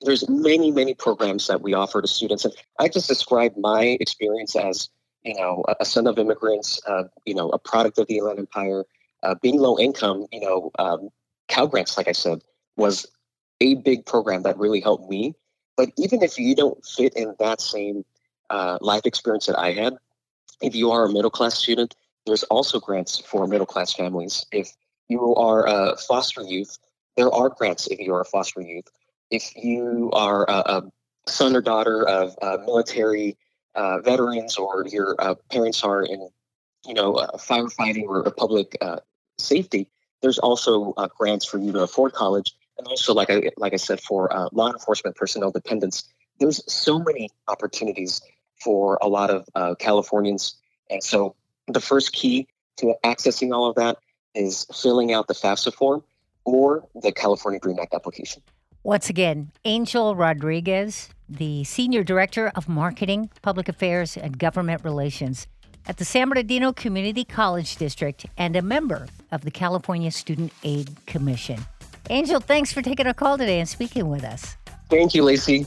there's 0.00 0.28
many, 0.28 0.72
many 0.72 0.94
programs 0.94 1.46
that 1.46 1.62
we 1.62 1.74
offer 1.74 2.02
to 2.02 2.08
students. 2.08 2.44
And 2.44 2.54
I 2.78 2.88
just 2.88 3.08
described 3.08 3.56
my 3.56 3.96
experience 4.00 4.56
as, 4.56 4.88
you 5.28 5.34
know, 5.34 5.64
a 5.80 5.84
son 5.84 6.06
of 6.06 6.18
immigrants, 6.18 6.80
uh, 6.86 7.04
you 7.24 7.34
know, 7.34 7.48
a 7.50 7.58
product 7.58 7.98
of 7.98 8.06
the 8.06 8.18
Inland 8.18 8.38
Empire, 8.38 8.84
uh, 9.22 9.34
being 9.42 9.58
low 9.58 9.78
income, 9.78 10.26
you 10.32 10.40
know, 10.40 10.70
um, 10.78 11.10
Cal 11.48 11.66
Grants, 11.66 11.96
like 11.96 12.08
I 12.08 12.12
said, 12.12 12.42
was 12.76 13.06
a 13.60 13.74
big 13.74 14.06
program 14.06 14.42
that 14.42 14.58
really 14.58 14.80
helped 14.80 15.08
me. 15.10 15.34
But 15.76 15.90
even 15.96 16.22
if 16.22 16.38
you 16.38 16.54
don't 16.54 16.84
fit 16.84 17.14
in 17.14 17.34
that 17.38 17.60
same 17.60 18.04
uh, 18.50 18.78
life 18.80 19.02
experience 19.04 19.46
that 19.46 19.58
I 19.58 19.72
had. 19.72 19.94
If 20.60 20.74
you 20.74 20.90
are 20.90 21.04
a 21.04 21.12
middle 21.12 21.30
class 21.30 21.58
student, 21.58 21.94
there's 22.26 22.44
also 22.44 22.80
grants 22.80 23.18
for 23.18 23.46
middle 23.46 23.66
class 23.66 23.92
families. 23.92 24.46
If 24.52 24.70
you 25.08 25.34
are 25.34 25.66
a 25.66 25.96
foster 25.96 26.42
youth, 26.42 26.78
there 27.16 27.32
are 27.32 27.48
grants 27.48 27.86
if 27.86 27.98
you 27.98 28.14
are 28.14 28.20
a 28.20 28.24
foster 28.24 28.60
youth. 28.60 28.86
If 29.30 29.54
you 29.56 30.10
are 30.12 30.48
a, 30.48 30.52
a 30.52 30.82
son 31.26 31.54
or 31.54 31.60
daughter 31.60 32.06
of 32.06 32.36
uh, 32.40 32.58
military 32.64 33.36
uh, 33.78 34.00
veterans 34.00 34.56
or 34.56 34.84
your 34.88 35.14
uh, 35.20 35.36
parents 35.52 35.84
are 35.84 36.02
in, 36.02 36.28
you 36.84 36.94
know, 36.94 37.14
uh, 37.14 37.36
firefighting 37.36 38.02
or 38.08 38.28
public 38.32 38.76
uh, 38.80 38.96
safety, 39.38 39.88
there's 40.20 40.38
also 40.40 40.94
uh, 40.96 41.06
grants 41.16 41.44
for 41.44 41.58
you 41.58 41.70
to 41.70 41.82
afford 41.82 42.12
college. 42.12 42.52
And 42.76 42.88
also, 42.88 43.14
like 43.14 43.30
I, 43.30 43.50
like 43.56 43.72
I 43.72 43.76
said, 43.76 44.00
for 44.00 44.28
law 44.52 44.72
enforcement 44.72 45.14
personnel 45.14 45.52
dependents, 45.52 46.04
there's 46.40 46.60
so 46.72 46.98
many 46.98 47.30
opportunities 47.46 48.20
for 48.64 48.98
a 49.00 49.08
lot 49.08 49.30
of 49.30 49.78
Californians. 49.78 50.56
And 50.90 51.02
so 51.02 51.36
the 51.68 51.80
first 51.80 52.12
key 52.12 52.48
to 52.78 52.94
accessing 53.04 53.52
all 53.52 53.68
of 53.68 53.76
that 53.76 53.98
is 54.34 54.66
filling 54.72 55.12
out 55.12 55.26
the 55.28 55.34
FAFSA 55.34 55.74
form 55.74 56.02
or 56.44 56.84
the 57.02 57.12
California 57.12 57.60
Dream 57.60 57.78
Act 57.80 57.94
application. 57.94 58.42
Once 58.88 59.10
again, 59.10 59.52
Angel 59.66 60.16
Rodriguez, 60.16 61.10
the 61.28 61.62
Senior 61.64 62.02
Director 62.02 62.50
of 62.54 62.70
Marketing, 62.70 63.28
Public 63.42 63.68
Affairs, 63.68 64.16
and 64.16 64.38
Government 64.38 64.82
Relations 64.82 65.46
at 65.86 65.98
the 65.98 66.06
San 66.06 66.30
Bernardino 66.30 66.72
Community 66.72 67.22
College 67.22 67.76
District 67.76 68.24
and 68.38 68.56
a 68.56 68.62
member 68.62 69.06
of 69.30 69.42
the 69.42 69.50
California 69.50 70.10
Student 70.10 70.54
Aid 70.64 71.04
Commission. 71.04 71.60
Angel, 72.08 72.40
thanks 72.40 72.72
for 72.72 72.80
taking 72.80 73.06
a 73.06 73.12
call 73.12 73.36
today 73.36 73.60
and 73.60 73.68
speaking 73.68 74.08
with 74.08 74.24
us. 74.24 74.56
Thank 74.88 75.14
you, 75.14 75.22
Lacey. 75.22 75.66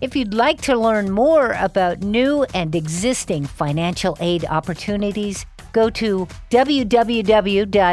If 0.00 0.16
you'd 0.16 0.34
like 0.34 0.60
to 0.62 0.76
learn 0.76 1.12
more 1.12 1.52
about 1.52 2.00
new 2.00 2.42
and 2.52 2.74
existing 2.74 3.46
financial 3.46 4.16
aid 4.18 4.44
opportunities, 4.44 5.46
go 5.72 5.88
to 5.90 6.26
www.csac.ca.gov. 6.50 7.88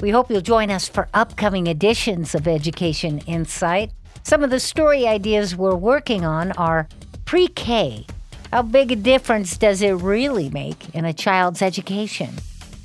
We 0.00 0.10
hope 0.10 0.30
you'll 0.30 0.40
join 0.40 0.70
us 0.70 0.88
for 0.88 1.08
upcoming 1.12 1.66
editions 1.66 2.34
of 2.34 2.46
Education 2.46 3.18
Insight. 3.26 3.90
Some 4.22 4.44
of 4.44 4.50
the 4.50 4.60
story 4.60 5.06
ideas 5.06 5.56
we're 5.56 5.74
working 5.74 6.24
on 6.24 6.52
are 6.52 6.88
pre 7.24 7.48
K. 7.48 8.06
How 8.52 8.62
big 8.62 8.92
a 8.92 8.96
difference 8.96 9.56
does 9.56 9.82
it 9.82 9.90
really 9.90 10.50
make 10.50 10.94
in 10.94 11.04
a 11.04 11.12
child's 11.12 11.62
education? 11.62 12.30